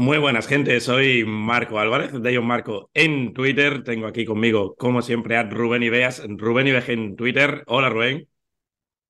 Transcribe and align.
Muy 0.00 0.16
buenas, 0.16 0.46
gente. 0.46 0.80
Soy 0.80 1.26
Marco 1.26 1.78
Álvarez, 1.78 2.10
de 2.10 2.32
Ion 2.32 2.46
Marco 2.46 2.90
en 2.94 3.34
Twitter. 3.34 3.84
Tengo 3.84 4.06
aquí 4.06 4.24
conmigo, 4.24 4.74
como 4.76 5.02
siempre, 5.02 5.36
a 5.36 5.42
Rubén 5.42 5.82
Ibeas, 5.82 6.22
Rubén 6.26 6.68
Ibeas 6.68 6.88
en 6.88 7.16
Twitter. 7.16 7.64
Hola, 7.66 7.90
Rubén. 7.90 8.26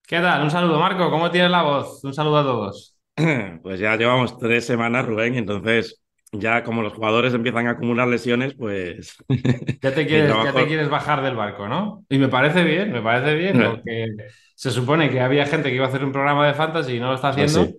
¿Qué 0.04 0.18
tal? 0.18 0.42
Un 0.42 0.50
saludo, 0.50 0.80
Marco. 0.80 1.08
¿Cómo 1.08 1.30
tienes 1.30 1.52
la 1.52 1.62
voz? 1.62 2.02
Un 2.02 2.12
saludo 2.12 2.38
a 2.38 2.42
todos. 2.42 2.98
Pues 3.62 3.78
ya 3.78 3.94
llevamos 3.94 4.36
tres 4.36 4.66
semanas, 4.66 5.06
Rubén, 5.06 5.36
entonces 5.36 6.02
ya 6.32 6.64
como 6.64 6.82
los 6.82 6.92
jugadores 6.92 7.34
empiezan 7.34 7.68
a 7.68 7.72
acumular 7.72 8.08
lesiones, 8.08 8.54
pues... 8.54 9.16
Ya 9.82 9.94
te 9.94 10.04
quieres, 10.08 10.34
ya 10.42 10.52
te 10.52 10.66
quieres 10.66 10.88
bajar 10.88 11.22
del 11.22 11.36
barco, 11.36 11.68
¿no? 11.68 12.04
Y 12.08 12.18
me 12.18 12.26
parece 12.26 12.64
bien, 12.64 12.90
me 12.90 13.00
parece 13.00 13.36
bien, 13.36 13.62
porque 13.70 14.08
se 14.56 14.72
supone 14.72 15.08
que 15.08 15.20
había 15.20 15.46
gente 15.46 15.68
que 15.68 15.76
iba 15.76 15.84
a 15.84 15.88
hacer 15.88 16.04
un 16.04 16.10
programa 16.10 16.48
de 16.48 16.54
fantasy 16.54 16.96
y 16.96 16.98
no 16.98 17.10
lo 17.10 17.14
está 17.14 17.32
pues 17.32 17.56
haciendo. 17.56 17.78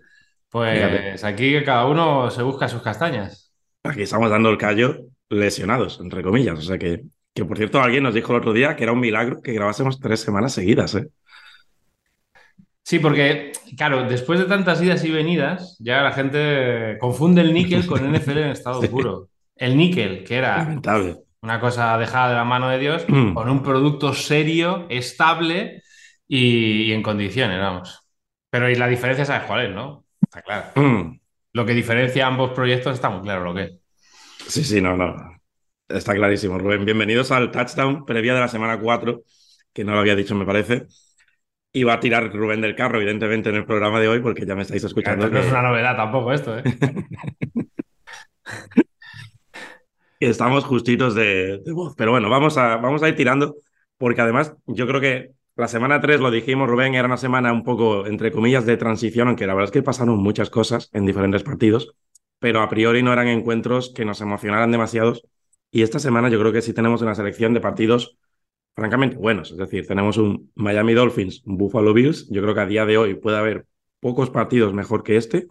Pues 0.52 1.24
aquí 1.24 1.64
cada 1.64 1.86
uno 1.88 2.30
se 2.30 2.44
busca 2.44 2.68
sus 2.68 2.82
castañas. 2.82 3.52
Aquí 3.84 4.02
estamos 4.02 4.30
dando 4.30 4.50
el 4.50 4.58
callo 4.58 5.06
lesionados, 5.30 6.00
entre 6.02 6.22
comillas. 6.22 6.60
O 6.60 6.62
sea 6.62 6.78
que, 6.78 7.04
que 7.34 7.46
por 7.46 7.58
cierto, 7.58 7.82
alguien 7.82 8.04
nos 8.04 8.14
dijo 8.14 8.34
el 8.34 8.40
otro 8.40 8.52
día 8.52 8.76
que 8.76 8.84
era 8.84 8.92
un 8.92 9.00
milagro 9.00 9.42
que 9.42 9.54
grabásemos 9.54 10.00
tres 10.00 10.20
semanas 10.20 10.54
seguidas, 10.54 10.94
¿eh? 10.96 11.08
Sí, 12.84 13.00
porque, 13.00 13.54
claro, 13.78 14.04
después 14.10 14.40
de 14.40 14.46
tantas 14.46 14.82
idas 14.82 15.04
y 15.06 15.12
venidas, 15.12 15.78
ya 15.80 16.02
la 16.02 16.12
gente 16.12 16.98
confunde 17.00 17.40
el 17.40 17.54
níquel 17.54 17.86
con 17.86 18.12
NFL 18.12 18.38
en 18.38 18.50
estado 18.50 18.82
puro. 18.92 19.30
El 19.56 19.78
níquel, 19.78 20.26
que 20.26 20.36
era 20.36 20.76
una 21.42 21.60
cosa 21.60 21.98
dejada 21.98 22.30
de 22.30 22.36
la 22.36 22.44
mano 22.44 22.68
de 22.70 22.80
Dios, 22.80 23.06
mm. 23.08 23.34
con 23.34 23.50
un 23.50 23.64
producto 23.64 24.14
serio, 24.14 24.88
estable 24.90 25.84
y, 26.28 26.92
en 26.92 27.02
condiciones, 27.02 27.60
vamos. 27.60 28.04
Pero 28.50 28.70
y 28.70 28.76
la 28.76 28.88
diferencia, 28.88 29.24
¿sabes 29.24 29.48
cuál 29.48 29.68
es, 29.68 29.74
no? 29.74 30.04
Está 30.34 30.42
claro. 30.44 30.68
Mm. 30.76 31.20
Lo 31.54 31.66
que 31.66 31.74
diferencia 31.74 32.26
ambos 32.26 32.52
proyectos 32.52 32.94
está 32.94 33.10
muy 33.10 33.24
claro 33.24 33.44
lo 33.44 33.54
que 33.54 33.64
es. 33.64 33.74
Sí, 34.48 34.64
sí, 34.64 34.80
no, 34.80 34.96
no. 34.96 35.14
Está 35.90 36.16
clarísimo, 36.16 36.58
Rubén. 36.58 36.86
Bienvenidos 36.86 37.30
al 37.32 37.52
touchdown 37.52 38.06
previa 38.06 38.34
de 38.34 38.40
la 38.40 38.48
semana 38.48 38.80
4, 38.80 39.24
que 39.74 39.84
no 39.84 39.92
lo 39.92 40.00
había 40.00 40.16
dicho, 40.16 40.34
me 40.34 40.46
parece. 40.46 40.88
Va 41.86 41.96
a 41.96 42.00
tirar 42.00 42.32
Rubén 42.32 42.62
del 42.62 42.74
carro, 42.74 42.96
evidentemente, 42.96 43.50
en 43.50 43.58
el 43.58 43.66
programa 43.66 44.00
de 44.00 44.08
hoy, 44.08 44.22
porque 44.22 44.46
ya 44.46 44.56
me 44.56 44.62
estáis 44.62 44.86
escuchando. 44.86 45.30
No 45.30 45.40
es 45.40 45.52
una 45.52 45.62
novedad 45.62 45.98
tampoco 45.98 46.32
esto, 46.32 46.58
¿eh? 46.58 46.64
Estamos 50.22 50.64
justitos 50.64 51.16
de, 51.16 51.62
voz. 51.74 51.96
Pero 51.98 52.12
bueno, 52.12 52.30
vamos 52.30 52.58
a, 52.58 52.78
vamos 52.78 53.04
a 53.04 53.10
ir 53.10 53.18
tirando, 53.18 53.58
porque 53.98 54.22
además 54.22 54.56
yo 54.68 54.88
creo 54.88 55.02
que 55.02 55.32
la 55.56 55.68
semana 55.68 56.00
3, 56.02 56.20
lo 56.20 56.32
dijimos, 56.32 56.70
Rubén, 56.70 56.96
era 56.96 57.08
una 57.08 57.18
semana 57.18 57.52
un 57.52 57.64
poco, 57.64 58.08
entre 58.08 58.32
comillas, 58.32 58.66
de 58.66 58.78
transición, 58.78 59.28
aunque 59.28 59.46
la 59.48 59.54
verdad 59.54 59.66
es 59.70 59.72
que 59.72 59.84
pasaron 59.84 60.18
muchas 60.18 60.50
cosas 60.50 60.90
en 60.94 61.06
diferentes 61.06 61.44
partidos, 61.44 61.96
pero 62.40 62.62
a 62.62 62.70
priori 62.70 63.04
no 63.04 63.14
eran 63.14 63.28
encuentros 63.28 63.94
que 63.94 64.06
nos 64.06 64.22
emocionaran 64.22 64.72
demasiados. 64.72 65.24
Y 65.70 65.84
esta 65.84 66.00
semana 66.00 66.30
yo 66.30 66.40
creo 66.40 66.52
que 66.52 66.62
sí 66.62 66.74
tenemos 66.74 67.02
una 67.02 67.16
selección 67.16 67.54
de 67.54 67.62
partidos 67.62 68.18
francamente 68.76 69.18
buenos. 69.18 69.52
Es 69.52 69.58
decir, 69.58 69.86
tenemos 69.88 70.18
un 70.18 70.52
Miami 70.56 70.94
Dolphins, 70.94 71.44
un 71.46 71.58
Buffalo 71.58 71.94
Bills. 71.94 72.28
Yo 72.30 72.42
creo 72.42 72.54
que 72.56 72.62
a 72.62 72.66
día 72.66 72.86
de 72.86 72.98
hoy 72.98 73.16
puede 73.16 73.38
haber 73.38 73.68
pocos 74.00 74.30
partidos 74.30 74.74
mejor 74.74 75.04
que 75.04 75.18
este. 75.18 75.48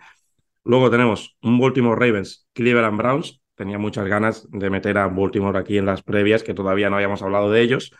Luego 0.64 0.90
tenemos 0.90 1.36
un 1.42 1.58
Baltimore 1.58 1.98
Ravens, 1.98 2.48
Cleveland 2.52 2.98
Browns. 2.98 3.40
Tenía 3.54 3.78
muchas 3.78 4.06
ganas 4.06 4.48
de 4.50 4.70
meter 4.70 4.98
a 4.98 5.08
Baltimore 5.08 5.58
aquí 5.58 5.78
en 5.78 5.86
las 5.86 6.02
previas, 6.02 6.42
que 6.42 6.54
todavía 6.54 6.90
no 6.90 6.96
habíamos 6.96 7.22
hablado 7.22 7.50
de 7.50 7.60
ellos. 7.62 7.92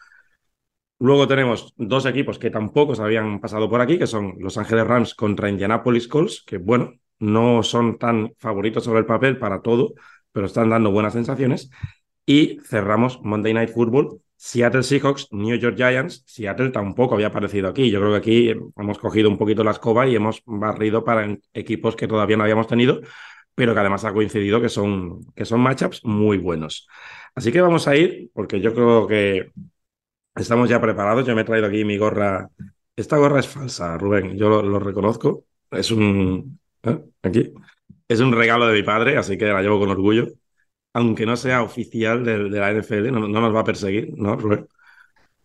Luego 1.01 1.27
tenemos 1.27 1.73
dos 1.79 2.05
equipos 2.05 2.39
que 2.39 2.51
tampoco 2.51 2.95
se 2.95 3.03
habían 3.03 3.41
pasado 3.41 3.71
por 3.71 3.81
aquí, 3.81 3.99
que 3.99 4.07
son 4.07 4.35
Los 4.39 4.59
Ángeles 4.59 4.87
Rams 4.87 5.15
contra 5.15 5.49
Indianapolis 5.49 6.07
Colts, 6.07 6.43
que 6.47 6.59
bueno, 6.59 6.93
no 7.19 7.63
son 7.63 7.97
tan 7.99 8.35
favoritos 8.39 8.85
sobre 8.85 9.01
el 9.01 9.07
papel 9.07 9.39
para 9.39 9.63
todo, 9.63 9.95
pero 10.31 10.45
están 10.45 10.69
dando 10.69 10.91
buenas 10.91 11.15
sensaciones. 11.15 11.71
Y 12.27 12.59
cerramos 12.67 13.19
Monday 13.23 13.55
Night 13.55 13.71
Football, 13.71 14.21
Seattle 14.37 14.83
Seahawks, 14.83 15.29
New 15.33 15.57
York 15.57 15.75
Giants. 15.75 16.23
Seattle 16.27 16.69
tampoco 16.69 17.15
había 17.15 17.29
aparecido 17.29 17.69
aquí. 17.69 17.91
Yo 17.91 17.99
creo 18.01 18.13
que 18.13 18.19
aquí 18.19 18.49
hemos 18.77 18.99
cogido 18.99 19.31
un 19.31 19.39
poquito 19.39 19.65
la 19.65 19.71
escoba 19.71 20.07
y 20.07 20.17
hemos 20.17 20.43
barrido 20.45 21.03
para 21.03 21.35
equipos 21.55 21.97
que 21.97 22.09
todavía 22.09 22.37
no 22.37 22.43
habíamos 22.43 22.67
tenido, 22.67 23.01
pero 23.55 23.73
que 23.73 23.81
además 23.81 24.05
ha 24.05 24.13
coincidido 24.13 24.61
que 24.61 24.69
son, 24.69 25.25
que 25.35 25.47
son 25.47 25.61
matchups 25.61 26.05
muy 26.05 26.37
buenos. 26.37 26.87
Así 27.35 27.53
que 27.53 27.63
vamos 27.63 27.89
a 27.89 27.97
ir, 27.97 28.31
porque 28.35 28.61
yo 28.61 28.75
creo 28.75 29.07
que 29.07 29.51
Estamos 30.41 30.71
ya 30.71 30.81
preparados. 30.81 31.27
Yo 31.27 31.35
me 31.35 31.43
he 31.43 31.45
traído 31.45 31.67
aquí 31.67 31.85
mi 31.85 31.99
gorra. 31.99 32.49
Esta 32.97 33.19
gorra 33.19 33.41
es 33.41 33.47
falsa, 33.47 33.99
Rubén. 33.99 34.39
Yo 34.39 34.63
lo, 34.63 34.79
reconozco. 34.79 35.45
Es 35.71 35.91
un. 35.91 36.59
¿eh? 36.83 36.99
Aquí. 37.23 37.53
Es 38.09 38.21
un 38.21 38.33
regalo 38.33 38.67
de 38.67 38.75
mi 38.75 38.83
padre, 38.83 39.19
así 39.19 39.37
que 39.37 39.45
la 39.45 39.61
llevo 39.61 39.79
con 39.79 39.91
orgullo. 39.91 40.29
Aunque 40.95 41.27
no 41.27 41.37
sea 41.37 41.63
oficial 41.63 42.25
de, 42.25 42.39
la 42.51 42.73
NFL, 42.73 43.13
no, 43.13 43.29
nos 43.29 43.55
va 43.55 43.61
a 43.61 43.65
perseguir, 43.65 44.13
¿no, 44.17 44.35
Rubén? 44.35 44.67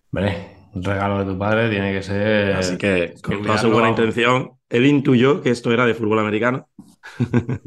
Vale, 0.09 0.69
un 0.73 0.81
regalo 0.81 1.19
de 1.19 1.31
tu 1.31 1.37
padre 1.37 1.69
tiene 1.69 1.93
que 1.93 2.01
ser. 2.01 2.53
Así 2.53 2.77
que, 2.77 3.13
con 3.21 3.43
toda 3.43 3.57
su 3.59 3.69
buena 3.69 3.89
intención, 3.89 4.53
él 4.69 4.85
intuyó 4.87 5.41
que 5.41 5.51
esto 5.51 5.71
era 5.71 5.85
de 5.85 5.93
fútbol 5.93 6.19
americano. 6.19 6.69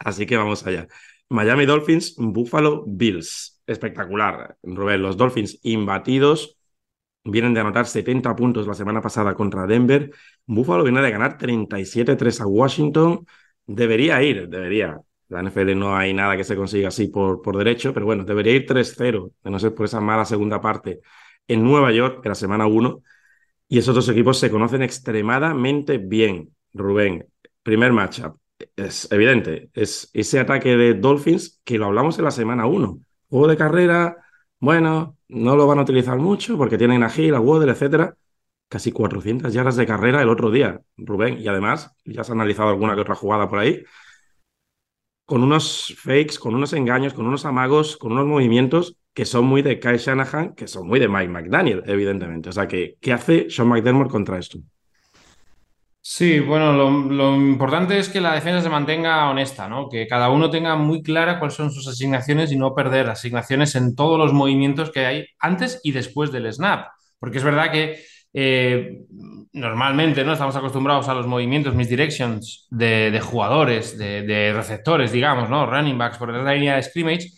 así 0.00 0.26
que 0.26 0.36
vamos 0.36 0.66
allá. 0.66 0.88
Miami 1.28 1.66
Dolphins, 1.66 2.16
Buffalo 2.16 2.84
Bills 2.86 3.57
espectacular, 3.68 4.56
Rubén. 4.62 5.02
Los 5.02 5.16
Dolphins 5.16 5.60
imbatidos. 5.62 6.58
Vienen 7.24 7.52
de 7.52 7.60
anotar 7.60 7.86
70 7.86 8.34
puntos 8.34 8.66
la 8.66 8.74
semana 8.74 9.02
pasada 9.02 9.34
contra 9.34 9.66
Denver. 9.66 10.10
Buffalo 10.46 10.82
viene 10.82 11.02
de 11.02 11.10
ganar 11.10 11.36
37-3 11.36 12.40
a 12.40 12.46
Washington. 12.46 13.26
Debería 13.66 14.22
ir, 14.22 14.48
debería. 14.48 14.98
La 15.28 15.42
NFL 15.42 15.78
no 15.78 15.94
hay 15.94 16.14
nada 16.14 16.36
que 16.38 16.44
se 16.44 16.56
consiga 16.56 16.88
así 16.88 17.08
por, 17.08 17.42
por 17.42 17.58
derecho, 17.58 17.92
pero 17.92 18.06
bueno, 18.06 18.24
debería 18.24 18.54
ir 18.54 18.66
3-0, 18.66 19.32
de 19.44 19.50
no 19.50 19.58
ser 19.58 19.74
por 19.74 19.84
esa 19.84 20.00
mala 20.00 20.24
segunda 20.24 20.58
parte 20.58 21.00
en 21.46 21.62
Nueva 21.62 21.92
York, 21.92 22.20
en 22.24 22.30
la 22.30 22.34
semana 22.34 22.66
1. 22.66 23.02
Y 23.68 23.78
esos 23.78 23.94
dos 23.94 24.08
equipos 24.08 24.38
se 24.38 24.50
conocen 24.50 24.82
extremadamente 24.82 25.98
bien, 25.98 26.54
Rubén. 26.72 27.26
Primer 27.62 27.92
matchup, 27.92 28.38
es 28.74 29.12
evidente, 29.12 29.68
es 29.74 30.10
ese 30.14 30.40
ataque 30.40 30.78
de 30.78 30.94
Dolphins 30.94 31.60
que 31.64 31.76
lo 31.76 31.86
hablamos 31.86 32.18
en 32.18 32.24
la 32.24 32.30
semana 32.30 32.66
1 32.66 33.00
Juego 33.28 33.48
de 33.48 33.56
carrera, 33.56 34.16
bueno, 34.60 35.16
no 35.28 35.56
lo 35.56 35.66
van 35.66 35.78
a 35.78 35.82
utilizar 35.82 36.18
mucho 36.18 36.56
porque 36.56 36.78
tienen 36.78 37.02
a 37.02 37.10
Gil, 37.10 37.34
a 37.34 37.40
etcétera. 37.40 38.16
Casi 38.68 38.92
400 38.92 39.52
yardas 39.54 39.76
de 39.76 39.86
carrera 39.86 40.22
el 40.22 40.28
otro 40.28 40.50
día, 40.50 40.80
Rubén. 40.96 41.38
Y 41.38 41.48
además, 41.48 41.92
ya 42.04 42.20
has 42.22 42.30
analizado 42.30 42.68
alguna 42.70 42.94
que 42.94 43.00
otra 43.00 43.14
jugada 43.14 43.48
por 43.48 43.58
ahí. 43.58 43.82
Con 45.24 45.42
unos 45.42 45.94
fakes, 45.98 46.38
con 46.38 46.54
unos 46.54 46.72
engaños, 46.72 47.12
con 47.14 47.26
unos 47.26 47.44
amagos, 47.44 47.96
con 47.98 48.12
unos 48.12 48.26
movimientos 48.26 48.96
que 49.14 49.24
son 49.26 49.44
muy 49.44 49.62
de 49.62 49.78
Kyle 49.78 49.98
Shanahan, 49.98 50.54
que 50.54 50.66
son 50.68 50.86
muy 50.86 51.00
de 51.00 51.08
Mike 51.08 51.28
McDaniel, 51.28 51.82
evidentemente. 51.86 52.48
O 52.48 52.52
sea, 52.52 52.66
que, 52.68 52.96
¿qué 53.00 53.12
hace 53.12 53.50
Sean 53.50 53.68
McDermott 53.68 54.10
contra 54.10 54.38
esto? 54.38 54.58
Sí, 56.10 56.40
bueno, 56.40 56.72
lo, 56.72 57.36
importante 57.36 57.98
es 57.98 58.08
que 58.08 58.22
la 58.22 58.32
defensa 58.32 58.62
se 58.62 58.70
mantenga 58.70 59.28
honesta, 59.28 59.68
¿no? 59.68 59.90
Que 59.90 60.06
cada 60.06 60.30
uno 60.30 60.48
tenga 60.48 60.74
muy 60.74 61.02
clara 61.02 61.38
cuáles 61.38 61.54
son 61.54 61.70
sus 61.70 61.86
asignaciones 61.86 62.50
y 62.50 62.56
no 62.56 62.74
perder 62.74 63.10
asignaciones 63.10 63.74
en 63.74 63.94
todos 63.94 64.18
los 64.18 64.32
movimientos 64.32 64.90
que 64.90 65.04
hay 65.04 65.26
antes 65.38 65.80
y 65.84 65.92
después 65.92 66.32
del 66.32 66.50
snap. 66.50 66.86
Porque 67.18 67.36
es 67.36 67.44
verdad 67.44 67.70
que 67.70 68.02
eh, 68.32 69.02
normalmente 69.52 70.24
no 70.24 70.32
estamos 70.32 70.56
acostumbrados 70.56 71.08
a 71.08 71.14
los 71.14 71.26
movimientos, 71.26 71.74
mis 71.74 71.90
directions 71.90 72.66
de, 72.70 73.20
jugadores, 73.22 73.98
de, 73.98 74.52
receptores, 74.56 75.12
digamos, 75.12 75.50
¿no? 75.50 75.66
Running 75.66 75.98
backs 75.98 76.16
por 76.16 76.32
de 76.32 76.42
la 76.42 76.54
línea 76.54 76.76
de 76.76 76.84
scrimmage. 76.84 77.32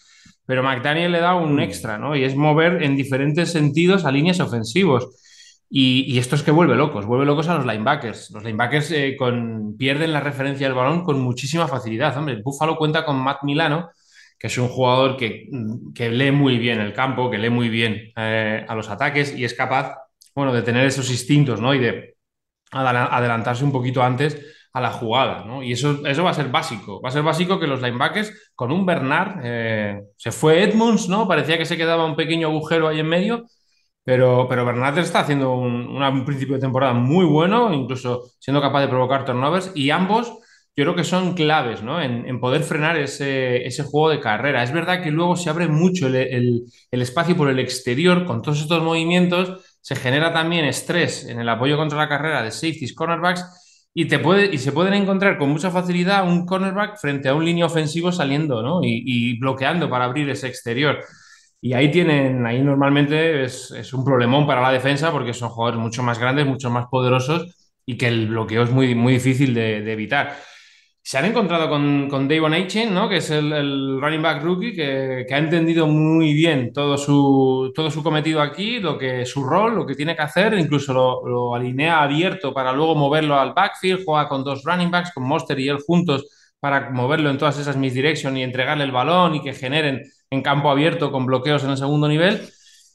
Pero 0.47 0.63
McDaniel 0.63 1.11
le 1.11 1.19
da 1.19 1.35
un 1.35 1.57
mm. 1.57 1.61
extra, 1.61 1.99
¿no? 1.99 2.15
Y 2.15 2.23
es 2.23 2.37
mover 2.37 2.85
en 2.85 2.95
diferentes 2.95 3.51
sentidos 3.51 4.05
a 4.05 4.13
líneas 4.13 4.39
ofensivos. 4.39 5.09
Y, 5.73 6.19
esto 6.19 6.35
es 6.35 6.43
que 6.43 6.51
vuelve 6.51 6.75
locos, 6.75 7.07
vuelve 7.07 7.25
locos 7.25 7.47
a 7.49 7.55
los 7.55 7.65
linebackers. 7.65 8.33
Los 8.33 8.43
linebackers 8.43 8.91
eh, 8.91 9.17
pierden 9.79 10.13
la 10.13 10.19
referencia 10.21 10.67
del 10.67 10.75
balón 10.75 11.05
con 11.05 11.21
muchísima 11.21 11.69
facilidad. 11.69 12.17
Hombre, 12.19 12.43
Buffalo 12.43 12.77
cuenta 12.77 13.05
con 13.05 13.17
Matt 13.17 13.45
Milano, 13.45 13.91
que 14.37 14.49
es 14.49 14.59
un 14.59 14.67
jugador 14.69 15.17
que, 15.17 15.49
que 15.95 16.11
lee 16.11 16.33
muy 16.33 16.59
bien 16.59 16.81
el 16.81 16.93
campo, 16.93 17.31
que 17.31 17.39
lee 17.39 17.51
muy 17.51 17.69
bien 17.69 18.13
eh, 18.17 18.67
a 18.69 18.75
los 18.75 18.89
ataques 18.89 19.33
y 19.37 19.45
es 19.45 19.55
capaz, 19.55 19.95
bueno, 20.35 20.53
de 20.53 20.63
tener 20.63 20.85
esos 20.87 21.09
instintos, 21.09 21.61
¿no? 21.61 21.73
Y 21.73 21.79
de 21.79 22.17
adelantarse 22.73 23.63
un 23.65 23.73
poquito 23.73 24.03
antes 24.03 24.41
a 24.73 24.81
la 24.81 24.91
jugada, 24.91 25.45
¿no? 25.45 25.63
Y 25.63 25.73
eso, 25.73 26.05
eso 26.05 26.25
va 26.25 26.31
a 26.31 26.35
ser 26.35 26.49
básico. 26.49 27.01
Va 27.01 27.11
a 27.11 27.13
ser 27.13 27.23
básico 27.23 27.61
que 27.61 27.69
los 27.69 27.81
linebackers, 27.81 28.53
con 28.57 28.73
un 28.73 28.85
Bernard, 28.85 29.41
eh, 29.45 30.03
se 30.17 30.33
fue 30.33 30.65
Edmonds, 30.65 31.09
¿no? 31.09 31.29
Parecía 31.29 31.59
que 31.59 31.65
se 31.65 31.77
quedaba 31.77 32.07
un 32.07 32.17
pequeño 32.17 32.49
agujero 32.49 32.89
ahí 32.89 32.99
en 32.99 33.09
medio 33.09 33.47
pero, 34.11 34.49
pero 34.49 34.69
está 34.99 35.21
haciendo 35.21 35.55
un, 35.55 36.25
principio 36.25 36.57
de 36.57 36.61
temporada 36.61 36.93
muy 36.93 37.25
bueno, 37.25 37.73
incluso 37.73 38.33
siendo 38.41 38.61
capaz 38.61 38.81
de 38.81 38.89
provocar 38.89 39.25
turnovers, 39.25 39.71
y 39.77 39.91
ambos 39.91 40.33
yo 40.75 40.83
creo 40.83 40.97
que 40.97 41.05
son 41.05 41.35
claves 41.35 41.85
¿no? 41.85 42.03
en, 42.03 42.41
poder 42.41 42.65
frenar 42.65 42.99
ese, 42.99 43.71
juego 43.85 44.11
de 44.11 44.19
carrera. 44.19 44.65
Es 44.65 44.73
verdad 44.73 45.01
que 45.01 45.13
luego 45.13 45.37
se 45.37 45.49
abre 45.49 45.69
mucho 45.69 46.09
el, 46.09 46.65
espacio 46.91 47.37
por 47.37 47.51
el 47.51 47.61
exterior 47.61 48.25
con 48.25 48.43
todos 48.43 48.61
estos 48.61 48.83
movimientos, 48.83 49.65
se 49.81 49.95
genera 49.95 50.33
también 50.33 50.65
estrés 50.65 51.27
en 51.27 51.39
el 51.39 51.49
apoyo 51.49 51.77
contra 51.77 51.97
la 51.97 52.09
carrera 52.09 52.43
de 52.43 52.51
safeties, 52.51 52.97
cornerbacks, 52.97 53.45
y, 53.95 54.09
se 54.09 54.73
pueden 54.73 54.95
encontrar 54.95 55.39
con 55.39 55.51
mucha 55.51 55.71
facilidad 55.71 56.27
un 56.27 56.47
cornerback 56.47 56.99
frente 56.99 57.29
a 57.29 57.35
un 57.37 57.45
línea 57.45 57.67
ofensivo 57.67 58.11
saliendo 58.11 58.81
y 58.83 59.39
bloqueando 59.39 59.89
para 59.89 60.07
abrir 60.07 60.29
ese 60.31 60.49
exterior. 60.49 60.99
Y 61.63 61.75
ahí 61.75 61.91
tienen, 61.91 62.47
ahí 62.47 62.63
normalmente 62.63 63.45
es, 63.45 63.71
es, 63.73 63.93
un 63.93 64.05
problemón 64.05 64.47
para 64.47 64.63
la 64.63 64.73
defensa 64.73 65.13
porque 65.13 65.35
son 65.35 65.51
jugadores 65.51 65.81
mucho 65.81 66.03
más 66.03 66.19
grandes, 66.19 66.47
mucho 66.47 66.71
más 66.71 66.87
poderosos 66.91 67.55
y 67.85 67.99
que 67.99 68.09
el 68.09 68.29
bloqueo 68.29 68.63
es 68.63 68.71
muy, 68.71 68.95
muy 68.95 69.15
difícil 69.15 69.53
de, 69.53 69.83
de 69.83 69.93
evitar. 69.93 70.37
Se 71.03 71.19
han 71.19 71.25
encontrado 71.27 71.69
con, 71.69 72.09
con 72.09 72.29
Davon 72.29 72.53
Aitchen, 72.55 72.95
¿no? 72.95 73.09
que 73.09 73.17
es 73.19 73.31
el, 73.31 73.53
el 73.53 74.01
running 74.01 74.23
back 74.23 74.43
rookie, 74.43 74.75
que, 74.75 75.25
que, 75.29 75.35
ha 75.35 75.39
entendido 75.39 75.87
muy 75.87 76.33
bien 76.35 76.73
todo 76.73 76.97
su, 76.97 77.73
todo 77.75 77.91
su 77.91 78.03
cometido 78.03 78.41
aquí, 78.41 78.79
lo 78.81 78.97
que, 78.99 79.27
su 79.27 79.43
rol, 79.45 79.75
lo 79.75 79.87
que 79.87 79.95
tiene 79.95 80.15
que 80.15 80.23
hacer, 80.23 80.55
incluso 80.55 80.93
lo, 80.95 81.27
lo 81.27 81.55
alinea 81.55 82.03
abierto 82.03 82.55
para 82.55 82.73
luego 82.73 82.95
moverlo 82.95 83.39
al 83.39 83.55
backfield, 83.55 84.05
juega 84.05 84.29
con 84.29 84.45
dos 84.45 84.63
running 84.65 84.91
backs, 84.91 85.13
con 85.13 85.25
Monster 85.25 85.59
y 85.59 85.69
él 85.69 85.79
juntos, 85.87 86.27
para 86.61 86.91
moverlo 86.91 87.31
en 87.31 87.39
todas 87.39 87.59
esas 87.59 87.77
misdirection 87.77 88.37
y 88.37 88.43
entregarle 88.45 88.85
el 88.85 88.93
balón 88.93 89.35
y 89.35 89.43
que 89.43 89.55
generen 89.55 90.03
en 90.31 90.43
campo 90.43 90.71
abierto 90.71 91.11
con 91.11 91.27
bloqueos 91.27 91.65
en 91.65 91.71
el 91.71 91.77
segundo 91.77 92.09
nivel. 92.09 92.49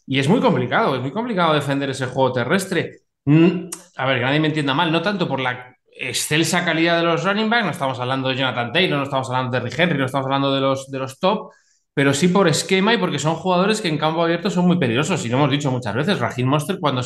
Y 0.08 0.20
es 0.20 0.30
muy 0.30 0.40
complicado, 0.40 0.96
es 0.96 1.02
muy 1.02 1.12
complicado 1.12 1.54
defender 1.54 1.90
ese 1.90 2.06
juego 2.06 2.32
terrestre. 2.32 3.02
Mm, 3.26 3.68
a 3.98 4.06
ver, 4.06 4.20
que 4.20 4.26
nadie 4.26 4.40
me 4.40 4.48
entienda 4.48 4.74
mal, 4.74 4.92
no 4.92 5.02
tanto 5.02 5.28
por 5.28 5.40
la 5.40 5.76
excelsa 5.98 6.64
calidad 6.64 6.98
de 6.98 7.04
los 7.04 7.24
running 7.24 7.50
backs, 7.50 7.66
no 7.66 7.72
estamos 7.72 8.00
hablando 8.00 8.30
de 8.30 8.36
Jonathan 8.36 8.72
Taylor, 8.72 8.98
no 8.98 9.04
estamos 9.04 9.30
hablando 9.30 9.52
de 9.52 9.60
Rick 9.62 9.80
Henry, 9.80 9.98
no 9.98 10.06
estamos 10.06 10.26
hablando 10.26 10.54
de 10.54 10.62
los, 10.62 10.92
de 10.92 11.00
los 11.00 11.20
top, 11.20 11.52
pero 11.94 12.14
sí 12.14 12.28
por 12.28 12.48
esquema 12.48 12.94
y 12.94 12.98
porque 12.98 13.18
son 13.18 13.36
jugadores 13.36 13.82
que 13.82 13.88
en 13.88 13.98
campo 13.98 14.22
abierto 14.22 14.50
son 14.50 14.68
muy 14.68 14.78
peligrosos. 14.78 15.26
Y 15.26 15.30
lo 15.30 15.38
hemos 15.38 15.52
dicho 15.52 15.72
muchas 15.72 15.96
veces, 15.96 16.20
Raheem 16.20 16.48
Monster 16.48 16.80
cuando, 16.80 17.02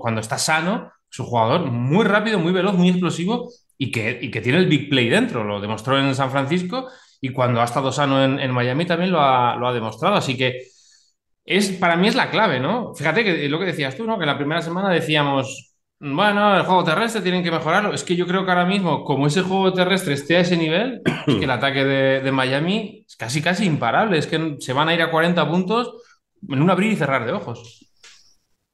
cuando 0.00 0.20
está 0.20 0.38
sano, 0.38 0.90
es 1.10 1.18
un 1.18 1.26
jugador 1.26 1.70
muy 1.70 2.04
rápido, 2.04 2.38
muy 2.38 2.52
veloz, 2.52 2.74
muy 2.74 2.88
explosivo 2.88 3.50
y 3.76 3.90
que, 3.90 4.18
y 4.20 4.30
que 4.30 4.40
tiene 4.40 4.58
el 4.58 4.66
big 4.66 4.88
play 4.88 5.08
dentro. 5.08 5.44
Lo 5.44 5.60
demostró 5.60 5.98
en 5.98 6.14
San 6.14 6.30
Francisco 6.30 6.88
y 7.20 7.30
cuando 7.30 7.60
ha 7.60 7.64
estado 7.64 7.92
sano 7.92 8.22
en, 8.24 8.38
en 8.40 8.50
Miami 8.52 8.86
también 8.86 9.12
lo 9.12 9.20
ha, 9.20 9.56
lo 9.56 9.68
ha, 9.68 9.72
demostrado. 9.72 10.16
Así 10.16 10.36
que 10.36 10.68
es, 11.44 11.70
para 11.72 11.96
mí 11.96 12.08
es 12.08 12.14
la 12.14 12.30
clave, 12.30 12.60
¿no? 12.60 12.94
Fíjate 12.94 13.24
que 13.24 13.48
lo 13.48 13.58
que 13.58 13.66
decías 13.66 13.96
tú, 13.96 14.04
¿no? 14.06 14.18
Que 14.18 14.26
la 14.26 14.38
primera 14.38 14.62
semana 14.62 14.88
decíamos, 14.90 15.74
bueno, 16.00 16.56
el 16.56 16.62
juego 16.62 16.84
terrestre 16.84 17.20
tienen 17.20 17.44
que 17.44 17.50
mejorarlo. 17.50 17.92
Es 17.92 18.04
que 18.04 18.16
yo 18.16 18.26
creo 18.26 18.44
que 18.44 18.50
ahora 18.50 18.64
mismo, 18.64 19.04
como 19.04 19.26
ese 19.26 19.42
juego 19.42 19.72
terrestre 19.72 20.14
esté 20.14 20.36
a 20.36 20.40
ese 20.40 20.56
nivel, 20.56 21.02
es 21.26 21.34
que 21.34 21.44
el 21.44 21.50
ataque 21.50 21.84
de, 21.84 22.20
de, 22.20 22.32
Miami 22.32 23.04
es 23.06 23.16
casi, 23.16 23.42
casi 23.42 23.66
imparable. 23.66 24.18
Es 24.18 24.26
que 24.26 24.56
se 24.60 24.72
van 24.72 24.88
a 24.88 24.94
ir 24.94 25.02
a 25.02 25.10
40 25.10 25.48
puntos 25.48 25.94
en 26.48 26.62
un 26.62 26.70
abrir 26.70 26.92
y 26.92 26.96
cerrar 26.96 27.26
de 27.26 27.32
ojos. 27.32 27.86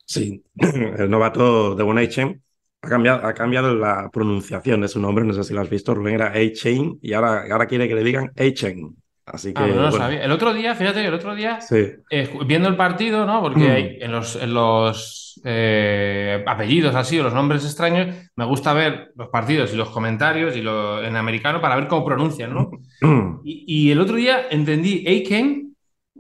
Sí, 0.05 0.45
el 0.57 1.11
novato 1.11 1.75
de 1.75 1.83
Bonaichen 1.83 2.46
ha 2.87 2.89
cambiado, 2.89 3.27
ha 3.27 3.35
cambiado 3.35 3.75
la 3.75 4.09
pronunciación 4.11 4.81
de 4.81 4.89
su 4.89 5.01
nombre, 5.01 5.25
no 5.25 5.33
sé 5.33 5.45
si 5.45 5.55
lo 5.55 5.61
has 5.61 5.71
visto, 5.71 5.95
Rubén 5.95 6.15
era 6.15 6.29
A-Chain 6.29 6.99
y 7.03 7.13
ahora, 7.13 7.45
ahora 7.51 7.67
quiere 7.67 7.89
que 7.89 7.95
le 7.95 8.05
digan 8.05 8.33
A-Chain. 8.37 8.97
Así 9.27 9.53
que. 9.53 9.61
Ah, 9.61 9.67
no 9.67 9.75
lo 9.75 9.81
bueno. 9.91 9.97
sabía. 9.97 10.25
El 10.25 10.31
otro 10.31 10.55
día, 10.55 10.75
fíjate, 10.77 11.05
el 11.05 11.13
otro 11.13 11.35
día, 11.35 11.61
sí. 11.61 11.85
eh, 12.11 12.31
viendo 12.47 12.69
el 12.69 12.77
partido, 12.77 13.27
¿no? 13.27 13.43
Porque 13.43 13.69
mm. 13.69 13.71
hay, 13.73 13.99
en 14.01 14.13
los, 14.13 14.37
en 14.37 14.55
los 14.55 15.41
eh, 15.45 16.45
apellidos 16.47 16.95
así 16.95 17.19
o 17.19 17.25
los 17.25 17.35
nombres 17.35 17.65
extraños, 17.65 18.15
me 18.37 18.45
gusta 18.45 18.73
ver 18.73 19.11
los 19.17 19.29
partidos 19.29 19.75
y 19.75 19.77
los 19.77 19.91
comentarios 19.91 20.57
y 20.57 20.63
lo, 20.63 21.03
en 21.03 21.17
americano 21.17 21.61
para 21.61 21.75
ver 21.75 21.89
cómo 21.89 22.05
pronuncian, 22.05 22.55
¿no? 22.55 22.71
Mm. 23.01 23.41
y, 23.45 23.65
y, 23.67 23.91
el 23.91 24.01
otro 24.01 24.15
día 24.15 24.47
entendí 24.49 25.05
Aiken, 25.09 25.66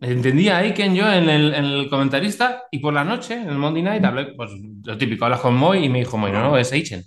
entendí 0.01 0.49
a 0.49 0.59
Aiken 0.59 0.95
yo 0.95 1.11
en 1.13 1.29
el, 1.29 1.55
en 1.55 1.65
el, 1.65 1.89
comentarista 1.89 2.65
y 2.71 2.79
por 2.79 2.95
la 2.95 3.05
noche, 3.05 3.35
en 3.35 3.49
el 3.49 3.59
Monday 3.59 3.83
Night, 3.83 4.05
hablé, 4.05 4.35
pues 4.35 4.51
lo 4.85 4.97
típico, 4.99 5.25
hablas 5.25 5.41
con 5.41 5.55
Moy 5.55 5.85
y 5.85 5.89
me 5.89 6.01
dijo 6.01 6.17
Moy, 6.19 6.33
no, 6.33 6.43
no, 6.43 6.59
es 6.59 6.73
Aiken. 6.73 7.03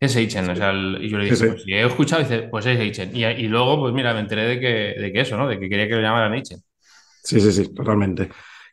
Es 0.00 0.14
Eichen, 0.14 0.44
sí. 0.44 0.50
o 0.52 0.56
sea, 0.56 0.70
el, 0.70 0.98
y 1.02 1.08
yo 1.08 1.18
le 1.18 1.24
dije, 1.24 1.36
sí, 1.36 1.44
sí. 1.44 1.50
pues 1.50 1.62
si 1.64 1.72
he 1.72 1.84
escuchado, 1.84 2.22
dice, 2.22 2.42
pues 2.48 2.66
es 2.66 2.78
Eichen. 2.78 3.14
Y, 3.14 3.24
y, 3.24 3.48
luego, 3.48 3.80
pues 3.80 3.92
mira, 3.92 4.14
me 4.14 4.20
enteré 4.20 4.46
de 4.46 4.60
que, 4.60 5.00
de 5.00 5.12
que 5.12 5.20
eso, 5.20 5.36
¿no? 5.36 5.48
De 5.48 5.58
que 5.58 5.68
quería 5.68 5.88
que 5.88 5.96
lo 5.96 6.00
llamaran 6.00 6.34
Eichen. 6.34 6.60
Sí, 7.24 7.40
sí, 7.40 7.50
sí, 7.50 7.74
totalmente. 7.74 8.30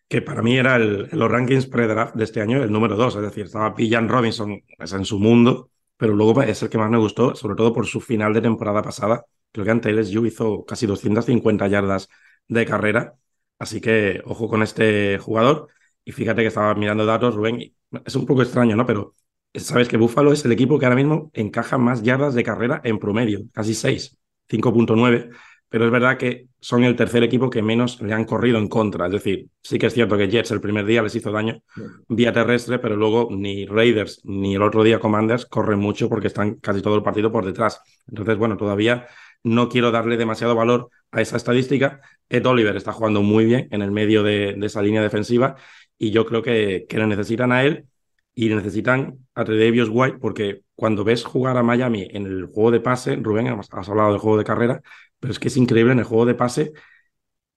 Que 0.08 0.22
para 0.22 0.44
mí 0.44 0.56
era 0.56 0.76
el, 0.76 1.10
los 1.12 1.32
rankings 1.32 1.66
pre-draft 1.66 2.16
de 2.16 2.24
este 2.26 2.42
año 2.42 2.64
el 2.64 2.72
número 2.72 2.96
dos, 2.96 3.16
es 3.16 3.24
decir, 3.24 3.46
estaba 3.46 3.74
Pillan 3.74 4.08
Robinson 4.08 4.62
es 4.78 4.94
en 4.94 5.04
su 5.04 5.20
mundo, 5.20 5.72
pero 5.98 6.14
luego 6.14 6.44
es 6.44 6.62
el 6.62 6.70
que 6.70 6.78
más 6.78 6.92
me 6.92 7.00
gustó, 7.00 7.34
sobre 7.36 7.56
todo 7.56 7.74
por 7.74 7.88
su 7.88 8.00
final 8.02 8.32
de 8.34 8.42
temporada 8.42 8.84
pasada. 8.84 9.26
Creo 9.52 9.66
que 9.66 9.72
ante 9.72 9.90
LSU 9.90 10.28
hizo 10.28 10.64
casi 10.64 10.86
250 10.86 11.68
yardas 11.68 12.08
de 12.48 12.66
carrera, 12.68 13.16
así 13.60 13.82
que 13.82 14.22
ojo 14.26 14.48
con 14.50 14.64
este 14.64 15.18
jugador. 15.20 15.68
Y 16.04 16.12
fíjate 16.12 16.42
que 16.42 16.48
estaba 16.48 16.76
mirando 16.76 17.06
datos, 17.06 17.36
Rubén, 17.36 17.74
es 18.06 18.16
un 18.16 18.26
poco 18.26 18.42
extraño, 18.42 18.76
¿no? 18.76 18.86
Pero 18.86 19.16
sabes 19.54 19.88
que 19.88 19.98
Buffalo 19.98 20.32
es 20.34 20.46
el 20.46 20.52
equipo 20.52 20.78
que 20.78 20.86
ahora 20.86 20.96
mismo 20.96 21.32
encaja 21.34 21.78
más 21.78 22.04
yardas 22.04 22.36
de 22.36 22.44
carrera 22.44 22.82
en 22.84 23.00
promedio, 23.00 23.42
casi 23.54 23.74
6, 23.74 24.18
5.9, 24.48 25.30
pero 25.70 25.86
es 25.86 25.92
verdad 25.92 26.18
que 26.18 26.48
son 26.60 26.84
el 26.84 26.96
tercer 26.96 27.24
equipo 27.24 27.50
que 27.50 27.62
menos 27.62 28.02
le 28.02 28.14
han 28.14 28.26
corrido 28.26 28.58
en 28.58 28.68
contra. 28.68 29.08
Es 29.08 29.12
decir, 29.12 29.48
sí 29.62 29.78
que 29.78 29.88
es 29.88 29.94
cierto 29.94 30.18
que 30.18 30.28
Jets 30.28 30.52
el 30.52 30.62
primer 30.62 30.86
día 30.86 31.02
les 31.02 31.16
hizo 31.16 31.32
daño 31.32 31.62
vía 32.08 32.32
terrestre, 32.32 32.80
pero 32.80 32.96
luego 32.96 33.28
ni 33.32 33.66
Raiders 33.66 34.22
ni 34.24 34.56
el 34.56 34.62
otro 34.62 34.84
día 34.84 35.00
Commanders 35.00 35.46
corren 35.46 35.80
mucho 35.80 36.08
porque 36.08 36.28
están 36.28 36.56
casi 36.56 36.82
todo 36.82 36.96
el 36.96 37.04
partido 37.04 37.32
por 37.32 37.46
detrás. 37.46 37.82
Entonces, 38.08 38.38
bueno, 38.38 38.58
todavía 38.58 39.08
no 39.46 39.70
quiero 39.70 39.92
darle 39.92 40.18
demasiado 40.18 40.56
valor 40.56 40.90
a 41.12 41.22
esa 41.22 41.38
estadística. 41.38 42.02
Ed 42.30 42.46
Oliver 42.48 42.76
está 42.76 42.92
jugando 42.92 43.22
muy 43.22 43.46
bien 43.46 43.68
en 43.72 43.82
el 43.84 43.92
medio 43.92 44.24
de, 44.24 44.58
esa 44.64 44.82
línea 44.82 45.02
defensiva 45.02 45.56
y 45.98 46.12
yo 46.12 46.26
creo 46.26 46.42
que, 46.42 46.86
que 46.90 46.98
le 46.98 47.08
necesitan 47.08 47.52
a 47.52 47.64
él 47.64 47.86
y 48.34 48.50
necesitan 48.50 49.20
a 49.36 49.46
Tredavious 49.46 49.90
White 49.92 50.18
porque 50.20 50.64
cuando 50.74 51.04
ves 51.04 51.24
jugar 51.24 51.58
a 51.58 51.64
Miami 51.64 52.08
en 52.12 52.26
el 52.26 52.46
juego 52.48 52.72
de 52.72 52.80
pase, 52.82 53.16
Rubén, 53.18 53.48
has 53.48 53.90
hablado 53.90 54.12
del 54.12 54.20
juego 54.20 54.38
de 54.38 54.44
carrera, 54.44 54.82
pero 55.20 55.32
es 55.32 55.40
que 55.40 55.50
es 55.50 55.58
increíble 55.58 55.94
en 55.94 56.00
el 56.00 56.06
juego 56.06 56.26
de 56.26 56.34
pase, 56.34 56.74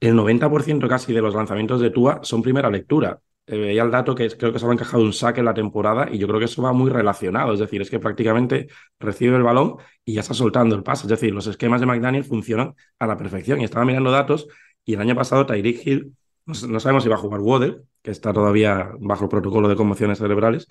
el 0.00 0.14
90% 0.14 0.88
casi 0.88 1.12
de 1.12 1.22
los 1.22 1.34
lanzamientos 1.34 1.80
de 1.80 1.90
Tua 1.90 2.20
son 2.22 2.42
primera 2.42 2.70
lectura. 2.70 3.20
Eh, 3.48 3.56
veía 3.58 3.82
el 3.82 3.90
dato 3.90 4.14
que 4.14 4.28
creo 4.30 4.52
que 4.52 4.58
se 4.58 4.66
ha 4.66 4.72
encajado 4.72 5.02
un 5.02 5.12
saque 5.12 5.40
en 5.40 5.46
la 5.46 5.54
temporada 5.54 6.08
y 6.10 6.18
yo 6.18 6.26
creo 6.28 6.38
que 6.38 6.44
eso 6.44 6.62
va 6.62 6.72
muy 6.72 6.90
relacionado, 6.90 7.54
es 7.54 7.60
decir, 7.60 7.80
es 7.80 7.90
que 7.90 7.98
prácticamente 7.98 8.68
recibe 9.00 9.36
el 9.36 9.42
balón 9.42 9.76
y 10.04 10.14
ya 10.14 10.20
está 10.20 10.34
soltando 10.34 10.76
el 10.76 10.82
pase, 10.82 11.04
es 11.04 11.08
decir, 11.08 11.32
los 11.32 11.46
esquemas 11.46 11.80
de 11.80 11.86
McDaniel 11.86 12.24
funcionan 12.24 12.74
a 12.98 13.06
la 13.06 13.16
perfección. 13.16 13.60
Y 13.60 13.64
estaba 13.64 13.84
mirando 13.84 14.10
datos 14.10 14.48
y 14.84 14.94
el 14.94 15.00
año 15.00 15.14
pasado 15.14 15.46
Tyreek 15.46 15.86
Hill 15.86 16.14
no 16.46 16.80
sabemos 16.80 17.02
si 17.02 17.08
va 17.10 17.16
a 17.16 17.18
jugar 17.18 17.40
Waddle, 17.40 17.82
que 18.02 18.10
está 18.10 18.32
todavía 18.32 18.92
bajo 19.00 19.24
el 19.24 19.30
protocolo 19.30 19.68
de 19.68 19.76
conmociones 19.76 20.18
cerebrales, 20.18 20.68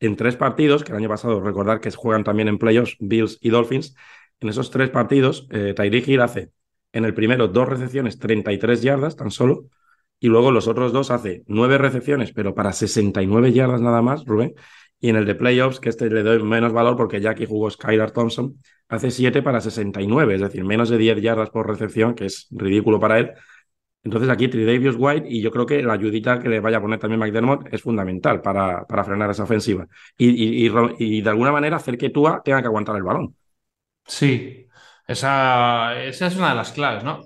en 0.00 0.16
tres 0.16 0.36
partidos, 0.36 0.84
que 0.84 0.92
el 0.92 0.98
año 0.98 1.08
pasado 1.08 1.40
recordar 1.40 1.80
que 1.80 1.90
juegan 1.90 2.24
también 2.24 2.48
en 2.48 2.58
playoffs 2.58 2.96
Bills 2.98 3.38
y 3.40 3.50
Dolphins, 3.50 3.94
en 4.40 4.48
esos 4.48 4.70
tres 4.70 4.90
partidos 4.90 5.46
eh, 5.50 5.74
Tyreek 5.74 6.08
Hill 6.08 6.20
hace 6.22 6.52
en 6.92 7.04
el 7.04 7.14
primero 7.14 7.48
dos 7.48 7.68
recepciones, 7.68 8.18
33 8.18 8.82
yardas 8.82 9.16
tan 9.16 9.30
solo, 9.30 9.66
y 10.20 10.28
luego 10.28 10.50
los 10.50 10.68
otros 10.68 10.92
dos 10.92 11.10
hace 11.10 11.42
nueve 11.46 11.78
recepciones, 11.78 12.32
pero 12.32 12.54
para 12.54 12.72
69 12.72 13.52
yardas 13.52 13.80
nada 13.80 14.02
más, 14.02 14.24
Rubén, 14.24 14.54
y 15.00 15.10
en 15.10 15.16
el 15.16 15.26
de 15.26 15.34
playoffs, 15.34 15.80
que 15.80 15.88
este 15.90 16.10
le 16.10 16.22
doy 16.22 16.42
menos 16.42 16.72
valor 16.72 16.96
porque 16.96 17.20
ya 17.20 17.30
aquí 17.30 17.46
jugó 17.46 17.70
Skylar 17.70 18.10
Thompson, 18.10 18.60
hace 18.88 19.10
7 19.10 19.42
para 19.42 19.60
69, 19.60 20.34
es 20.34 20.40
decir, 20.40 20.64
menos 20.64 20.88
de 20.88 20.98
10 20.98 21.20
yardas 21.20 21.50
por 21.50 21.68
recepción, 21.68 22.14
que 22.14 22.26
es 22.26 22.48
ridículo 22.50 22.98
para 22.98 23.18
él, 23.18 23.32
entonces 24.04 24.30
aquí 24.30 24.48
Tridavious 24.48 24.96
White 24.98 25.26
y 25.28 25.42
yo 25.42 25.50
creo 25.50 25.66
que 25.66 25.82
la 25.82 25.94
ayudita 25.94 26.38
que 26.38 26.48
le 26.48 26.60
vaya 26.60 26.78
a 26.78 26.80
poner 26.80 26.98
también 26.98 27.20
McDermott 27.20 27.66
es 27.72 27.82
fundamental 27.82 28.40
para, 28.40 28.86
para 28.86 29.04
frenar 29.04 29.30
esa 29.30 29.42
ofensiva 29.42 29.86
y, 30.16 30.28
y, 30.28 30.66
y, 30.66 30.72
y, 30.98 31.20
de 31.20 31.30
alguna 31.30 31.52
manera 31.52 31.76
hacer 31.76 31.98
que 31.98 32.10
Tua 32.10 32.40
tenga 32.44 32.60
que 32.60 32.68
aguantar 32.68 32.96
el 32.96 33.02
balón. 33.02 33.36
Sí, 34.06 34.66
esa, 35.06 36.02
esa 36.02 36.26
es 36.26 36.36
una 36.36 36.50
de 36.50 36.54
las 36.54 36.72
claves, 36.72 37.04
¿no? 37.04 37.20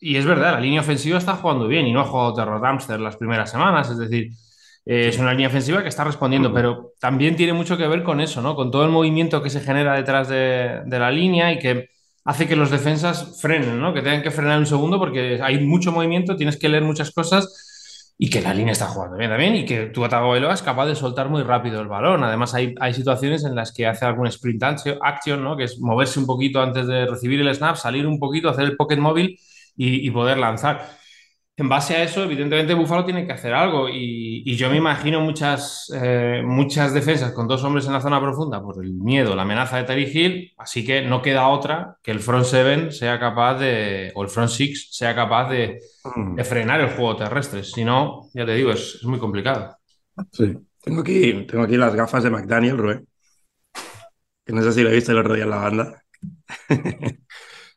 Y 0.00 0.16
es 0.16 0.24
verdad, 0.24 0.52
la 0.52 0.60
línea 0.60 0.80
ofensiva 0.80 1.18
está 1.18 1.34
jugando 1.34 1.66
bien 1.66 1.86
y 1.86 1.92
no 1.92 2.00
ha 2.00 2.04
jugado 2.04 2.34
Terror 2.34 2.60
Dumpster 2.60 3.00
las 3.00 3.16
primeras 3.16 3.50
semanas, 3.50 3.90
es 3.90 3.98
decir, 3.98 4.30
eh, 4.86 5.08
es 5.08 5.18
una 5.18 5.32
línea 5.32 5.48
ofensiva 5.48 5.82
que 5.82 5.88
está 5.88 6.04
respondiendo, 6.04 6.52
pero 6.52 6.92
también 7.00 7.36
tiene 7.36 7.52
mucho 7.52 7.76
que 7.76 7.86
ver 7.88 8.02
con 8.04 8.20
eso, 8.20 8.40
¿no? 8.40 8.54
Con 8.54 8.70
todo 8.70 8.84
el 8.84 8.90
movimiento 8.90 9.42
que 9.42 9.50
se 9.50 9.60
genera 9.60 9.94
detrás 9.94 10.28
de, 10.28 10.82
de 10.86 10.98
la 10.98 11.10
línea 11.10 11.52
y 11.52 11.58
que 11.58 11.90
hace 12.24 12.46
que 12.46 12.56
los 12.56 12.70
defensas 12.70 13.40
frenen, 13.40 13.80
¿no? 13.80 13.92
Que 13.92 14.02
tengan 14.02 14.22
que 14.22 14.30
frenar 14.30 14.58
un 14.58 14.66
segundo 14.66 14.98
porque 14.98 15.40
hay 15.42 15.66
mucho 15.66 15.92
movimiento, 15.92 16.36
tienes 16.36 16.56
que 16.56 16.68
leer 16.68 16.84
muchas 16.84 17.10
cosas 17.10 18.14
y 18.20 18.30
que 18.30 18.40
la 18.40 18.52
línea 18.54 18.72
está 18.72 18.86
jugando 18.86 19.16
bien 19.16 19.30
también 19.30 19.54
y 19.56 19.64
que 19.64 19.86
tu 19.86 20.06
Tagovailoa 20.08 20.54
es 20.54 20.62
capaz 20.62 20.86
de 20.86 20.94
soltar 20.94 21.28
muy 21.28 21.42
rápido 21.42 21.80
el 21.80 21.88
balón. 21.88 22.24
Además, 22.24 22.54
hay, 22.54 22.74
hay 22.80 22.94
situaciones 22.94 23.44
en 23.44 23.54
las 23.54 23.72
que 23.72 23.86
hace 23.86 24.04
algún 24.04 24.26
sprint 24.26 24.62
action, 24.62 25.42
¿no? 25.42 25.56
Que 25.56 25.64
es 25.64 25.80
moverse 25.80 26.18
un 26.18 26.26
poquito 26.26 26.60
antes 26.60 26.86
de 26.86 27.06
recibir 27.06 27.40
el 27.40 27.54
snap, 27.54 27.76
salir 27.76 28.06
un 28.06 28.18
poquito, 28.18 28.48
hacer 28.48 28.64
el 28.64 28.76
pocket 28.76 28.96
móvil 28.96 29.38
y, 29.78 30.06
y 30.06 30.10
poder 30.10 30.36
lanzar 30.36 30.98
en 31.58 31.68
base 31.68 31.96
a 31.96 32.04
eso, 32.04 32.22
evidentemente 32.22 32.72
Buffalo 32.72 33.04
tiene 33.04 33.26
que 33.26 33.32
hacer 33.32 33.52
algo 33.52 33.88
y, 33.88 34.44
y 34.46 34.54
yo 34.54 34.70
me 34.70 34.76
imagino 34.76 35.20
muchas, 35.20 35.92
eh, 35.92 36.40
muchas 36.44 36.94
defensas 36.94 37.32
con 37.32 37.48
dos 37.48 37.64
hombres 37.64 37.84
en 37.86 37.94
la 37.94 38.00
zona 38.00 38.20
profunda 38.20 38.62
por 38.62 38.82
el 38.82 38.92
miedo, 38.92 39.34
la 39.34 39.42
amenaza 39.42 39.76
de 39.76 39.82
Terry 39.82 40.04
Hill, 40.04 40.52
así 40.56 40.84
que 40.84 41.02
no 41.02 41.20
queda 41.20 41.48
otra 41.48 41.96
que 42.00 42.12
el 42.12 42.20
front 42.20 42.44
seven 42.44 42.92
sea 42.92 43.18
capaz 43.18 43.58
de, 43.58 44.12
o 44.14 44.22
el 44.22 44.28
front 44.28 44.50
six 44.50 44.90
sea 44.92 45.16
capaz 45.16 45.50
de, 45.50 45.80
de 46.36 46.44
frenar 46.44 46.80
el 46.80 46.90
juego 46.90 47.16
terrestre, 47.16 47.64
si 47.64 47.84
no, 47.84 48.28
ya 48.34 48.46
te 48.46 48.54
digo, 48.54 48.70
es, 48.70 48.94
es, 48.94 49.04
muy 49.04 49.18
complicado. 49.18 49.76
Sí, 50.30 50.56
tengo 50.80 51.00
aquí, 51.00 51.44
tengo 51.44 51.64
aquí 51.64 51.76
las 51.76 51.92
gafas 51.92 52.22
de 52.22 52.30
McDaniel, 52.30 52.78
Rubén. 52.78 53.08
que 54.46 54.52
no 54.52 54.62
sé 54.62 54.72
si 54.72 54.82
lo 54.84 54.90
viste 54.90 55.10
el 55.10 55.18
otro 55.18 55.34
día 55.34 55.42
en 55.42 55.50
la 55.50 55.56
banda. 55.56 56.04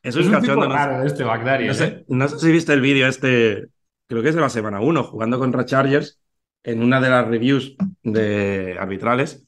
es 0.02 0.16
un, 0.16 0.30
cachondo, 0.30 0.68
no, 0.68 1.02
este 1.04 1.24
no, 1.24 1.74
sé, 1.74 1.84
¿eh? 1.84 2.04
no 2.08 2.28
sé 2.28 2.38
si 2.38 2.52
viste 2.52 2.72
el 2.72 2.80
vídeo 2.80 3.06
este, 3.06 3.68
creo 4.06 4.22
que 4.22 4.30
es 4.30 4.34
de 4.34 4.40
la 4.40 4.48
semana 4.48 4.80
1, 4.80 5.04
jugando 5.04 5.38
contra 5.38 5.64
Chargers 5.64 6.20
en 6.64 6.82
una 6.82 7.00
de 7.00 7.10
las 7.10 7.26
reviews 7.26 7.76
de 8.02 8.76
arbitrales 8.78 9.46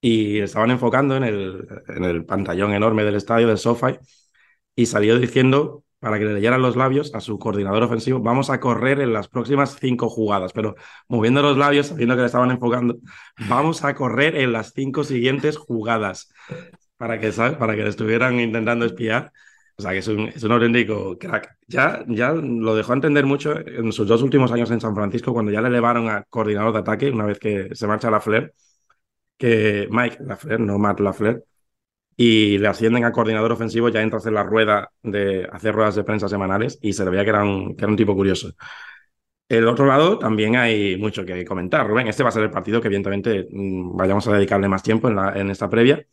y 0.00 0.40
estaban 0.40 0.70
enfocando 0.70 1.16
en 1.16 1.24
el, 1.24 1.68
en 1.88 2.04
el 2.04 2.24
pantallón 2.24 2.72
enorme 2.72 3.04
del 3.04 3.16
estadio 3.16 3.48
del 3.48 3.58
SoFi 3.58 3.98
y 4.74 4.86
salió 4.86 5.18
diciendo 5.18 5.84
para 6.00 6.18
que 6.18 6.24
le 6.24 6.34
leyeran 6.34 6.62
los 6.62 6.76
labios 6.76 7.14
a 7.14 7.20
su 7.20 7.38
coordinador 7.38 7.82
ofensivo, 7.82 8.20
vamos 8.20 8.48
a 8.48 8.58
correr 8.58 9.00
en 9.00 9.12
las 9.12 9.28
próximas 9.28 9.76
cinco 9.78 10.08
jugadas, 10.08 10.52
pero 10.54 10.74
moviendo 11.08 11.42
los 11.42 11.58
labios, 11.58 11.88
sabiendo 11.88 12.14
que 12.14 12.22
le 12.22 12.26
estaban 12.26 12.50
enfocando, 12.50 12.96
vamos 13.48 13.84
a 13.84 13.94
correr 13.94 14.34
en 14.36 14.52
las 14.52 14.72
cinco 14.72 15.04
siguientes 15.04 15.58
jugadas, 15.58 16.32
para 16.96 17.20
que, 17.20 17.30
Para 17.32 17.76
que 17.76 17.82
le 17.82 17.90
estuvieran 17.90 18.40
intentando 18.40 18.86
espiar. 18.86 19.32
O 19.80 19.82
sea, 19.82 19.92
que 19.92 19.98
es 19.98 20.08
un, 20.08 20.28
es 20.28 20.42
un 20.42 20.52
auténtico 20.52 21.16
crack. 21.18 21.56
Ya, 21.66 22.04
ya 22.06 22.32
lo 22.32 22.74
dejó 22.74 22.92
entender 22.92 23.24
mucho 23.24 23.58
en 23.58 23.90
sus 23.92 24.06
dos 24.06 24.22
últimos 24.22 24.52
años 24.52 24.70
en 24.70 24.80
San 24.80 24.94
Francisco, 24.94 25.32
cuando 25.32 25.50
ya 25.50 25.62
le 25.62 25.68
elevaron 25.68 26.08
a 26.10 26.24
coordinador 26.28 26.74
de 26.74 26.78
ataque, 26.80 27.10
una 27.10 27.24
vez 27.24 27.38
que 27.38 27.74
se 27.74 27.86
marcha 27.86 28.10
la 28.10 28.20
Flair, 28.20 28.52
que 29.38 29.88
Mike 29.90 30.18
Lafleur, 30.20 30.60
no 30.60 30.78
Matt 30.78 31.00
Lafleur, 31.00 31.44
y 32.16 32.58
le 32.58 32.68
ascienden 32.68 33.04
a 33.04 33.12
coordinador 33.12 33.52
ofensivo, 33.52 33.88
ya 33.88 34.02
entra 34.02 34.18
a 34.18 34.20
hacer 34.20 34.32
la 34.32 34.42
rueda 34.42 34.90
de 35.02 35.48
hacer 35.52 35.74
ruedas 35.74 35.94
de 35.96 36.04
prensa 36.04 36.28
semanales 36.28 36.78
y 36.82 36.92
se 36.92 37.04
le 37.04 37.10
veía 37.10 37.24
que 37.24 37.30
era 37.30 37.44
un, 37.44 37.76
que 37.76 37.84
era 37.84 37.90
un 37.92 37.96
tipo 37.96 38.14
curioso. 38.14 38.52
El 39.48 39.66
otro 39.66 39.86
lado 39.86 40.18
también 40.18 40.56
hay 40.56 40.96
mucho 40.96 41.24
que 41.24 41.44
comentar, 41.44 41.86
Rubén. 41.86 42.08
Este 42.08 42.22
va 42.22 42.28
a 42.28 42.32
ser 42.32 42.44
el 42.44 42.50
partido 42.50 42.80
que 42.80 42.88
evidentemente 42.88 43.48
mm, 43.50 43.96
vayamos 43.96 44.26
a 44.28 44.34
dedicarle 44.34 44.68
más 44.68 44.82
tiempo 44.82 45.08
en, 45.08 45.16
la, 45.16 45.32
en 45.38 45.50
esta 45.50 45.68
previa, 45.70 46.04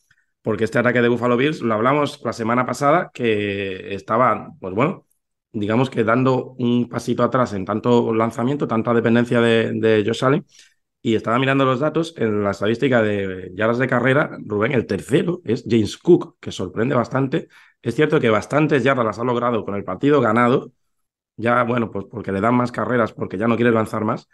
porque 0.48 0.64
este 0.64 0.80
ataque 0.80 1.02
de 1.02 1.10
Buffalo 1.10 1.36
Bills 1.36 1.60
lo 1.60 1.74
hablamos 1.74 2.22
la 2.24 2.32
semana 2.32 2.66
pasada, 2.66 3.12
que 3.14 3.94
estaba, 3.94 4.54
pues 4.62 4.74
bueno, 4.74 5.06
digamos 5.52 5.90
que 5.90 6.06
dando 6.06 6.56
un 6.58 6.88
pasito 6.88 7.22
atrás 7.24 7.52
en 7.52 7.66
tanto 7.66 8.14
lanzamiento, 8.14 8.66
tanta 8.66 8.94
dependencia 8.94 9.42
de, 9.42 9.74
de 9.74 10.06
Josh 10.08 10.24
Allen, 10.24 10.46
y 11.02 11.16
estaba 11.16 11.38
mirando 11.38 11.66
los 11.66 11.82
datos 11.82 12.14
en 12.18 12.46
la 12.46 12.52
estadística 12.52 13.02
de 13.02 13.52
yardas 13.56 13.78
de 13.78 13.90
carrera, 13.90 14.38
Rubén, 14.46 14.72
el 14.72 14.86
tercero 14.86 15.42
es 15.44 15.66
James 15.70 15.98
Cook, 15.98 16.38
que 16.40 16.54
sorprende 16.54 16.96
bastante. 16.96 17.50
Es 17.82 17.96
cierto 17.96 18.22
que 18.22 18.30
bastantes 18.30 18.86
yardas 18.86 19.06
las 19.06 19.20
ha 19.20 19.26
logrado 19.26 19.66
con 19.66 19.76
el 19.76 19.84
partido 19.84 20.22
ganado, 20.22 20.72
ya, 21.38 21.64
bueno, 21.64 21.92
pues 21.92 22.06
porque 22.10 22.32
le 22.32 22.42
dan 22.42 22.56
más 22.56 22.72
carreras, 22.72 23.12
porque 23.12 23.38
ya 23.38 23.50
no 23.50 23.58
quiere 23.58 23.72
lanzar 23.72 24.06
más, 24.06 24.30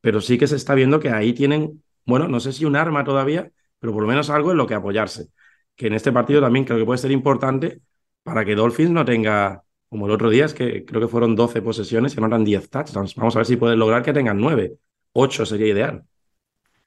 pero 0.00 0.22
sí 0.22 0.38
que 0.38 0.46
se 0.46 0.56
está 0.56 0.74
viendo 0.74 0.98
que 0.98 1.10
ahí 1.10 1.34
tienen, 1.34 1.84
bueno, 2.06 2.26
no 2.26 2.40
sé 2.40 2.54
si 2.54 2.64
un 2.64 2.76
arma 2.76 3.04
todavía, 3.04 3.52
pero 3.78 3.92
por 3.92 4.02
lo 4.02 4.08
menos 4.08 4.30
algo 4.30 4.52
en 4.52 4.56
lo 4.56 4.66
que 4.66 4.72
apoyarse. 4.74 5.28
Que 5.78 5.86
en 5.86 5.92
este 5.94 6.10
partido 6.10 6.40
también 6.40 6.64
creo 6.64 6.76
que 6.76 6.84
puede 6.84 6.98
ser 6.98 7.12
importante 7.12 7.80
para 8.24 8.44
que 8.44 8.56
Dolphins 8.56 8.90
no 8.90 9.04
tenga, 9.04 9.62
como 9.88 10.06
el 10.06 10.12
otro 10.12 10.28
día, 10.28 10.44
es 10.44 10.52
que 10.52 10.84
creo 10.84 11.00
que 11.00 11.06
fueron 11.06 11.36
12 11.36 11.62
posesiones 11.62 12.16
y 12.16 12.20
no 12.20 12.26
eran 12.26 12.44
10 12.44 12.68
touchdowns. 12.68 13.14
Vamos 13.14 13.36
a 13.36 13.38
ver 13.38 13.46
si 13.46 13.56
pueden 13.56 13.78
lograr 13.78 14.02
que 14.02 14.12
tengan 14.12 14.38
9. 14.38 14.74
8 15.12 15.46
sería 15.46 15.68
ideal. 15.68 16.02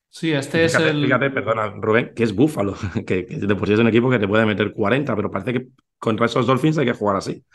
Sí, 0.10 0.33
este 0.33 0.65
es 0.65 0.75
el. 0.75 1.05
Fíjate, 1.05 1.29
perdona, 1.31 1.69
Rubén, 1.69 2.12
que 2.13 2.24
es 2.24 2.36
Búfalo, 2.36 2.75
que, 3.07 3.25
que, 3.25 3.38
de 3.38 3.55
por 3.55 3.65
sí 3.65 3.74
es 3.74 3.79
un 3.79 3.88
equipo 3.88 4.10
que 4.10 4.19
te 4.19 4.27
puede 4.27 4.45
meter 4.45 4.74
40, 4.74 5.15
pero 5.15 5.31
parece 5.31 5.53
que 5.53 5.67
contra 5.98 6.25
esos 6.25 6.45
Dolphins 6.45 6.77
hay 6.77 6.86
que 6.86 6.93
jugar 6.93 7.15
así. 7.15 7.45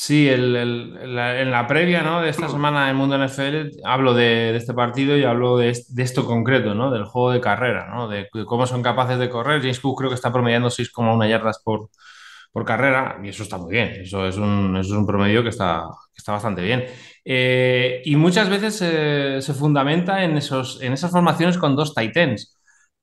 Sí, 0.00 0.28
en 0.28 1.50
la 1.50 1.66
previa 1.66 2.02
¿no? 2.02 2.22
de 2.22 2.30
esta 2.30 2.48
semana 2.48 2.88
en 2.88 2.94
Mundo 2.94 3.18
NFL 3.18 3.80
hablo 3.84 4.14
de, 4.14 4.54
este 4.54 4.72
partido 4.72 5.16
y 5.16 5.24
hablo 5.24 5.56
de, 5.56 5.70
esto 5.70 6.24
concreto, 6.24 6.72
¿no? 6.72 6.92
del 6.92 7.04
juego 7.04 7.32
de 7.32 7.40
carrera, 7.40 7.88
¿no? 7.92 8.06
de, 8.06 8.28
cómo 8.46 8.64
son 8.64 8.80
capaces 8.80 9.18
de 9.18 9.28
correr. 9.28 9.60
James 9.60 9.80
Cook 9.80 9.98
creo 9.98 10.08
que 10.08 10.14
está 10.14 10.32
promediando 10.32 10.68
6,1 10.68 11.28
yardas 11.28 11.60
por, 11.64 11.90
carrera 12.64 13.18
y 13.24 13.30
eso 13.30 13.42
está 13.42 13.58
muy 13.58 13.72
bien. 13.72 13.88
Eso 14.00 14.24
es 14.24 14.36
un, 14.36 15.04
promedio 15.04 15.42
que 15.42 15.48
está, 15.48 15.88
bastante 16.28 16.62
bien. 16.62 16.84
Eh, 17.24 18.00
y 18.04 18.14
muchas 18.14 18.48
veces 18.48 18.76
se 18.76 19.54
fundamenta 19.54 20.22
en, 20.22 20.36
esos, 20.36 20.80
en 20.80 20.92
esas 20.92 21.10
formaciones 21.10 21.58
con 21.58 21.74
dos 21.74 21.92
Titans, 21.92 22.57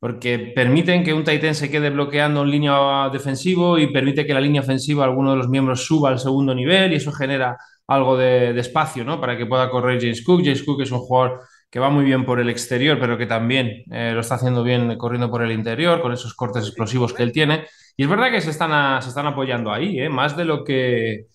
porque 0.05 0.53
permiten 0.53 1.03
que 1.03 1.15
un 1.15 1.23
Titan 1.23 1.55
se 1.55 1.71
quede 1.71 1.89
bloqueando 1.89 2.43
en 2.43 2.51
línea 2.51 3.09
defensivo 3.11 3.79
y 3.79 3.91
permite 3.91 4.23
que 4.23 4.35
la 4.35 4.39
línea 4.39 4.61
ofensiva, 4.61 5.03
alguno 5.03 5.31
de 5.31 5.37
los 5.37 5.49
miembros 5.49 5.83
suba 5.83 6.09
al 6.09 6.19
segundo 6.19 6.53
nivel 6.53 6.93
y 6.93 6.97
eso 6.97 7.11
genera 7.11 7.57
algo 7.87 8.15
de, 8.15 8.51
espacio 8.59 9.03
¿no? 9.03 9.19
para 9.19 9.35
que 9.35 9.47
pueda 9.47 9.67
correr 9.67 9.99
James 9.99 10.23
Cook. 10.23 10.41
James 10.43 10.61
Cook 10.61 10.83
es 10.83 10.91
un 10.91 10.99
jugador 10.99 11.41
que 11.71 11.79
va 11.79 11.89
muy 11.89 12.05
bien 12.05 12.23
por 12.23 12.39
el 12.39 12.51
exterior, 12.51 12.99
pero 12.99 13.17
que 13.17 13.25
también 13.25 13.83
eh, 13.91 14.11
lo 14.13 14.19
está 14.19 14.35
haciendo 14.35 14.63
bien 14.63 14.95
corriendo 14.95 15.31
por 15.31 15.41
el 15.41 15.51
interior, 15.51 15.99
con 16.03 16.13
esos 16.13 16.35
cortes 16.35 16.67
explosivos 16.67 17.11
que 17.11 17.23
él 17.23 17.31
tiene. 17.31 17.65
Y 17.97 18.03
es 18.03 18.07
verdad 18.07 18.29
que 18.29 18.41
se 18.41 18.51
están, 18.51 18.73
apoyando 18.73 19.73
ahí, 19.73 19.99
¿eh? 19.99 20.09
más 20.09 20.37
de 20.37 20.45
lo 20.45 20.63
que 20.63 21.25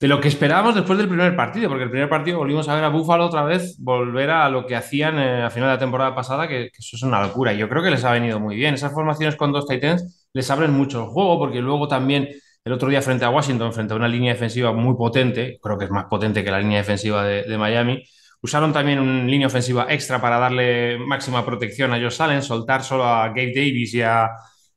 de 0.00 0.08
lo 0.08 0.18
que 0.18 0.28
esperábamos 0.28 0.74
después 0.74 0.98
del 0.98 1.08
primer 1.08 1.36
partido, 1.36 1.68
porque 1.68 1.84
el 1.84 1.90
primer 1.90 2.08
partido 2.08 2.38
volvimos 2.38 2.66
a 2.70 2.74
ver 2.74 2.84
a 2.84 2.88
Búfalo 2.88 3.26
otra 3.26 3.44
vez 3.44 3.76
volver 3.78 4.30
a 4.30 4.48
lo 4.48 4.64
que 4.64 4.74
hacían 4.74 5.18
eh, 5.18 5.42
a 5.42 5.50
final 5.50 5.68
de 5.68 5.74
la 5.74 5.78
temporada 5.78 6.14
pasada, 6.14 6.48
que, 6.48 6.70
eso 6.76 6.96
es 6.96 7.02
una 7.02 7.20
locura. 7.20 7.52
Yo 7.52 7.68
creo 7.68 7.82
que 7.82 7.90
les 7.90 8.02
ha 8.04 8.12
venido 8.12 8.40
muy 8.40 8.56
bien. 8.56 8.72
Esas 8.72 8.94
formaciones 8.94 9.36
con 9.36 9.52
dos 9.52 9.66
Titans 9.66 10.26
les 10.32 10.50
abren 10.50 10.72
mucho 10.72 11.04
el 11.04 11.10
juego, 11.10 11.38
porque 11.38 11.60
luego 11.60 11.86
también 11.86 12.30
el 12.64 12.72
otro 12.72 12.88
día 12.88 13.02
frente 13.02 13.26
a 13.26 13.30
Washington, 13.30 13.74
frente 13.74 13.92
a 13.92 13.96
una 13.96 14.08
línea 14.08 14.32
defensiva 14.32 14.72
muy 14.72 14.96
potente, 14.96 15.58
creo 15.62 15.76
que 15.76 15.84
es 15.84 15.90
más 15.90 16.06
potente 16.06 16.42
que 16.42 16.50
la 16.50 16.60
línea 16.60 16.78
defensiva 16.78 17.22
de, 17.24 17.58
Miami, 17.58 18.02
usaron 18.40 18.72
también 18.72 19.00
una 19.00 19.24
línea 19.24 19.48
ofensiva 19.48 19.86
extra 19.90 20.18
para 20.18 20.38
darle 20.38 20.98
máxima 20.98 21.44
protección 21.44 21.92
a 21.92 22.00
Josh 22.00 22.22
Allen, 22.22 22.42
soltar 22.42 22.82
solo 22.82 23.04
a 23.04 23.28
Gabe 23.28 23.52
Davis 23.54 23.92
y 23.92 24.00
a, 24.00 24.30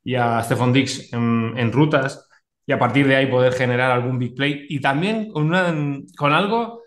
y 0.03 0.15
Stephon 0.43 0.73
Dix 0.73 1.13
en 1.13 1.71
rutas 1.71 2.27
y 2.65 2.71
a 2.71 2.79
partir 2.79 3.07
de 3.07 3.15
ahí 3.15 3.27
poder 3.27 3.53
generar 3.53 3.91
algún 3.91 4.17
big 4.19 4.35
play 4.35 4.65
y 4.69 4.79
también 4.79 5.31
con, 5.31 5.51
con 6.15 6.33
algo 6.33 6.83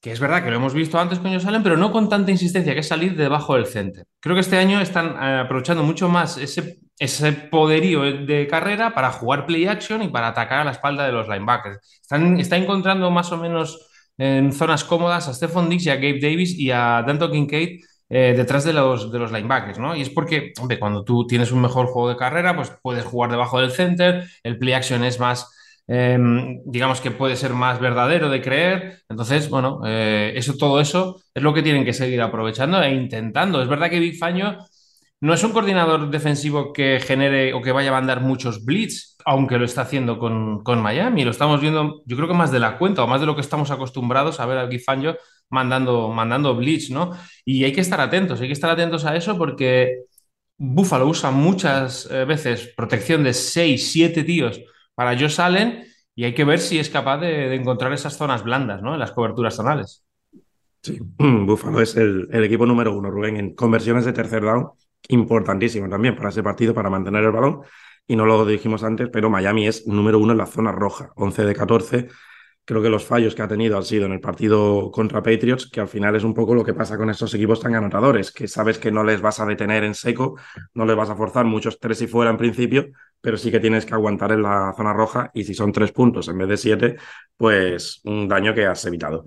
que 0.00 0.12
es 0.12 0.20
verdad 0.20 0.42
que 0.42 0.50
lo 0.50 0.56
hemos 0.56 0.72
visto 0.72 0.98
antes 0.98 1.18
con 1.18 1.28
ellos 1.28 1.42
salen, 1.42 1.62
pero 1.62 1.76
no 1.76 1.92
con 1.92 2.08
tanta 2.08 2.30
insistencia, 2.30 2.72
que 2.72 2.80
es 2.80 2.88
salir 2.88 3.16
debajo 3.16 3.54
del 3.54 3.66
center. 3.66 4.06
Creo 4.18 4.34
que 4.34 4.40
este 4.40 4.56
año 4.56 4.80
están 4.80 5.08
eh, 5.08 5.40
aprovechando 5.44 5.82
mucho 5.82 6.08
más 6.08 6.38
ese, 6.38 6.78
ese 6.98 7.32
poderío 7.32 8.02
de 8.02 8.46
carrera 8.46 8.94
para 8.94 9.12
jugar 9.12 9.44
play 9.44 9.66
action 9.66 10.02
y 10.02 10.08
para 10.08 10.28
atacar 10.28 10.60
a 10.60 10.64
la 10.64 10.70
espalda 10.70 11.04
de 11.04 11.12
los 11.12 11.28
linebackers. 11.28 12.00
Están, 12.00 12.40
está 12.40 12.56
encontrando 12.56 13.10
más 13.10 13.30
o 13.30 13.36
menos 13.36 13.90
en 14.16 14.52
zonas 14.52 14.84
cómodas 14.84 15.28
a 15.28 15.34
Stephon 15.34 15.68
Dix 15.68 15.86
y 15.86 15.90
a 15.90 15.96
Gabe 15.96 16.20
Davis 16.20 16.58
y 16.58 16.70
a 16.70 17.02
Danto 17.06 17.30
Kincaid 17.30 17.80
eh, 18.12 18.34
detrás 18.36 18.64
de 18.64 18.72
los, 18.72 19.12
de 19.12 19.18
los 19.20 19.30
linebackers, 19.30 19.78
¿no? 19.78 19.94
Y 19.94 20.02
es 20.02 20.10
porque, 20.10 20.52
hombre, 20.60 20.80
cuando 20.80 21.04
tú 21.04 21.28
tienes 21.28 21.52
un 21.52 21.60
mejor 21.60 21.86
juego 21.86 22.08
de 22.08 22.16
carrera, 22.16 22.56
pues 22.56 22.72
puedes 22.82 23.04
jugar 23.04 23.30
debajo 23.30 23.60
del 23.60 23.70
center, 23.70 24.28
el 24.42 24.58
play 24.58 24.74
action 24.74 25.04
es 25.04 25.20
más, 25.20 25.48
em, 25.86 26.60
digamos 26.64 27.00
que 27.00 27.12
puede 27.12 27.36
ser 27.36 27.52
más 27.54 27.78
verdadero 27.78 28.28
de 28.28 28.42
creer. 28.42 29.02
Entonces, 29.08 29.48
bueno, 29.48 29.82
eh, 29.86 30.32
eso, 30.34 30.56
todo 30.56 30.80
eso 30.80 31.22
es 31.32 31.42
lo 31.42 31.54
que 31.54 31.62
tienen 31.62 31.84
que 31.84 31.92
seguir 31.92 32.20
aprovechando 32.20 32.82
e 32.82 32.92
intentando. 32.92 33.62
Es 33.62 33.68
verdad 33.68 33.88
que 33.88 34.00
Big 34.00 34.18
Faño 34.18 34.58
no 35.20 35.34
es 35.34 35.44
un 35.44 35.52
coordinador 35.52 36.10
defensivo 36.10 36.72
que 36.72 36.98
genere 36.98 37.52
o 37.52 37.60
que 37.62 37.72
vaya 37.72 37.90
a 37.90 37.92
mandar 37.92 38.22
muchos 38.22 38.64
blitz, 38.64 39.16
aunque 39.24 39.58
lo 39.58 39.64
está 39.66 39.82
haciendo 39.82 40.18
con, 40.18 40.64
con 40.64 40.82
Miami. 40.82 41.24
Lo 41.24 41.30
estamos 41.30 41.60
viendo, 41.60 42.02
yo 42.06 42.16
creo 42.16 42.28
que 42.28 42.34
más 42.34 42.50
de 42.50 42.58
la 42.58 42.76
cuenta 42.78 43.04
o 43.04 43.06
más 43.06 43.20
de 43.20 43.26
lo 43.26 43.34
que 43.36 43.42
estamos 43.42 43.70
acostumbrados 43.70 44.40
a 44.40 44.46
ver 44.46 44.58
al 44.58 44.68
Big 44.68 44.82
Fangio 44.82 45.16
mandando, 45.50 46.08
mandando 46.08 46.54
blitz, 46.56 46.90
¿no? 46.90 47.10
Y 47.44 47.64
hay 47.64 47.72
que 47.72 47.80
estar 47.80 48.00
atentos, 48.00 48.40
hay 48.40 48.46
que 48.46 48.52
estar 48.54 48.70
atentos 48.70 49.04
a 49.04 49.16
eso 49.16 49.36
porque 49.36 50.04
Buffalo 50.56 51.06
usa 51.06 51.30
muchas 51.30 52.08
eh, 52.10 52.24
veces 52.24 52.72
protección 52.76 53.24
de 53.24 53.34
6, 53.34 53.92
7 53.92 54.24
tíos 54.24 54.60
para 54.94 55.18
Josh 55.18 55.40
Allen 55.40 55.84
y 56.14 56.24
hay 56.24 56.34
que 56.34 56.44
ver 56.44 56.60
si 56.60 56.78
es 56.78 56.88
capaz 56.88 57.18
de, 57.18 57.54
encontrar 57.54 57.92
esas 57.92 58.16
zonas 58.16 58.44
blandas, 58.44 58.82
¿no? 58.82 58.94
En 58.94 59.00
las 59.00 59.12
coberturas 59.12 59.56
zonales. 59.56 60.04
Sí, 60.82 60.98
Buffalo 61.18 61.80
es 61.80 61.96
el, 61.96 62.28
equipo 62.32 62.66
número 62.66 62.94
uno, 62.94 63.10
Rubén, 63.10 63.36
en 63.36 63.54
conversiones 63.54 64.04
de 64.04 64.12
tercer 64.12 64.42
down, 64.42 64.70
importantísimo 65.08 65.88
también 65.88 66.14
para 66.14 66.28
ese 66.28 66.42
partido, 66.42 66.74
para 66.74 66.90
mantener 66.90 67.24
el 67.24 67.32
balón. 67.32 67.62
Y 68.06 68.16
no 68.16 68.26
lo 68.26 68.44
dijimos 68.44 68.82
antes, 68.82 69.08
pero 69.12 69.30
Miami 69.30 69.66
es 69.68 69.86
número 69.86 70.18
uno 70.18 70.32
en 70.32 70.38
la 70.38 70.46
zona 70.46 70.72
roja, 70.72 71.12
11 71.16 71.44
de 71.44 71.54
14 71.54 72.08
Creo 72.64 72.82
que 72.82 72.88
los 72.88 73.04
fallos 73.04 73.34
que 73.34 73.42
ha 73.42 73.48
tenido 73.48 73.76
han 73.76 73.82
sido 73.84 74.06
en 74.06 74.12
el 74.12 74.20
partido 74.20 74.90
contra 74.92 75.22
Patriots, 75.22 75.68
que 75.68 75.80
al 75.80 75.88
final 75.88 76.14
es 76.14 76.22
un 76.22 76.34
poco 76.34 76.54
lo 76.54 76.64
que 76.64 76.74
pasa 76.74 76.96
con 76.96 77.10
estos 77.10 77.34
equipos 77.34 77.60
tan 77.60 77.74
anotadores, 77.74 78.30
que 78.30 78.46
sabes 78.46 78.78
que 78.78 78.92
no 78.92 79.02
les 79.02 79.20
vas 79.20 79.40
a 79.40 79.46
detener 79.46 79.82
en 79.82 79.94
seco, 79.94 80.36
no 80.74 80.86
les 80.86 80.94
vas 80.94 81.10
a 81.10 81.16
forzar 81.16 81.46
muchos 81.46 81.80
tres 81.80 82.00
y 82.02 82.06
fuera 82.06 82.30
en 82.30 82.36
principio, 82.36 82.90
pero 83.20 83.36
sí 83.36 83.50
que 83.50 83.60
tienes 83.60 83.84
que 83.86 83.94
aguantar 83.94 84.32
en 84.32 84.42
la 84.42 84.72
zona 84.76 84.92
roja 84.92 85.30
y 85.34 85.44
si 85.44 85.54
son 85.54 85.72
tres 85.72 85.90
puntos 85.92 86.28
en 86.28 86.38
vez 86.38 86.48
de 86.48 86.56
siete, 86.56 86.96
pues 87.36 88.00
un 88.04 88.28
daño 88.28 88.54
que 88.54 88.66
has 88.66 88.84
evitado. 88.84 89.26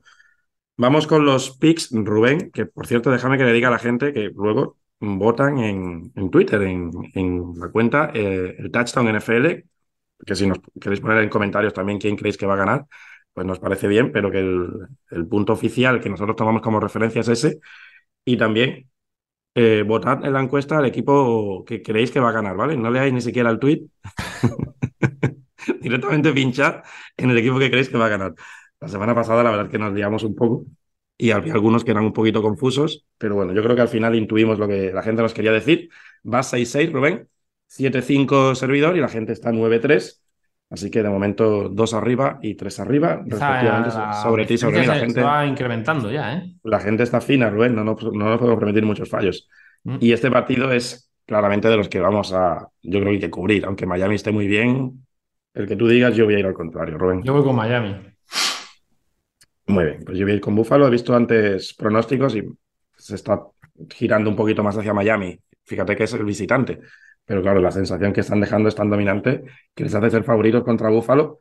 Vamos 0.78 1.06
con 1.06 1.26
los 1.26 1.58
picks, 1.58 1.90
Rubén, 1.92 2.50
que 2.52 2.66
por 2.66 2.88
cierto, 2.88 3.12
déjame 3.12 3.38
que 3.38 3.44
le 3.46 3.54
diga 3.54 3.68
a 3.68 3.72
la 3.72 3.80
gente 3.80 4.12
que 4.14 4.32
luego 4.34 4.78
votan 5.00 5.60
en, 5.60 6.12
en 6.16 6.30
Twitter, 6.32 6.62
en, 6.64 6.92
la 7.58 7.70
cuenta, 7.70 8.12
eh, 8.14 8.56
el 8.58 8.72
Touchdown 8.72 9.16
NFL, 9.16 9.66
que 10.26 10.36
si 10.36 10.48
nos 10.48 10.60
queréis 10.80 11.02
poner 11.02 11.24
en 11.24 11.30
comentarios 11.30 11.74
también 11.74 12.00
quién 12.00 12.16
creéis 12.16 12.38
que 12.38 12.46
va 12.46 12.54
a 12.56 12.58
ganar, 12.58 12.86
pues 13.34 13.48
nos 13.48 13.60
parece 13.60 13.88
bien, 13.88 14.12
pero 14.12 14.32
que 14.32 14.40
el, 14.40 15.28
punto 15.28 15.54
oficial 15.54 16.00
que 16.02 16.10
nosotros 16.10 16.36
tomamos 16.36 16.62
como 16.62 16.80
referencia 16.80 17.22
es 17.22 17.28
ese. 17.30 17.60
Y 18.26 18.38
también 18.38 18.90
eh, 19.56 19.84
votad 19.86 20.26
en 20.26 20.34
la 20.34 20.42
encuesta 20.42 20.78
al 20.78 20.86
equipo 20.86 21.64
que 21.66 21.82
creéis 21.82 22.12
que 22.12 22.20
va 22.20 22.30
a 22.30 22.34
ganar, 22.34 22.56
¿vale? 22.56 22.78
No 22.78 22.92
leáis 22.92 23.14
ni 23.14 23.22
siquiera 23.22 23.50
el 23.50 23.60
tweet. 23.60 23.84
Directamente 25.82 26.34
pinchad 26.34 26.84
en 27.18 27.30
el 27.32 27.38
equipo 27.38 27.60
que 27.60 27.70
creéis 27.70 27.90
que 27.90 27.98
va 27.98 28.08
a 28.08 28.10
ganar. 28.10 28.34
La 28.80 28.88
semana 28.88 29.16
pasada 29.16 29.44
la 29.44 29.50
verdad 29.52 29.66
es 29.68 29.72
que 29.72 29.80
nos 29.80 29.94
liamos 29.94 30.24
un 30.24 30.36
poco 30.36 30.66
y 31.18 31.32
había 31.32 31.54
algunos 31.54 31.84
que 31.84 31.92
eran 31.92 32.06
un 32.06 32.14
poquito 32.14 32.42
confusos, 32.42 33.06
pero 33.18 33.36
bueno, 33.36 33.54
yo 33.54 33.64
creo 33.64 33.76
que 33.76 33.82
al 33.82 33.88
final 33.88 34.16
intuimos 34.16 34.60
lo 34.60 34.68
que 34.68 34.92
la 34.92 35.04
gente 35.04 35.22
nos 35.22 35.34
quería 35.34 35.52
decir. 35.52 35.90
Va 36.26 36.44
6-6, 36.44 36.92
Rubén, 36.92 37.30
7-5 37.68 38.56
servidor 38.56 38.98
y 38.98 39.02
la 39.02 39.10
gente 39.10 39.34
está 39.34 39.52
9-3. 39.52 40.23
Así 40.70 40.90
que 40.90 41.04
de 41.04 41.10
momento 41.10 41.70
dos 41.70 41.94
arriba 41.94 42.40
y 42.42 42.56
tres 42.56 42.80
arriba, 42.80 43.22
respectivamente, 43.26 43.92
sobre 44.24 44.46
ti 44.46 44.56
y 44.56 44.58
sobre 44.58 44.80
mí. 44.80 44.88
La 44.88 44.96
gente 44.96 45.22
va 45.22 45.46
incrementando 45.46 46.12
ya, 46.12 46.34
¿eh? 46.34 46.56
La 46.64 46.80
gente 46.80 47.04
está 47.04 47.22
fina, 47.22 47.50
Rubén, 47.50 47.76
no, 47.76 47.84
no, 47.84 47.96
no 47.96 48.30
nos 48.30 48.40
podemos 48.40 48.60
permitir 48.60 48.84
muchos 48.84 49.10
fallos. 49.10 49.48
Mm. 49.84 49.98
Y 50.00 50.14
este 50.14 50.32
partido 50.32 50.72
es 50.72 51.12
claramente 51.26 51.70
de 51.70 51.78
los 51.78 51.90
que 51.90 52.00
vamos 52.00 52.34
a, 52.34 52.68
yo 52.82 53.00
creo 53.00 53.04
que 53.06 53.10
hay 53.12 53.20
que 53.20 53.30
cubrir, 53.30 53.66
aunque 53.66 53.86
Miami 53.86 54.16
esté 54.16 54.32
muy 54.32 54.48
bien, 54.48 55.06
el 55.54 55.68
que 55.68 55.76
tú 55.76 55.88
digas, 55.88 56.16
yo 56.16 56.26
voy 56.26 56.36
a 56.36 56.40
ir 56.40 56.46
al 56.46 56.54
contrario, 56.54 56.98
Rubén. 56.98 57.22
Yo 57.24 57.34
voy 57.34 57.44
con 57.44 57.56
Miami. 57.56 57.96
Muy 59.68 59.86
bien, 59.86 60.04
pues 60.04 60.18
yo 60.18 60.26
voy 60.26 60.34
a 60.34 60.36
ir 60.36 60.42
con 60.42 60.56
Buffalo. 60.56 60.88
He 60.88 60.90
visto 60.90 61.16
antes 61.16 61.74
pronósticos 61.74 62.36
y 62.36 62.44
se 62.98 63.16
está 63.16 63.42
girando 63.90 64.30
un 64.30 64.36
poquito 64.36 64.64
más 64.64 64.78
hacia 64.78 64.94
Miami. 64.94 65.40
Fíjate 65.64 65.96
que 65.96 66.04
es 66.04 66.14
el 66.14 66.26
visitante. 66.26 66.80
Pero 67.26 67.42
claro, 67.42 67.62
la 67.62 67.72
sensación 67.72 68.14
que 68.14 68.22
están 68.22 68.42
dejando 68.42 68.70
es 68.70 68.76
tan 68.76 68.90
dominante 68.90 69.44
que 69.74 69.84
les 69.84 69.96
hace 69.96 70.10
ser 70.10 70.24
favoritos 70.24 70.64
contra 70.64 70.90
Buffalo, 70.90 71.40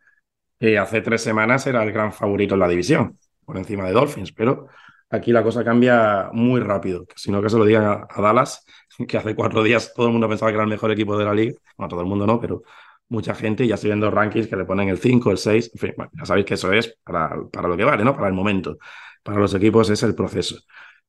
que 0.58 0.78
hace 0.78 1.00
tres 1.00 1.22
semanas 1.22 1.66
era 1.66 1.82
el 1.82 1.92
gran 1.92 2.12
favorito 2.12 2.54
en 2.54 2.60
la 2.60 2.68
división, 2.68 3.18
por 3.44 3.56
encima 3.56 3.86
de 3.86 3.92
Dolphins. 3.92 4.32
Pero 4.32 4.68
aquí 5.10 5.32
la 5.32 5.42
cosa 5.42 5.64
cambia 5.64 6.30
muy 6.32 6.60
rápido. 6.60 7.06
Sino 7.16 7.42
que 7.42 7.50
se 7.50 7.58
lo 7.58 7.64
digan 7.64 8.06
a, 8.08 8.20
Dallas, 8.20 8.64
que 9.08 9.18
hace 9.18 9.34
cuatro 9.34 9.62
días 9.62 9.92
todo 9.94 10.06
el 10.06 10.12
mundo 10.12 10.28
pensaba 10.28 10.50
que 10.50 10.56
era 10.56 10.64
el 10.64 10.70
mejor 10.70 10.92
equipo 10.92 11.18
de 11.18 11.24
la 11.24 11.34
liga. 11.34 11.54
Bueno, 11.76 11.88
todo 11.88 12.00
el 12.00 12.06
mundo 12.06 12.26
no, 12.26 12.40
pero 12.40 12.62
mucha 13.08 13.34
gente 13.34 13.66
ya 13.66 13.74
estoy 13.74 13.90
viendo 13.90 14.10
rankings 14.10 14.46
que 14.48 14.56
le 14.56 14.64
ponen 14.64 14.88
el 14.88 14.98
5, 14.98 15.30
el 15.30 15.38
6, 15.38 15.70
en 15.74 15.78
fin, 15.78 15.94
ya 16.12 16.24
sabéis 16.24 16.46
que 16.46 16.54
eso 16.54 16.72
es 16.72 16.96
para, 17.04 17.30
para 17.52 17.68
lo 17.68 17.76
que 17.76 17.84
vale, 17.84 18.04
¿no? 18.04 18.14
Para 18.14 18.28
el 18.28 18.34
momento. 18.34 18.78
Para 19.22 19.38
los 19.38 19.54
equipos 19.54 19.90
es 19.90 20.02
el 20.02 20.14
proceso. 20.14 20.56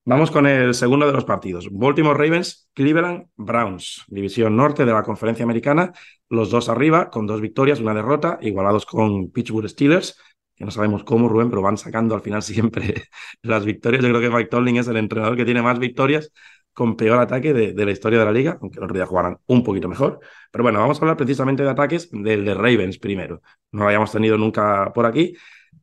Vamos 0.06 0.32
con 0.32 0.46
el 0.48 0.74
segundo 0.74 1.08
de 1.08 1.14
los 1.14 1.24
partidos. 1.24 1.70
Baltimore 1.72 2.18
Ravens, 2.18 2.70
Cleveland 2.74 3.28
Browns, 3.38 4.04
división 4.08 4.58
norte 4.58 4.84
de 4.84 4.92
la 4.92 5.02
conferencia 5.02 5.44
americana. 5.44 5.94
Los 6.28 6.50
dos 6.50 6.68
arriba, 6.68 7.10
con 7.10 7.26
dos 7.26 7.40
victorias, 7.40 7.80
una 7.80 7.94
derrota, 7.94 8.38
igualados 8.42 8.86
con 8.86 9.32
Pittsburgh 9.32 9.70
Steelers, 9.70 10.20
que 10.58 10.66
no 10.66 10.72
sabemos 10.72 11.06
cómo, 11.06 11.30
Rubén, 11.30 11.50
pero 11.50 11.62
van 11.62 11.78
sacando 11.78 12.16
al 12.16 12.22
final 12.22 12.42
siempre 12.44 13.04
las 13.42 13.64
victorias. 13.64 14.04
Yo 14.04 14.10
creo 14.10 14.20
que 14.20 14.30
Mike 14.30 14.50
Tomlin 14.50 14.78
es 14.78 14.88
el 14.90 14.98
entrenador 14.98 15.38
que 15.38 15.46
tiene 15.46 15.62
más 15.62 15.80
victorias 15.80 16.34
con 16.74 16.98
peor 16.98 17.20
ataque 17.20 17.54
de, 17.54 17.86
la 17.86 17.92
historia 17.92 18.20
de 18.20 18.26
la 18.26 18.32
liga, 18.34 18.58
aunque 18.62 18.82
los 18.82 18.90
otro 18.90 19.06
jugaran 19.08 19.38
un 19.46 19.64
poquito 19.64 19.88
mejor. 19.88 20.20
Pero 20.52 20.64
bueno, 20.64 20.80
vamos 20.80 20.98
a 20.98 21.02
hablar 21.02 21.16
precisamente 21.16 21.64
de 21.64 21.70
ataques 21.70 22.10
del 22.12 22.44
de 22.44 22.54
Ravens 22.54 22.98
primero. 22.98 23.42
No 23.72 23.82
lo 23.82 23.86
habíamos 23.86 24.12
tenido 24.12 24.38
nunca 24.38 24.92
por 24.94 25.06
aquí, 25.06 25.34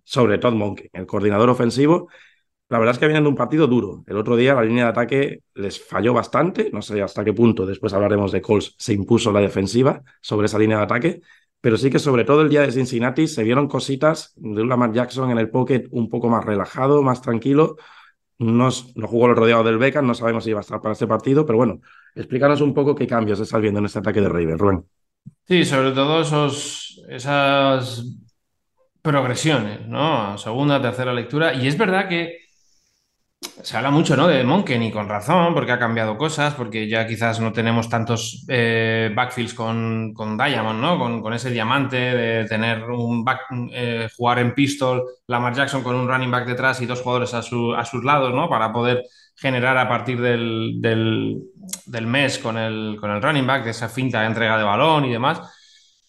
sobre 0.05 0.37
Todd 0.39 0.55
Monk, 0.55 0.83
el 0.93 1.07
coordinador 1.07 1.49
ofensivo. 1.49 2.09
La 2.71 2.79
verdad 2.79 2.95
es 2.95 2.99
que 2.99 3.07
vienen 3.07 3.25
de 3.25 3.29
un 3.29 3.37
partido 3.37 3.67
duro. 3.67 4.05
El 4.07 4.17
otro 4.17 4.37
día 4.37 4.55
la 4.55 4.63
línea 4.63 4.85
de 4.85 4.91
ataque 4.91 5.43
les 5.55 5.79
falló 5.85 6.15
bastante. 6.15 6.71
No 6.73 6.81
sé 6.81 7.03
hasta 7.03 7.25
qué 7.25 7.33
punto, 7.33 7.67
después 7.67 7.93
hablaremos 7.93 8.33
de 8.33 8.41
Colts, 8.41 8.75
se 8.79 8.95
impuso 8.95 9.33
la 9.33 9.41
defensiva 9.41 10.03
sobre 10.23 10.47
esa 10.47 10.59
línea 10.59 10.79
de 10.79 10.85
ataque. 10.85 11.21
Pero 11.61 11.77
sí 11.77 11.91
que 11.91 11.99
sobre 11.99 12.25
todo 12.25 12.41
el 12.41 12.49
día 12.49 12.63
de 12.63 12.73
Cincinnati 12.73 13.27
se 13.27 13.43
vieron 13.43 13.69
cositas 13.69 14.33
de 14.37 14.63
un 14.63 14.69
Lamar 14.69 14.93
Jackson 14.93 15.31
en 15.31 15.39
el 15.39 15.51
pocket 15.51 15.89
un 15.91 16.09
poco 16.09 16.31
más 16.31 16.45
relajado, 16.45 17.03
más 17.03 17.21
tranquilo 17.21 17.77
no, 18.41 18.71
jugó 19.07 19.27
el 19.27 19.33
otro 19.33 19.63
del 19.63 19.79
Beckham, 19.79 20.07
no 20.07 20.15
sabemos 20.15 20.45
si 20.45 20.53
va 20.53 20.61
a 20.61 20.63
estar 20.63 20.81
para 20.81 20.95
este 20.95 21.07
partido, 21.07 21.45
pero 21.45 21.59
bueno, 21.59 21.81
explícanos 22.15 22.63
un 22.63 22.73
poco 22.73 22.95
qué 22.95 23.07
cambios 23.07 23.39
estás 23.39 23.61
viendo 23.61 23.81
en 23.81 23.87
este 23.87 23.99
ataque 23.99 24.21
de 24.21 24.29
Ravens, 24.29 24.59
Rubén. 24.59 24.85
Sí, 25.47 25.65
sobre 25.67 25.93
todo 25.93 26.23
esos, 26.23 27.03
esas 27.09 28.03
progresiones, 29.03 29.87
¿no? 29.87 30.39
Segunda, 30.39 30.81
tercera 30.81 31.13
lectura. 31.13 31.53
Y 31.53 31.67
es 31.69 31.77
verdad 31.77 32.09
que 32.09 32.39
se 33.63 33.77
habla 33.77 33.91
mucho, 33.91 34.17
¿no? 34.17 34.27
De 34.27 34.45
Monken 34.45 34.83
y 34.83 34.91
con 34.93 35.09
razón, 35.09 35.55
porque 35.55 35.73
ha 35.73 35.79
cambiado 35.79 36.17
cosas, 36.17 36.55
porque 36.55 36.89
ya 36.89 37.07
quizás 37.07 37.41
no 37.41 37.53
tenemos 37.53 37.89
tantos 37.89 38.45
eh, 38.49 39.11
backfields 39.15 39.55
con, 39.55 40.13
con, 40.15 40.37
Diamond, 40.37 40.81
¿no? 40.81 41.23
Con, 41.23 41.33
ese 41.33 41.51
diamante 41.51 41.97
de 41.97 42.45
tener 42.47 42.85
un 42.85 43.25
back, 43.25 43.41
eh, 43.73 44.09
jugar 44.17 44.41
en 44.41 44.55
pistol, 44.55 45.05
Lamar 45.27 45.55
Jackson 45.55 45.83
con 45.83 45.97
un 45.97 46.09
running 46.09 46.31
back 46.31 46.47
detrás 46.47 46.81
y 46.81 46.87
dos 46.87 47.01
jugadores 47.01 47.33
a, 47.35 47.43
su, 47.43 47.75
a 47.75 47.85
sus 47.85 48.05
lados, 48.05 48.35
¿no? 48.35 48.49
Para 48.49 48.73
poder 48.73 49.03
generar 49.37 49.79
a 49.79 49.89
partir 49.89 50.21
del, 50.21 50.75
del, 50.81 52.07
mes 52.07 52.39
con 52.39 52.59
el, 52.59 52.99
con 53.01 53.11
el 53.11 53.23
running 53.23 53.47
back, 53.47 53.65
de 53.65 53.71
esa 53.71 53.89
finta 53.89 54.21
de 54.21 54.27
entrega 54.27 54.59
de 54.59 54.65
balón 54.65 55.07
y 55.07 55.13
demás. 55.13 55.41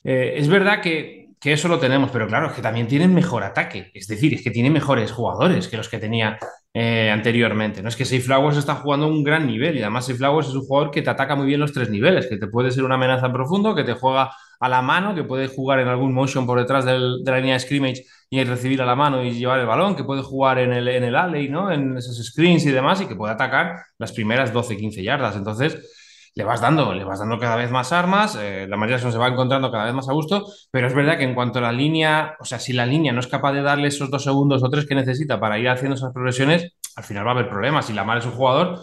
Eh, 0.04 0.34
es 0.38 0.48
verdad 0.48 0.82
que 0.82 1.22
que 1.42 1.54
eso 1.54 1.68
lo 1.68 1.80
tenemos, 1.80 2.12
pero 2.12 2.28
claro, 2.28 2.48
es 2.48 2.54
que 2.54 2.62
también 2.62 2.88
tienen 2.88 3.16
mejor 3.16 3.44
ataque. 3.44 3.90
Es 3.96 4.06
decir, 4.06 4.36
es 4.36 4.44
que 4.44 4.52
tiene 4.52 4.70
mejores 4.70 5.12
jugadores 5.12 5.68
que 5.68 5.76
los 5.76 5.90
que 5.90 5.98
tenía 5.98 6.38
eh, 6.74 7.10
anteriormente. 7.12 7.82
No 7.82 7.90
es 7.90 7.96
que 7.96 8.06
Safe 8.06 8.22
Flowers 8.22 8.58
está 8.58 8.76
jugando 8.76 9.08
un 9.08 9.24
gran 9.24 9.46
nivel 9.46 9.76
y 9.76 9.82
además 9.82 10.06
Safe 10.06 10.18
Flowers 10.18 10.48
es 10.48 10.56
un 10.56 10.66
jugador 10.66 10.92
que 10.92 11.02
te 11.02 11.10
ataca 11.10 11.36
muy 11.36 11.46
bien 11.46 11.60
los 11.60 11.74
tres 11.74 11.90
niveles, 11.90 12.28
que 12.28 12.38
te 12.38 12.48
puede 12.48 12.72
ser 12.72 12.84
una 12.84 12.96
amenaza 12.96 13.32
profundo, 13.32 13.76
que 13.76 13.84
te 13.84 13.94
juega 13.94 14.32
a 14.60 14.70
la 14.70 14.82
mano, 14.82 15.14
que 15.16 15.24
puede 15.24 15.48
jugar 15.48 15.80
en 15.80 15.88
algún 15.88 16.14
motion 16.14 16.46
por 16.46 16.60
detrás 16.60 16.86
de 16.86 16.98
la 17.00 17.38
línea 17.38 17.56
de 17.56 17.60
scrimmage 17.60 18.06
y 18.30 18.44
recibir 18.44 18.82
a 18.82 18.86
la 18.86 18.96
mano 18.96 19.24
y 19.24 19.32
llevar 19.32 19.60
el 19.60 19.66
balón, 19.66 19.96
que 19.96 20.04
puede 20.04 20.22
jugar 20.22 20.60
en 20.60 20.72
el, 20.72 20.88
en 20.88 21.04
el 21.04 21.16
alley, 21.16 21.50
¿no? 21.50 21.72
En 21.72 21.98
esos 21.98 22.24
screens 22.24 22.66
y 22.66 22.72
demás 22.72 23.02
y 23.02 23.08
que 23.08 23.16
puede 23.16 23.34
atacar 23.34 23.84
las 23.98 24.14
primeras 24.14 24.54
12, 24.54 24.78
15 24.78 25.04
yardas. 25.04 25.36
Entonces, 25.36 25.78
le 26.34 26.44
vas 26.44 26.62
dando, 26.62 26.94
le 26.94 27.04
vas 27.04 27.20
dando 27.20 27.38
cada 27.40 27.58
vez 27.58 27.70
más 27.72 27.92
armas, 27.92 28.38
eh, 28.40 28.66
la 28.70 28.78
mayoría 28.78 29.12
se 29.12 29.18
va 29.18 29.28
encontrando 29.28 29.70
cada 29.72 29.86
vez 29.86 29.94
más 29.94 30.08
a 30.08 30.14
gusto, 30.14 30.46
pero 30.72 30.88
es 30.88 30.94
verdad 30.94 31.18
que 31.18 31.26
en 31.26 31.36
cuanto 31.36 31.60
a 31.60 31.62
la 31.62 31.72
línea, 31.72 32.36
o 32.40 32.46
sea, 32.46 32.60
si 32.60 32.72
la 32.74 32.86
línea 32.86 33.12
no 33.12 33.20
es 33.20 33.28
capaz 33.28 33.52
de 33.54 33.62
darle 33.62 33.90
esos 33.90 34.10
dos 34.10 34.24
segundos 34.24 34.64
o 34.64 34.70
tres 34.70 34.86
que 34.86 34.96
necesita 34.96 35.40
para 35.40 35.60
ir 35.60 35.68
haciendo 35.68 35.96
esas 35.96 36.14
progresiones, 36.14 36.74
al 36.96 37.04
final 37.04 37.26
va 37.26 37.32
a 37.32 37.34
haber 37.34 37.50
problemas. 37.50 37.90
Y 37.90 37.94
Lamar 37.94 38.20
es 38.20 38.26
un 38.26 38.32
jugador 38.32 38.80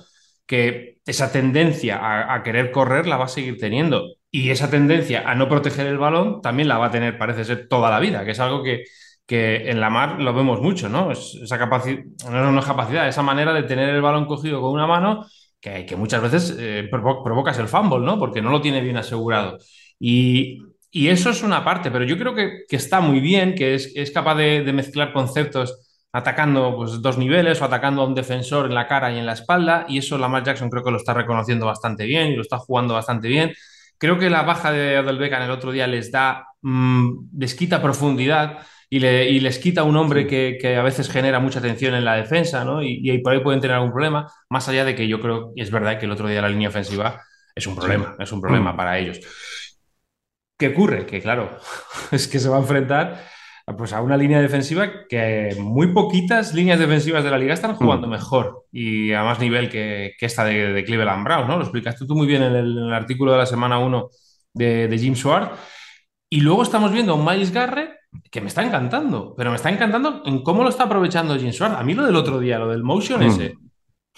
que 0.47 0.99
esa 1.07 1.33
tendencia 1.33 2.35
a, 2.35 2.43
querer 2.43 2.71
correr 2.71 3.07
la 3.07 3.17
va 3.17 3.27
a 3.27 3.29
seguir 3.29 3.59
teniendo. 3.59 4.15
Y 4.31 4.51
esa 4.51 4.71
tendencia 4.71 5.29
a 5.29 5.35
no 5.35 5.49
proteger 5.49 5.87
el 5.87 5.99
balón 5.99 6.43
también 6.43 6.69
la 6.69 6.79
va 6.79 6.87
a 6.87 6.91
tener, 6.91 7.19
parece 7.19 7.45
ser, 7.45 7.69
toda 7.69 7.91
la 7.91 8.01
vida, 8.01 8.25
que 8.25 8.33
es 8.33 8.41
algo 8.41 8.63
que, 8.63 8.85
que 9.27 9.71
en 9.71 9.81
la 9.81 9.91
mar 9.91 10.21
lo 10.21 10.35
vemos 10.35 10.61
mucho, 10.61 10.89
¿no? 10.89 11.11
esa 11.13 11.59
capacidad, 11.59 12.03
no 12.31 12.59
es 12.59 12.67
capacidad, 12.67 13.09
esa 13.09 13.23
manera 13.23 13.53
de 13.53 13.63
tener 13.65 13.89
el 13.91 14.03
balón 14.03 14.27
cogido 14.27 14.61
con 14.61 14.73
una 14.73 14.87
mano 14.87 15.27
que, 15.61 15.97
muchas 15.97 16.23
veces 16.23 16.57
eh, 16.59 16.89
provocas 16.91 17.59
el 17.59 17.69
fumble, 17.69 18.05
¿no? 18.05 18.19
Porque 18.19 18.43
no 18.43 18.51
lo 18.51 18.61
tiene 18.61 18.81
bien 18.81 18.97
asegurado. 18.97 19.59
Y, 19.99 20.63
eso 20.93 21.31
es 21.31 21.43
una 21.43 21.65
parte, 21.65 21.91
pero 21.91 22.05
yo 22.05 22.19
creo 22.19 22.35
que, 22.35 22.65
está 22.71 23.01
muy 23.01 23.21
bien, 23.21 23.55
que 23.55 23.75
es, 23.75 24.11
capaz 24.13 24.37
de, 24.37 24.73
mezclar 24.73 25.13
conceptos 25.13 25.85
atacando 26.13 26.75
pues, 26.77 27.03
dos 27.03 27.19
niveles 27.19 27.61
o 27.61 27.65
atacando 27.67 28.03
a 28.03 28.07
un 28.07 28.15
defensor 28.15 28.67
en 28.67 28.75
la 28.75 28.87
cara 28.87 29.13
y 29.13 29.19
en 29.19 29.27
la 29.27 29.35
espalda, 29.35 29.85
y 29.89 29.99
eso 29.99 30.17
Lamar 30.19 30.43
Jackson 30.45 30.71
creo 30.71 30.83
que 30.83 30.91
lo 30.91 30.97
está 30.97 31.15
reconociendo 31.15 31.67
bastante 31.67 32.05
bien 32.07 32.29
y 32.29 32.37
lo 32.37 32.43
está 32.43 32.59
jugando 32.59 32.95
bastante 32.95 33.29
bien. 33.29 33.53
Creo 33.99 34.19
que 34.19 34.31
la 34.31 34.43
baja 34.43 34.73
de 34.73 34.99
Odell 34.99 35.19
Beckham 35.19 35.43
el 35.43 35.51
otro 35.51 35.73
día 35.73 35.87
les 35.87 36.11
da, 36.11 36.47
mmm, 36.63 37.29
les 37.39 37.55
quita 37.55 37.83
profundidad 37.83 38.59
y, 38.91 39.01
les 39.01 39.59
quita 39.59 39.83
un 39.83 39.97
hombre 39.97 40.27
que, 40.27 40.77
a 40.77 40.83
veces 40.83 41.11
genera 41.11 41.41
mucha 41.41 41.61
tensión 41.61 41.95
en 41.95 42.05
la 42.05 42.15
defensa, 42.15 42.65
¿no? 42.65 42.83
Y, 42.83 43.01
y, 43.03 43.19
por 43.19 43.33
ahí 43.33 43.41
pueden 43.41 43.61
tener 43.61 43.77
algún 43.77 43.93
problema, 43.93 44.33
más 44.49 44.69
allá 44.69 44.85
de 44.85 44.95
que 44.95 45.09
yo 45.09 45.21
creo, 45.21 45.53
y 45.55 45.63
es 45.63 45.71
verdad 45.71 45.99
que 45.99 46.07
el 46.07 46.13
otro 46.13 46.29
día 46.29 46.41
la 46.41 46.49
línea 46.49 46.69
ofensiva 46.69 47.23
es 47.55 47.67
un 47.67 47.77
problema, 47.77 48.17
es 48.19 48.33
un 48.33 48.41
problema 48.41 48.77
para 48.77 48.99
ellos. 48.99 49.21
¿Qué 50.57 50.69
ocurre? 50.69 51.07
Que 51.07 51.21
claro, 51.21 51.59
es 52.11 52.27
que 52.29 52.39
se 52.39 52.49
va 52.49 52.57
a 52.57 52.61
enfrentar 52.61 53.25
pues, 53.77 53.93
a 53.93 54.01
una 54.01 54.17
línea 54.17 54.41
defensiva 54.41 55.07
que 55.09 55.55
muy 55.59 55.93
poquitas 55.93 56.55
líneas 56.55 56.79
defensivas 56.79 57.23
de 57.23 57.31
la 57.31 57.39
liga 57.39 57.55
están 57.55 57.75
jugando 57.75 58.07
mm. 58.07 58.11
mejor 58.11 58.65
y 58.73 59.13
a 59.13 59.23
más 59.23 59.39
nivel 59.39 59.69
que, 59.69 60.15
esta 60.21 60.45
de, 60.45 60.83
Cleveland 60.85 61.25
Brown, 61.25 61.47
¿no? 61.47 61.57
Lo 61.57 61.63
explicaste 61.63 62.07
tú 62.07 62.17
muy 62.17 62.27
bien 62.27 62.43
en 62.43 62.55
el, 62.55 62.93
artículo 62.93 63.33
de 63.33 63.39
la 63.39 63.47
semana 63.47 63.79
1 63.79 64.09
de, 64.55 64.89
de 64.89 64.99
Jim 64.99 65.15
Schwartz. 65.15 65.59
Y 66.31 66.41
luego 66.41 66.63
estamos 66.63 66.93
viendo 66.93 67.13
a 67.13 67.17
un 67.17 67.25
Miles 67.25 67.53
Garrett 67.53 67.98
que 68.31 68.41
me 68.41 68.49
está 68.49 68.63
encantando, 68.63 69.35
pero 69.37 69.51
me 69.51 69.57
está 69.57 69.71
encantando 69.71 70.23
en 70.25 70.43
cómo 70.43 70.63
lo 70.63 70.69
está 70.69 70.85
aprovechando 70.85 71.37
Jim 71.37 71.53
Schwartz. 71.53 71.77
A 71.77 71.83
mí 71.83 71.95
lo 71.95 72.05
del 72.05 72.17
otro 72.17 72.39
día, 72.39 72.59
lo 72.59 72.69
del 72.69 72.83
motion 72.83 73.21
mm. 73.21 73.29
ese. 73.29 73.55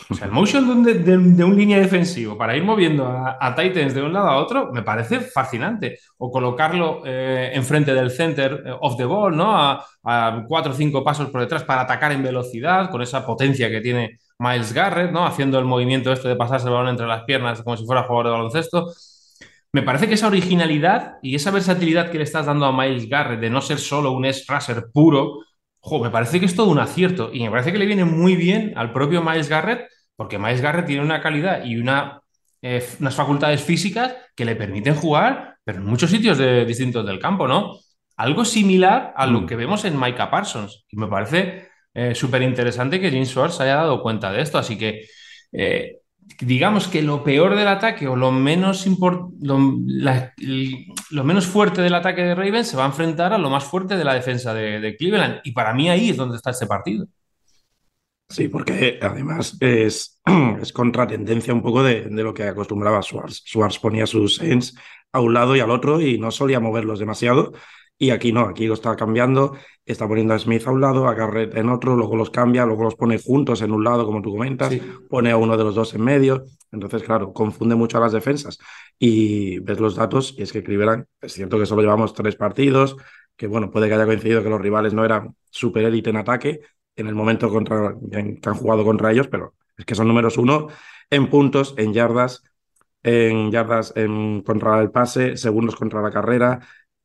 O 0.09 0.15
sea, 0.15 0.27
el 0.27 0.33
motion 0.33 0.83
de, 0.83 0.95
de, 0.95 1.45
un 1.45 1.57
línea 1.57 1.79
defensivo 1.79 2.39
para 2.39 2.57
ir 2.57 2.65
moviendo 2.65 3.07
a, 3.07 3.55
Titans 3.55 3.93
de 3.93 4.03
un 4.03 4.15
lado 4.15 4.29
a 4.29 4.39
otro 4.39 4.73
me 4.73 4.83
parece 4.83 5.21
fascinante. 5.21 5.99
O 6.17 6.31
colocarlo 6.31 7.03
eh, 7.05 7.51
enfrente 7.53 7.93
del 7.93 8.11
center 8.11 8.63
eh, 8.65 8.73
of 8.81 8.97
the 8.97 9.05
ball, 9.05 9.37
¿no? 9.37 9.55
A, 9.55 9.85
a, 10.05 10.45
cuatro 10.49 10.73
o 10.73 10.75
cinco 10.75 11.05
pasos 11.05 11.29
por 11.29 11.43
detrás 11.43 11.65
para 11.65 11.83
atacar 11.83 12.13
en 12.13 12.23
velocidad, 12.23 12.91
con 12.91 13.03
esa 13.03 13.27
potencia 13.27 13.69
que 13.69 13.83
tiene 13.83 14.19
Miles 14.39 14.73
Garrett, 14.73 15.13
¿no? 15.13 15.27
Haciendo 15.27 15.59
el 15.59 15.67
movimiento 15.67 16.13
este 16.13 16.29
de 16.29 16.37
pasarse 16.37 16.67
el 16.67 16.73
balón 16.73 16.89
entre 16.89 17.07
las 17.07 17.25
piernas 17.25 17.63
como 17.63 17.77
si 17.77 17.85
fuera 17.85 18.05
jugador 18.05 18.27
de 18.27 18.33
baloncesto 18.33 18.87
me 19.73 19.83
parece 19.83 20.09
que 20.09 20.15
esa 20.15 20.27
originalidad 20.27 21.19
y 21.23 21.35
esa 21.35 21.51
versatilidad 21.51 22.11
que 22.11 22.19
le 22.19 22.25
estás 22.25 22.47
dando 22.47 22.67
a 22.67 22.73
Miles 22.73 23.09
Garrett 23.09 23.41
de 23.41 23.51
no 23.51 23.61
ser 23.61 23.79
solo 23.79 24.13
un 24.13 24.25
S-Raser 24.25 24.87
puro, 24.93 25.39
me 26.03 26.11
parece 26.11 26.41
que 26.41 26.47
es 26.47 26.55
todo 26.55 26.69
un 26.69 26.79
acierto 26.79 27.31
y 27.33 27.43
me 27.43 27.51
parece 27.51 27.73
que 27.73 27.79
le 27.79 27.87
viene 27.87 28.05
muy 28.05 28.37
bien 28.37 28.73
al 28.77 28.93
propio 28.93 29.23
Miles 29.23 29.49
Garrett 29.49 29.89
porque 30.17 30.39
Miles 30.39 30.61
Garrett 30.61 30.87
tiene 30.87 31.03
una 31.03 31.23
calidad 31.23 31.65
y 31.65 31.77
una, 31.77 32.21
eh, 32.63 32.87
unas 33.01 33.15
facultades 33.15 33.63
físicas 33.63 34.15
que 34.37 34.45
le 34.45 34.57
permiten 34.57 34.95
jugar, 34.95 35.57
pero 35.65 35.79
en 35.79 35.87
muchos 35.87 36.11
sitios 36.11 36.37
de, 36.37 36.65
distintos 36.67 37.07
del 37.07 37.19
campo, 37.19 37.49
¿no? 37.49 37.79
Algo 38.17 38.45
similar 38.45 39.15
a 39.17 39.27
lo 39.27 39.41
Mm. 39.43 39.47
que 39.47 39.57
vemos 39.57 39.85
en 39.87 39.99
Micah 39.99 40.31
Parsons. 40.31 40.85
Y 40.91 40.97
me 40.97 41.07
parece 41.07 41.69
eh, 41.95 42.15
súper 42.15 42.43
interesante 42.43 43.01
que 43.01 43.11
Jim 43.11 43.25
Schwartz 43.25 43.61
haya 43.61 43.77
dado 43.77 44.03
cuenta 44.03 44.31
de 44.31 44.43
esto. 44.43 44.59
Así 44.59 44.77
que 44.77 45.07
eh, 45.53 46.00
digamos 46.41 46.89
que 46.89 47.03
lo 47.03 47.23
peor 47.23 47.55
del 47.55 47.69
ataque 47.69 48.09
o 48.09 48.17
lo 48.17 48.33
menos, 48.33 48.87
lo, 48.87 49.59
menos 51.25 51.47
fuerte 51.47 51.83
del 51.83 51.95
ataque 51.95 52.23
de 52.23 52.35
Ravens 52.35 52.69
se 52.69 52.77
va 52.77 52.85
a 52.85 52.89
enfrentar 52.89 53.33
a 53.33 53.39
lo 53.39 53.51
más 53.51 53.65
fuerte 53.65 53.97
de 53.97 54.05
la 54.05 54.15
defensa 54.15 54.55
de, 54.55 54.97
Cleveland. 54.97 55.41
Y 55.45 55.53
para 55.53 55.75
mí 55.75 55.91
ahí 55.91 56.11
es 56.11 56.17
donde 56.17 56.37
está 56.37 56.51
este 56.51 56.67
partido. 56.67 57.07
Sí, 58.29 58.49
porque 58.49 58.99
además 59.03 59.57
es, 59.61 60.21
es 60.61 60.73
contratendencia 60.73 61.53
un 61.53 61.63
poco 61.63 61.83
de, 61.83 62.07
lo 62.11 62.33
que 62.33 62.45
acostumbraba 62.45 63.03
Schwartz. 63.03 63.43
Schwartz 63.45 63.79
ponía 63.79 64.07
sus 64.07 64.37
Saints 64.37 64.77
a 65.13 65.21
un 65.21 65.35
lado 65.35 65.57
y 65.57 65.61
al 65.61 65.71
otro 65.71 66.01
y 66.01 66.19
no 66.19 66.31
solía 66.31 66.61
moverlos 66.61 67.01
demasiado. 67.01 67.53
Y 68.03 68.11
aquí 68.11 68.33
no, 68.33 68.41
aquí 68.47 68.67
lo 68.67 68.73
está 68.73 68.97
cambiando, 68.97 69.57
está 69.85 70.09
poniendo 70.09 70.33
a 70.33 70.39
Smith 70.39 70.67
a 70.67 70.71
un 70.71 70.81
lado, 70.81 71.07
a 71.07 71.13
Garrett 71.13 71.55
en 71.55 71.69
otro, 71.69 71.95
luego 71.95 72.17
los 72.17 72.31
cambia, 72.31 72.65
luego 72.65 72.85
los 72.85 72.95
pone 72.95 73.19
juntos 73.19 73.61
en 73.61 73.73
un 73.73 73.85
lado, 73.85 74.07
como 74.07 74.23
tú 74.23 74.31
comentas, 74.31 74.71
Sí. 74.71 74.81
pone 75.11 75.31
a 75.31 75.37
uno 75.37 75.55
de 75.59 75.65
los 75.65 75.75
dos 75.75 75.93
en 75.93 76.01
medio. 76.03 76.45
Entonces, 76.73 77.03
claro, 77.03 77.35
confunde 77.35 77.75
mucho 77.75 77.99
a 77.99 78.01
las 78.01 78.13
defensas. 78.13 78.59
Y 78.99 79.59
ves 79.59 79.81
los 79.81 79.97
datos, 79.97 80.35
y 80.39 80.43
es 80.43 80.51
que 80.53 80.63
Cleveland, 80.63 81.05
es 81.21 81.35
cierto 81.35 81.59
que 81.59 81.67
solo 81.67 81.83
llevamos 81.83 82.15
tres 82.15 82.37
partidos, 82.37 82.97
que 83.37 83.47
bueno, 83.47 83.71
puede 83.71 83.89
que 83.89 83.95
haya 83.95 84.07
coincidido 84.07 84.43
que 84.43 84.49
los 84.49 84.61
rivales 84.63 84.95
no 84.95 85.05
eran 85.05 85.35
super 85.51 85.85
élite 85.85 86.09
en 86.09 86.17
ataque 86.17 86.61
en 86.97 87.07
el 87.07 87.15
momento 87.15 87.51
contra, 87.51 87.95
en 88.13 88.41
que 88.41 88.49
han 88.49 88.55
jugado 88.55 88.83
contra 88.83 89.13
ellos, 89.13 89.29
pero 89.29 89.53
es 89.77 89.85
que 89.85 89.95
son 89.95 90.09
números 90.09 90.39
uno 90.39 90.69
en 91.11 91.29
puntos, 91.29 91.75
en 91.77 91.93
yardas, 91.93 92.45
en 93.03 93.51
yardas 93.51 93.93
en, 93.97 94.43
contra 94.43 94.81
el 94.81 94.91
pase, 94.91 95.37
segundos 95.37 95.77
contra 95.77 96.01
la 96.03 96.11
carrera. 96.11 96.61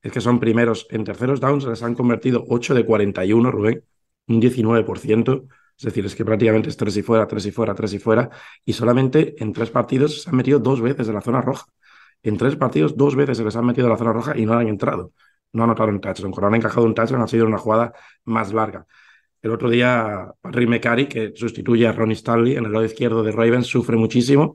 Es 0.05 0.11
que 0.11 0.21
son 0.21 0.39
primeros 0.39 0.85
en 0.91 1.03
terceros 1.03 1.39
downs, 1.39 1.65
les 1.65 1.81
han 1.81 1.95
convertido 1.95 2.45
8 2.47 2.75
de 2.75 2.85
41, 2.85 3.49
Rubén, 3.49 3.83
un 4.27 4.39
19%. 4.39 5.47
Es 5.75 5.83
decir, 5.83 6.05
es 6.05 6.13
que 6.13 6.23
prácticamente 6.23 6.69
es 6.69 6.77
tres 6.77 6.95
y 6.97 7.01
fuera, 7.01 7.25
tres 7.25 7.47
y 7.47 7.51
fuera, 7.51 7.73
tres 7.73 7.91
y 7.93 7.97
fuera. 7.97 8.29
Y 8.63 8.73
solamente 8.73 9.33
en 9.39 9.51
tres 9.51 9.71
partidos 9.71 10.21
se 10.21 10.29
han 10.29 10.35
metido 10.35 10.59
dos 10.59 10.79
veces 10.79 11.07
en 11.07 11.15
la 11.15 11.21
zona 11.21 11.41
roja. 11.41 11.65
En 12.21 12.37
tres 12.37 12.55
partidos, 12.55 12.95
dos 12.95 13.15
veces 13.15 13.37
se 13.37 13.43
les 13.43 13.55
han 13.55 13.65
metido 13.65 13.87
en 13.87 13.93
la 13.93 13.97
zona 13.97 14.13
roja 14.13 14.37
y 14.37 14.45
no 14.45 14.53
han 14.53 14.67
entrado. 14.67 15.11
No 15.53 15.63
anotaron 15.63 15.99
touchdown. 15.99 16.31
Cuando 16.31 16.49
han 16.49 16.55
encajado 16.55 16.85
un 16.85 16.93
touchdown 16.93 17.23
ha 17.23 17.27
sido 17.27 17.47
una 17.47 17.57
jugada 17.57 17.91
más 18.25 18.53
larga. 18.53 18.85
El 19.41 19.49
otro 19.49 19.71
día, 19.71 20.31
Patrick 20.39 20.69
McCarry, 20.69 21.07
que 21.07 21.33
sustituye 21.35 21.87
a 21.87 21.93
Ronnie 21.93 22.13
Stanley 22.13 22.57
en 22.57 22.65
el 22.65 22.71
lado 22.71 22.85
izquierdo 22.85 23.23
de 23.23 23.31
Ravens, 23.31 23.65
sufre 23.65 23.97
muchísimo. 23.97 24.53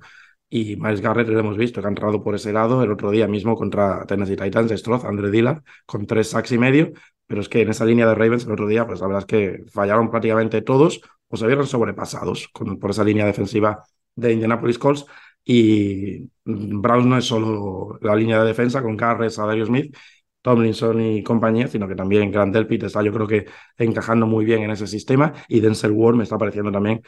Y 0.52 0.76
Miles 0.76 1.00
Garrett 1.00 1.28
lo 1.28 1.38
hemos 1.38 1.56
visto, 1.56 1.80
que 1.80 1.86
ha 1.86 1.90
entrado 1.90 2.22
por 2.22 2.34
ese 2.34 2.52
lado. 2.52 2.82
El 2.82 2.90
otro 2.90 3.10
día 3.10 3.28
mismo 3.28 3.54
contra 3.56 4.04
Tennessee 4.04 4.36
Titans, 4.36 4.68
destroza 4.68 5.06
a 5.06 5.10
Andre 5.10 5.30
Dillard 5.30 5.62
con 5.86 6.06
tres 6.06 6.30
sacks 6.30 6.50
y 6.52 6.58
medio. 6.58 6.92
Pero 7.26 7.40
es 7.40 7.48
que 7.48 7.62
en 7.62 7.70
esa 7.70 7.84
línea 7.84 8.06
de 8.08 8.16
Ravens 8.16 8.44
el 8.44 8.52
otro 8.52 8.66
día, 8.66 8.84
pues 8.86 9.00
la 9.00 9.06
verdad 9.06 9.20
es 9.20 9.26
que 9.26 9.62
fallaron 9.70 10.10
prácticamente 10.10 10.62
todos 10.62 11.00
o 11.28 11.36
se 11.36 11.46
vieron 11.46 11.66
sobrepasados 11.66 12.50
por 12.80 12.90
esa 12.90 13.04
línea 13.04 13.24
defensiva 13.24 13.84
de 14.16 14.32
Indianapolis 14.32 14.78
Colts. 14.78 15.06
Y 15.44 16.28
Browns 16.44 17.06
no 17.06 17.16
es 17.16 17.24
solo 17.24 17.98
la 18.02 18.16
línea 18.16 18.40
de 18.40 18.48
defensa 18.48 18.82
con 18.82 18.96
Garrett, 18.96 19.30
Sadario 19.30 19.64
Smith, 19.64 19.96
Tomlinson 20.42 21.00
y 21.00 21.22
compañía, 21.22 21.68
sino 21.68 21.86
que 21.86 21.94
también 21.94 22.30
Grant 22.32 22.52
Delpit 22.52 22.82
está, 22.84 23.02
yo 23.02 23.12
creo 23.12 23.26
que 23.26 23.46
encajando 23.78 24.26
muy 24.26 24.44
bien 24.44 24.62
en 24.62 24.70
ese 24.72 24.88
sistema. 24.88 25.32
Y 25.48 25.60
Denzel 25.60 25.92
Ward 25.92 26.16
me 26.16 26.24
está 26.24 26.36
pareciendo 26.36 26.72
también 26.72 27.02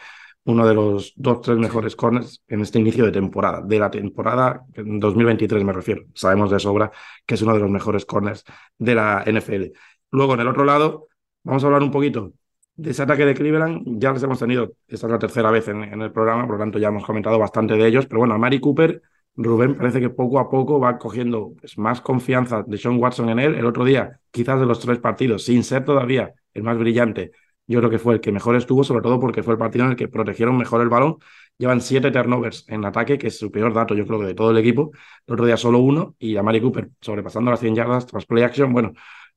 uno 0.44 0.66
de 0.66 0.74
los 0.74 1.12
dos, 1.16 1.40
tres 1.40 1.58
mejores 1.58 1.94
corners 1.96 2.42
en 2.48 2.60
este 2.60 2.78
inicio 2.78 3.04
de 3.04 3.12
temporada, 3.12 3.62
de 3.62 3.78
la 3.78 3.90
temporada 3.90 4.64
en 4.74 4.98
2023 4.98 5.64
me 5.64 5.72
refiero. 5.72 6.04
Sabemos 6.14 6.50
de 6.50 6.58
sobra 6.58 6.90
que 7.24 7.34
es 7.34 7.42
uno 7.42 7.54
de 7.54 7.60
los 7.60 7.70
mejores 7.70 8.04
corners 8.04 8.44
de 8.78 8.94
la 8.94 9.22
NFL. 9.26 9.72
Luego, 10.10 10.34
en 10.34 10.40
el 10.40 10.48
otro 10.48 10.64
lado, 10.64 11.08
vamos 11.44 11.62
a 11.62 11.66
hablar 11.66 11.82
un 11.82 11.90
poquito 11.90 12.32
de 12.74 12.90
ese 12.90 13.02
ataque 13.02 13.24
de 13.24 13.34
Cleveland. 13.34 13.82
Ya 14.00 14.12
les 14.12 14.22
hemos 14.22 14.38
tenido, 14.38 14.72
esta 14.88 15.06
es 15.06 15.12
la 15.12 15.18
tercera 15.18 15.50
vez 15.50 15.68
en, 15.68 15.84
en 15.84 16.02
el 16.02 16.12
programa, 16.12 16.46
por 16.46 16.56
lo 16.56 16.58
tanto 16.58 16.78
ya 16.78 16.88
hemos 16.88 17.04
comentado 17.04 17.38
bastante 17.38 17.74
de 17.74 17.86
ellos, 17.86 18.06
pero 18.06 18.20
bueno, 18.20 18.34
a 18.34 18.38
Mari 18.38 18.60
Cooper, 18.60 19.00
Rubén 19.34 19.76
parece 19.76 20.00
que 20.00 20.10
poco 20.10 20.38
a 20.38 20.50
poco 20.50 20.78
va 20.78 20.98
cogiendo 20.98 21.54
pues, 21.58 21.78
más 21.78 22.00
confianza 22.00 22.62
de 22.66 22.76
Sean 22.76 22.98
Watson 22.98 23.30
en 23.30 23.38
él. 23.38 23.54
El 23.54 23.66
otro 23.66 23.84
día, 23.84 24.20
quizás 24.30 24.60
de 24.60 24.66
los 24.66 24.80
tres 24.80 24.98
partidos, 24.98 25.44
sin 25.44 25.64
ser 25.64 25.84
todavía 25.84 26.34
el 26.52 26.62
más 26.62 26.78
brillante, 26.78 27.32
yo 27.72 27.78
creo 27.80 27.90
que 27.90 27.98
fue 27.98 28.14
el 28.14 28.20
que 28.20 28.32
mejor 28.32 28.56
estuvo, 28.56 28.84
sobre 28.84 29.02
todo 29.02 29.18
porque 29.20 29.42
fue 29.42 29.54
el 29.54 29.58
partido 29.58 29.84
en 29.86 29.92
el 29.92 29.96
que 29.96 30.08
protegieron 30.08 30.56
mejor 30.58 30.82
el 30.82 30.88
balón. 30.88 31.16
Llevan 31.58 31.80
siete 31.80 32.10
turnovers 32.10 32.64
en 32.68 32.84
ataque, 32.84 33.18
que 33.18 33.28
es 33.28 33.38
su 33.38 33.50
peor 33.52 33.74
dato, 33.74 33.94
yo 33.94 34.06
creo 34.06 34.20
que 34.20 34.26
de 34.26 34.34
todo 34.34 34.50
el 34.52 34.58
equipo. 34.58 34.90
El 35.26 35.34
otro 35.34 35.46
día 35.46 35.56
solo 35.56 35.78
uno, 35.80 36.16
y 36.18 36.36
a 36.36 36.42
Mari 36.42 36.60
Cooper 36.60 36.90
sobrepasando 37.00 37.50
las 37.50 37.60
100 37.60 37.74
yardas 37.74 38.06
tras 38.06 38.26
play 38.26 38.42
action. 38.44 38.72
Bueno, 38.72 38.92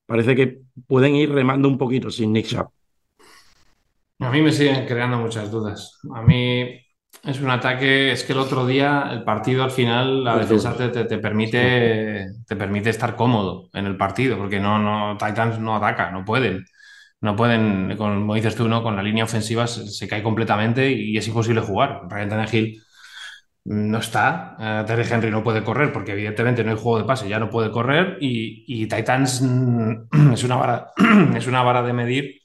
parece 0.05 0.35
que 0.35 0.59
pueden 0.87 1.15
ir 1.15 1.31
remando 1.31 1.67
un 1.67 1.77
poquito 1.77 2.09
sin 2.11 2.33
Nick 2.33 2.47
Chubb. 2.47 2.69
A 4.19 4.29
mí 4.31 4.41
me 4.41 4.51
siguen 4.51 4.85
creando 4.85 5.17
muchas 5.17 5.51
dudas. 5.51 5.99
A 6.13 6.21
mí 6.21 6.79
es 7.23 7.41
un 7.41 7.49
ataque, 7.49 8.11
es 8.13 8.23
que 8.23 8.31
el 8.33 8.39
otro 8.39 8.65
día, 8.65 9.09
el 9.11 9.23
partido 9.23 9.63
al 9.63 9.71
final, 9.71 10.23
la 10.23 10.37
defensa 10.37 10.75
te- 10.75 10.89
te 11.05 11.17
permite, 11.17 12.25
te 12.47 12.55
permite 12.55 12.89
estar 12.91 13.15
cómodo 13.15 13.69
en 13.73 13.85
el 13.85 13.97
partido, 13.97 14.37
porque 14.37 14.59
no, 14.59 14.79
no, 14.79 15.17
Titans 15.17 15.59
no 15.59 15.75
ataca, 15.75 16.11
no 16.11 16.23
pueden. 16.23 16.65
No 17.25 17.35
pueden, 17.35 17.97
como 17.97 18.35
dices 18.35 18.55
tú, 18.55 18.67
¿no? 18.67 18.83
Con 18.83 18.95
la 18.95 19.01
línea 19.01 19.23
ofensiva 19.23 19.65
se, 19.65 20.07
cae 20.07 20.21
completamente 20.21 20.91
y 20.91 21.17
es 21.17 21.27
imposible 21.27 21.59
jugar. 21.59 22.01
Ryan 22.07 22.29
Tannehill 22.29 22.83
no 23.63 23.97
está. 23.97 24.55
Eh, 24.59 24.83
Terry 24.85 25.11
Henry 25.11 25.31
no 25.31 25.43
puede 25.43 25.63
correr 25.63 25.91
porque 25.91 26.11
evidentemente 26.11 26.63
no 26.63 26.69
hay 26.69 26.77
juego 26.77 26.99
de 26.99 27.05
pase, 27.05 27.27
ya 27.27 27.39
no 27.39 27.49
puede 27.49 27.71
correr 27.71 28.19
y, 28.21 28.85
Titans 28.85 29.41
mm, 29.41 30.33
es 30.33 30.43
una 30.43 30.55
vara, 30.55 30.91
es 31.35 31.47
una 31.47 31.63
vara 31.63 31.81
de 31.81 31.93
medir 31.93 32.41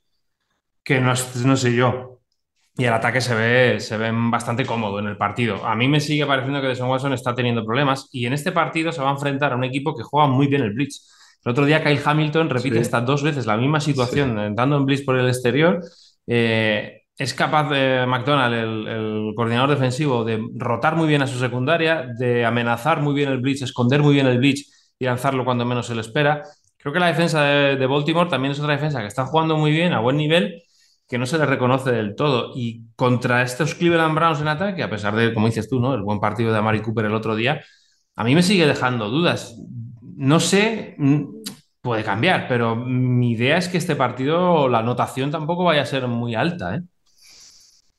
que 0.83 0.99
no, 0.99 1.13
no 1.45 1.57
sé 1.57 1.75
yo. 1.75 2.23
Y 2.79 2.85
el 2.85 2.95
ataque 2.95 3.21
se 3.21 3.35
ve, 3.35 3.81
se 3.81 3.99
ve 3.99 4.11
bastante 4.15 4.65
cómodo 4.65 4.99
en 4.99 5.09
el 5.09 5.19
partido. 5.19 5.67
A 5.67 5.77
mí 5.77 5.89
me 5.89 6.01
sigue 6.01 6.25
pareciendo 6.25 6.63
que 6.63 6.69
Deshaun 6.69 6.89
Watson 6.89 7.13
está 7.13 7.35
teniendo 7.35 7.67
problemas 7.67 8.09
y 8.13 8.25
en 8.25 8.33
este 8.33 8.51
partido 8.51 8.93
se 8.93 9.03
va 9.03 9.11
a 9.11 9.13
enfrentar 9.13 9.53
a 9.53 9.57
un 9.57 9.65
equipo 9.65 9.95
que 9.95 10.05
juega 10.05 10.27
muy 10.27 10.47
bien 10.47 10.63
el 10.63 10.73
blitz. 10.73 11.20
El 11.45 11.53
otro 11.53 11.65
día 11.65 11.83
Kyle 11.83 12.01
Hamilton 12.05 12.51
repite 12.51 12.77
Sí. 12.77 12.83
hasta 12.83 13.01
dos 13.01 13.23
veces 13.23 13.47
la 13.47 13.57
misma 13.57 13.81
situación, 13.81 14.39
entrando 14.39 14.77
en 14.77 14.85
blitz 14.87 15.05
por 15.05 15.17
el 15.17 15.29
exterior. 15.29 15.81
Eh, 16.27 17.03
es 17.17 17.35
capaz 17.35 17.69
de 17.71 18.07
McDonald, 18.07 18.55
el, 18.55 18.87
el 18.89 19.33
coordinador 19.35 19.71
defensivo, 19.71 20.25
de 20.25 20.41
rotar 20.55 20.97
muy 20.97 21.07
bien 21.09 21.23
a 21.23 21.27
su 21.27 21.39
secundaria, 21.39 22.07
de 22.19 22.45
amenazar 22.45 23.01
muy 23.03 23.15
bien 23.15 23.29
el 23.31 23.39
blitz, 23.41 23.63
esconder 23.63 24.03
muy 24.03 24.15
bien 24.15 24.27
el 24.27 24.39
blitz 24.39 24.93
y 24.99 25.05
lanzarlo 25.05 25.45
cuando 25.45 25.65
menos 25.65 25.87
se 25.87 25.95
lo 25.95 26.01
espera. 26.01 26.43
Creo 26.79 26.93
que 26.95 27.01
la 27.01 27.09
defensa 27.09 27.43
de, 27.45 27.77
de 27.77 27.87
Baltimore 27.87 28.31
también 28.31 28.53
es 28.53 28.61
otra 28.61 28.73
defensa 28.73 29.01
que 29.01 29.07
está 29.07 29.27
jugando 29.27 29.57
muy 29.57 29.71
bien, 29.71 29.93
a 29.93 30.01
buen 30.01 30.17
nivel, 30.17 30.63
que 31.09 31.19
no 31.19 31.27
se 31.27 31.37
le 31.39 31.45
reconoce 31.47 31.91
del 31.93 32.15
todo. 32.17 32.53
Y 32.55 32.85
contra 32.97 33.43
estos 33.43 33.75
Cleveland 33.75 34.15
Browns 34.15 34.41
en 34.41 34.49
ataque, 34.49 34.83
a 34.83 34.89
pesar 34.91 35.15
de, 35.15 35.35
como 35.35 35.47
dices 35.47 35.69
tú, 35.69 35.79
¿no? 35.81 35.95
el 35.95 36.03
buen 36.03 36.21
partido 36.21 36.53
de 36.53 36.59
Amari 36.59 36.81
Cooper 36.81 37.05
el 37.07 37.15
otro 37.15 37.35
día, 37.37 37.63
a 38.17 38.25
mí 38.25 38.35
me 38.35 38.43
sigue 38.43 38.67
dejando 38.67 39.09
dudas. 39.11 39.57
No 40.21 40.39
sé, 40.39 40.97
mm, 40.99 41.25
puede 41.81 42.05
cambiar, 42.05 42.47
pero 42.47 42.77
mi 42.77 43.33
idea 43.33 43.57
es 43.57 43.69
que 43.69 43.79
este 43.79 43.97
partido, 43.97 44.69
la 44.69 44.81
anotación 44.81 45.31
tampoco 45.31 45.65
vaya 45.65 45.81
a 45.81 45.87
ser 45.87 46.07
muy 46.09 46.35
alta, 46.35 46.77
¿eh? 46.77 46.83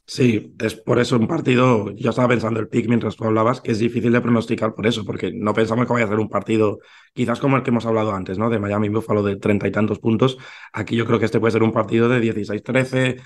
Sí, 0.06 0.54
es 0.60 0.76
por 0.76 1.00
eso 1.00 1.18
un 1.18 1.28
partido, 1.28 1.90
yo 1.96 2.10
estaba 2.10 2.28
pensando 2.28 2.60
el 2.60 2.68
pick 2.68 2.88
mientras 2.88 3.16
tú 3.16 3.24
hablabas, 3.24 3.62
que 3.62 3.72
es 3.72 3.80
difícil 3.80 4.12
de 4.12 4.22
pronosticar 4.22 4.76
por 4.76 4.86
eso, 4.86 5.04
porque 5.04 5.32
no 5.34 5.54
pensamos 5.54 5.88
que 5.88 5.94
vaya 5.94 6.06
a 6.06 6.10
ser 6.10 6.20
un 6.20 6.30
partido 6.30 6.80
quizás 7.14 7.40
como 7.40 7.56
el 7.56 7.64
que 7.64 7.70
hemos 7.72 7.86
hablado 7.88 8.12
antes, 8.14 8.38
¿no? 8.38 8.50
De 8.52 8.60
Miami 8.60 8.90
Buffalo 8.90 9.24
de 9.24 9.38
treinta 9.38 9.68
y 9.68 9.72
tantos 9.72 10.00
puntos. 10.00 10.38
Aquí 10.74 10.96
yo 10.98 11.06
creo 11.08 11.18
que 11.18 11.26
este 11.26 11.40
puede 11.40 11.54
ser 11.54 11.64
un 11.64 11.72
partido 11.72 12.08
de 12.10 12.20
16-13, 12.20 13.22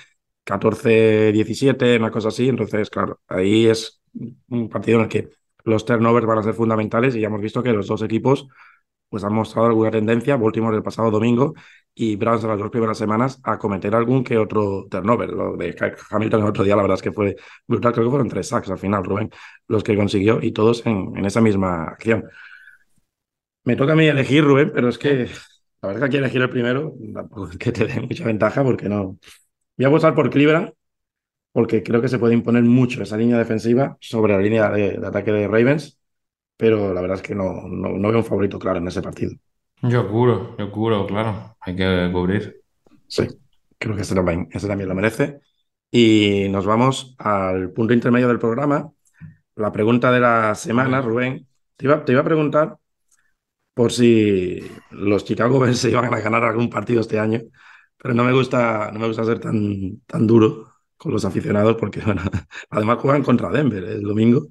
14-17, 0.45 1.97
una 1.97 2.11
cosa 2.11 2.29
así. 2.29 2.47
Entonces, 2.47 2.89
claro, 2.89 3.19
ahí 3.27 3.65
es 3.65 4.01
un 4.49 4.69
partido 4.69 4.99
en 4.99 5.03
el 5.05 5.09
que 5.09 5.29
los 5.65 5.83
turnovers 5.85 6.27
van 6.27 6.37
a 6.37 6.43
ser 6.43 6.53
fundamentales 6.53 7.15
y 7.15 7.21
ya 7.21 7.27
hemos 7.27 7.41
visto 7.41 7.63
que 7.63 7.73
los 7.73 7.87
dos 7.87 8.03
equipos 8.03 8.47
pues 9.09 9.23
han 9.23 9.33
mostrado 9.33 9.67
alguna 9.67 9.91
tendencia, 9.91 10.35
Baltimore 10.35 10.75
el 10.75 10.83
pasado 10.83 11.11
domingo 11.11 11.53
y 11.93 12.15
Browns 12.17 12.43
en 12.43 12.49
las 12.49 12.59
dos 12.59 12.69
primeras 12.69 12.97
semanas 12.97 13.39
a 13.43 13.57
cometer 13.57 13.95
algún 13.95 14.23
que 14.23 14.37
otro 14.37 14.87
turnover. 14.89 15.29
Lo 15.29 15.55
de 15.55 15.75
Hamilton 16.09 16.41
el 16.41 16.47
otro 16.47 16.63
día, 16.63 16.75
la 16.75 16.81
verdad 16.81 16.95
es 16.95 17.01
que 17.01 17.11
fue 17.11 17.35
brutal, 17.67 17.93
creo 17.93 18.05
que 18.05 18.09
fueron 18.11 18.29
tres 18.29 18.47
sacks 18.47 18.69
al 18.69 18.77
final, 18.77 19.03
Rubén, 19.03 19.29
los 19.67 19.83
que 19.83 19.95
consiguió 19.95 20.39
y 20.41 20.51
todos 20.51 20.85
en, 20.85 21.15
en 21.15 21.25
esa 21.25 21.41
misma 21.41 21.85
acción. 21.85 22.25
Me 23.63 23.75
toca 23.75 23.93
a 23.93 23.95
mí 23.95 24.05
elegir, 24.07 24.43
Rubén, 24.43 24.71
pero 24.73 24.89
es 24.89 24.97
que 24.97 25.27
la 25.81 25.87
verdad 25.87 26.01
que 26.01 26.05
aquí 26.05 26.17
elegir 26.17 26.41
el 26.41 26.49
primero, 26.49 26.93
es 27.51 27.57
que 27.57 27.71
te 27.71 27.85
dé 27.85 28.01
mucha 28.01 28.25
ventaja 28.25 28.63
porque 28.63 28.89
no. 28.89 29.17
Voy 29.77 29.85
a 29.85 29.87
apostar 29.87 30.15
por 30.15 30.29
Cleveland 30.29 30.71
porque 31.51 31.83
creo 31.83 32.01
que 32.01 32.09
se 32.09 32.19
puede 32.19 32.33
imponer 32.33 32.63
mucho 32.63 33.01
esa 33.01 33.17
línea 33.17 33.37
defensiva 33.37 33.97
sobre 34.01 34.33
la 34.33 34.39
línea 34.41 34.69
de 34.71 34.99
ataque 35.05 35.31
de 35.31 35.47
Ravens, 35.47 35.99
pero 36.57 36.93
la 36.93 37.01
verdad 37.01 37.17
es 37.17 37.23
que 37.23 37.35
no, 37.35 37.67
no, 37.67 37.89
no 37.89 38.09
veo 38.09 38.17
un 38.19 38.25
favorito 38.25 38.59
claro 38.59 38.79
en 38.79 38.87
ese 38.87 39.01
partido. 39.01 39.33
Yo 39.81 40.07
cubro, 40.09 40.55
yo 40.57 40.71
cubro, 40.71 41.05
claro, 41.05 41.55
hay 41.59 41.75
que 41.75 42.09
cubrir. 42.11 42.61
Sí, 43.07 43.27
creo 43.77 43.95
que 43.95 44.01
este 44.01 44.15
también, 44.15 44.47
este 44.51 44.67
también 44.67 44.89
lo 44.89 44.95
merece. 44.95 45.39
Y 45.91 46.47
nos 46.49 46.65
vamos 46.65 47.15
al 47.19 47.71
punto 47.71 47.93
intermedio 47.93 48.27
del 48.27 48.39
programa. 48.39 48.91
La 49.55 49.71
pregunta 49.71 50.11
de 50.11 50.19
la 50.19 50.55
semana, 50.55 51.01
Rubén. 51.01 51.47
Te 51.75 51.85
iba, 51.85 52.03
te 52.03 52.13
iba 52.13 52.21
a 52.21 52.25
preguntar 52.25 52.77
por 53.73 53.91
si 53.91 54.59
los 54.91 55.25
Chicago 55.25 55.59
Bears 55.59 55.79
se 55.79 55.91
iban 55.91 56.05
a 56.05 56.19
ganar 56.19 56.43
algún 56.43 56.69
partido 56.69 57.01
este 57.01 57.19
año, 57.19 57.41
pero 57.97 58.13
no 58.13 58.23
me 58.23 58.31
gusta, 58.33 58.89
no 58.91 58.99
me 58.99 59.07
gusta 59.07 59.25
ser 59.25 59.39
tan, 59.39 60.01
tan 60.07 60.25
duro 60.25 60.73
con 60.97 61.11
los 61.11 61.25
aficionados 61.25 61.75
porque, 61.77 61.99
bueno, 62.01 62.21
además 62.69 62.99
juegan 62.99 63.23
contra 63.23 63.49
Denver 63.49 63.83
el 63.83 64.01
domingo 64.01 64.47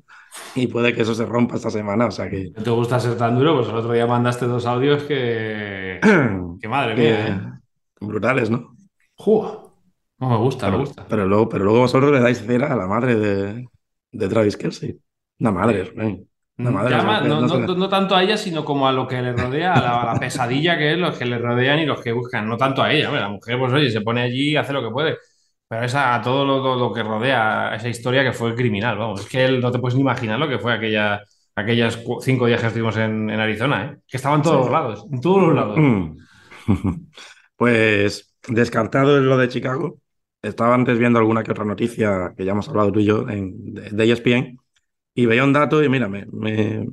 y 0.55 0.67
puede 0.67 0.95
que 0.95 1.03
eso 1.03 1.15
se 1.15 1.27
rompa 1.27 1.57
esta 1.57 1.71
semana, 1.71 2.07
o 2.07 2.11
sea 2.11 2.29
que... 2.29 2.51
¿No 2.57 2.63
te 2.63 2.71
gusta 2.71 3.01
ser 3.01 3.17
tan 3.17 3.37
duro? 3.37 3.57
Pues 3.57 3.69
el 3.69 3.75
otro 3.75 3.93
día 3.93 4.07
mandaste 4.07 4.47
dos 4.47 4.67
audios 4.67 5.03
que... 5.05 6.01
que 6.61 6.69
madre 6.69 6.95
mía, 6.95 7.29
¿eh? 7.29 7.41
Brutales, 8.01 8.51
¿no? 8.51 8.77
No 10.19 10.29
me 10.31 10.37
gusta, 10.37 10.67
pero, 10.67 10.79
me 10.79 10.85
gusta. 10.85 11.07
Pero 11.09 11.27
luego, 11.27 11.49
pero 11.49 11.65
luego 11.65 11.81
vosotros 11.81 12.13
le 12.13 12.21
dais 12.21 12.45
cera 12.45 12.73
a 12.73 12.77
la 12.77 12.87
madre 12.87 13.17
de, 13.17 13.69
de 14.13 14.29
Travis 14.29 14.57
Kelsey. 14.57 14.97
Una 15.41 15.51
madre. 15.51 15.93
Una 16.57 16.71
madre. 16.71 16.91
Ya, 16.91 17.21
no, 17.21 17.89
tanto 17.89 18.15
a 18.15 18.23
ella, 18.23 18.37
sino 18.37 18.65
como 18.65 18.87
a 18.87 18.93
lo 18.93 19.09
que 19.09 19.21
le 19.21 19.33
rodea, 19.33 19.75
a 19.75 19.83
la, 19.83 20.03
a 20.03 20.15
la 20.15 20.21
pesadilla 20.21 20.79
que 20.79 20.93
es, 20.93 20.99
los 20.99 21.19
que 21.19 21.27
le 21.27 21.39
rodean 21.39 21.81
y 21.81 21.87
los 21.87 22.01
que 22.01 22.13
buscan. 22.13 22.49
No 22.49 22.57
tanto 22.57 22.83
a 22.83 22.93
ella, 22.93 23.11
la 23.11 23.29
mujer, 23.29 23.59
pues 23.59 23.73
oye, 23.73 23.91
se 23.91 24.03
pone 24.03 24.23
allí 24.23 24.51
y 24.51 24.57
hace 24.57 24.73
lo 24.73 24.83
que 24.83 24.91
puede. 24.91 25.17
Pero 25.69 25.85
es 25.85 25.95
a 25.95 26.21
todo 26.23 26.45
lo, 26.77 26.93
que 26.93 27.03
rodea 27.03 27.71
a 27.71 27.77
esa 27.77 27.89
historia 27.89 28.23
que 28.23 28.33
fue 28.33 28.55
criminal, 28.55 28.99
vamos. 28.99 29.21
Es 29.23 29.27
que 29.29 29.45
él 29.45 29.61
no 29.61 29.71
te 29.73 29.79
puedes 29.79 29.95
ni 29.97 30.03
imaginar 30.03 30.39
lo 30.39 30.49
que 30.49 30.59
fue 30.59 30.73
aquella, 30.75 31.21
aquellas 31.57 31.99
cinco 32.21 32.47
días 32.47 32.61
que 32.61 32.67
estuvimos 32.69 32.97
en, 32.97 33.31
en 33.31 33.41
Arizona, 33.41 33.85
¿eh? 33.87 33.99
Que 34.07 34.17
estaban 34.19 34.39
en 34.41 34.43
todos 34.43 34.57
Sí. 34.59 34.63
los 34.65 34.71
lados, 34.73 35.07
en 35.13 35.21
todos 35.21 35.43
los 35.43 35.55
lados. 35.55 35.79
Mm. 35.79 36.17
Pues 37.57 38.35
descartado 38.49 39.19
en 39.19 39.29
lo 39.29 39.37
de 39.39 39.49
Chicago, 39.49 39.99
estaba 40.43 40.75
antes 40.75 40.99
viendo 40.99 41.19
alguna 41.19 41.43
que 41.45 41.53
otra 41.53 41.65
noticia 41.65 42.35
que 42.37 42.45
ya 42.45 42.53
hemos 42.53 42.69
hablado 42.69 42.93
tú 42.93 43.01
y 43.01 43.05
yo 43.07 43.29
en, 43.29 43.75
de, 43.75 43.91
de 43.91 44.13
ESPN 44.13 44.59
y 45.15 45.27
veía 45.27 45.45
un 45.45 45.53
dato 45.53 45.83
y 45.83 45.89
mira, 45.89 46.09
me, 46.09 46.27
me, 46.33 46.87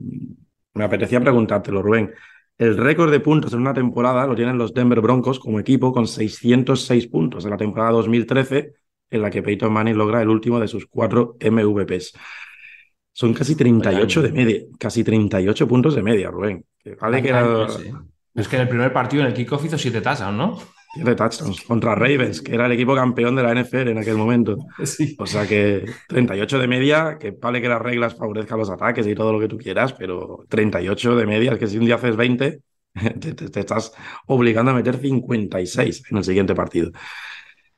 me 0.74 0.84
apetecía 0.84 1.20
preguntártelo, 1.20 1.82
Rubén. 1.82 2.14
El 2.58 2.78
récord 2.78 3.12
de 3.12 3.20
puntos 3.20 3.54
en 3.54 3.62
una 3.62 3.74
temporada 3.74 4.28
lo 4.28 4.36
tienen 4.36 4.58
los 4.58 4.74
Denver 4.74 5.02
Broncos 5.02 5.40
como 5.40 5.60
equipo 5.60 5.92
con 5.92 6.08
606 6.08 7.08
puntos 7.08 7.46
en 7.46 7.52
la 7.52 7.58
temporada 7.58 7.92
2013 7.92 8.74
en 9.10 9.22
la 9.22 9.30
que 9.30 9.44
Peyton 9.44 9.74
Manning 9.74 9.98
logra 9.98 10.22
el 10.22 10.30
último 10.30 10.60
de 10.60 10.68
sus 10.68 10.86
cuatro 10.88 11.38
MVPs. 11.40 12.14
Son 13.14 13.34
casi 13.34 13.56
38 13.56 14.22
de 14.22 14.32
media, 14.32 14.62
casi 14.80 15.04
38 15.04 15.68
puntos 15.68 15.96
de 15.96 16.02
media, 16.04 16.32
Rubén. 16.32 16.66
Vale 17.00 17.22
que 17.22 17.30
era. 17.30 17.68
Es 18.34 18.48
que 18.48 18.56
en 18.56 18.62
el 18.62 18.70
primer 18.70 18.94
partido, 18.94 19.24
en 19.24 19.28
el 19.28 19.34
kickoff, 19.34 19.66
hizo 19.66 19.78
siete 19.78 20.00
touchdowns, 20.00 20.38
¿no? 20.38 20.58
Tiene 20.94 21.16
touchdowns 21.16 21.62
contra 21.62 21.96
Ravens, 21.96 22.42
que 22.42 22.54
era 22.54 22.66
el 22.66 22.74
equipo 22.74 22.94
campeón 22.96 23.36
de 23.36 23.44
la 23.44 23.52
NFL 23.54 23.90
en 23.90 23.98
aquel 23.98 24.18
momento. 24.18 24.58
Sí. 24.86 25.16
O 25.20 25.26
sea 25.26 25.48
que 25.48 25.86
38 26.08 26.60
de 26.60 26.68
media, 26.68 27.18
que 27.20 27.32
vale 27.32 27.62
que 27.62 27.70
las 27.70 27.82
reglas 27.82 28.16
favorezcan 28.16 28.60
los 28.60 28.70
ataques 28.70 29.08
y 29.08 29.16
todo 29.16 29.32
lo 29.32 29.40
que 29.40 29.48
tú 29.48 29.58
quieras, 29.58 29.94
pero 29.94 30.46
38 30.50 31.16
de 31.16 31.26
media, 31.26 31.54
es 31.54 31.60
que 31.60 31.68
si 31.68 31.78
un 31.78 31.86
día 31.86 31.96
haces 31.96 32.16
20, 32.18 32.60
te, 33.20 33.34
te- 33.34 33.50
te 33.50 33.60
estás 33.62 33.94
obligando 34.28 34.72
a 34.72 34.74
meter 34.74 34.98
56 34.98 36.04
en 36.12 36.18
el 36.18 36.24
siguiente 36.26 36.54
partido. 36.56 36.92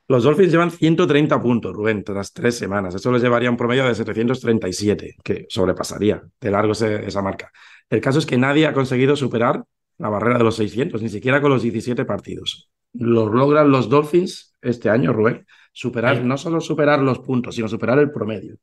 Los 0.06 0.22
Dolphins 0.24 0.52
llevan 0.52 0.70
130 0.70 1.40
puntos, 1.40 1.72
Rubén, 1.74 2.04
tras 2.04 2.32
tres 2.32 2.58
semanas. 2.58 2.94
Eso 2.94 3.10
les 3.10 3.22
llevaría 3.22 3.50
un 3.50 3.56
promedio 3.56 3.86
de 3.86 3.94
737, 3.94 5.16
que 5.24 5.46
sobrepasaría 5.48 6.22
de 6.40 6.50
largo 6.50 6.72
esa 6.72 7.22
marca. 7.22 7.50
El 7.88 8.00
caso 8.02 8.18
es 8.18 8.26
que 8.26 8.36
nadie 8.36 8.66
ha 8.66 8.74
conseguido 8.74 9.16
superar 9.16 9.64
la 9.98 10.10
barrera 10.10 10.38
de 10.38 10.44
los 10.44 10.56
600, 10.56 11.00
ni 11.02 11.08
siquiera 11.08 11.40
con 11.40 11.50
los 11.50 11.62
17 11.62 12.04
partidos. 12.04 12.68
Lo 12.94 13.28
logran 13.28 13.70
los 13.70 13.88
Dolphins 13.88 14.54
este 14.62 14.88
año, 14.90 15.12
Rubén, 15.12 15.46
superar, 15.72 16.16
Sí. 16.18 16.22
no 16.24 16.36
solo 16.38 16.60
superar 16.60 17.00
los 17.00 17.18
puntos, 17.20 17.54
sino 17.54 17.68
superar 17.68 17.98
el 17.98 18.10
promedio. 18.10 18.56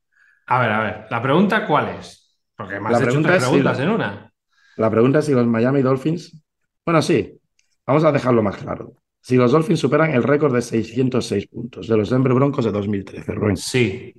A 0.48 0.60
ver, 0.60 0.72
a 0.72 0.80
ver, 0.84 1.06
la 1.10 1.22
pregunta 1.22 1.66
¿cuál 1.68 1.90
es? 2.00 2.38
Porque 2.56 2.80
me 2.80 2.88
has 2.88 2.92
La 2.94 2.98
hecho 2.98 3.06
pregunta 3.06 3.30
tres 3.30 3.44
si- 3.44 3.50
preguntas 3.50 3.80
en 3.80 3.90
una. 3.90 4.34
La 4.78 4.90
pregunta 4.90 5.20
es 5.20 5.26
si 5.26 5.34
los 5.34 5.46
Miami 5.46 5.82
Dolphins, 5.82 6.42
bueno, 6.86 7.02
sí, 7.02 7.38
vamos 7.86 8.04
a 8.04 8.12
dejarlo 8.12 8.42
más 8.42 8.58
claro. 8.58 8.94
Si 9.22 9.36
los 9.36 9.52
Dolphins 9.52 9.80
superan 9.80 10.12
el 10.12 10.24
récord 10.24 10.54
de 10.56 10.62
606 10.62 11.48
puntos 11.48 11.88
de 11.88 11.98
los 11.98 12.10
Denver 12.10 12.34
Broncos 12.34 12.66
de 12.66 12.72
2013, 12.72 13.34
Rubén. 13.34 13.58
Sí. 13.58 14.14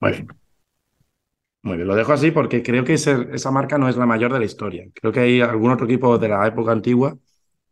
Muy 0.00 0.12
bien. 0.12 0.28
Muy 1.62 1.76
bien, 1.76 1.88
lo 1.88 1.94
dejo 1.96 2.12
así 2.12 2.30
porque 2.30 2.62
creo 2.62 2.84
que 2.84 2.94
ese- 2.94 3.28
esa 3.32 3.50
marca 3.50 3.76
no 3.78 3.88
es 3.88 3.96
la 3.96 4.06
mayor 4.06 4.32
de 4.32 4.38
la 4.38 4.44
historia. 4.44 4.86
Creo 4.94 5.12
que 5.12 5.20
hay 5.20 5.40
algún 5.40 5.70
otro 5.72 5.86
equipo 5.86 6.16
de 6.16 6.28
la 6.28 6.46
época 6.46 6.72
antigua 6.72 7.16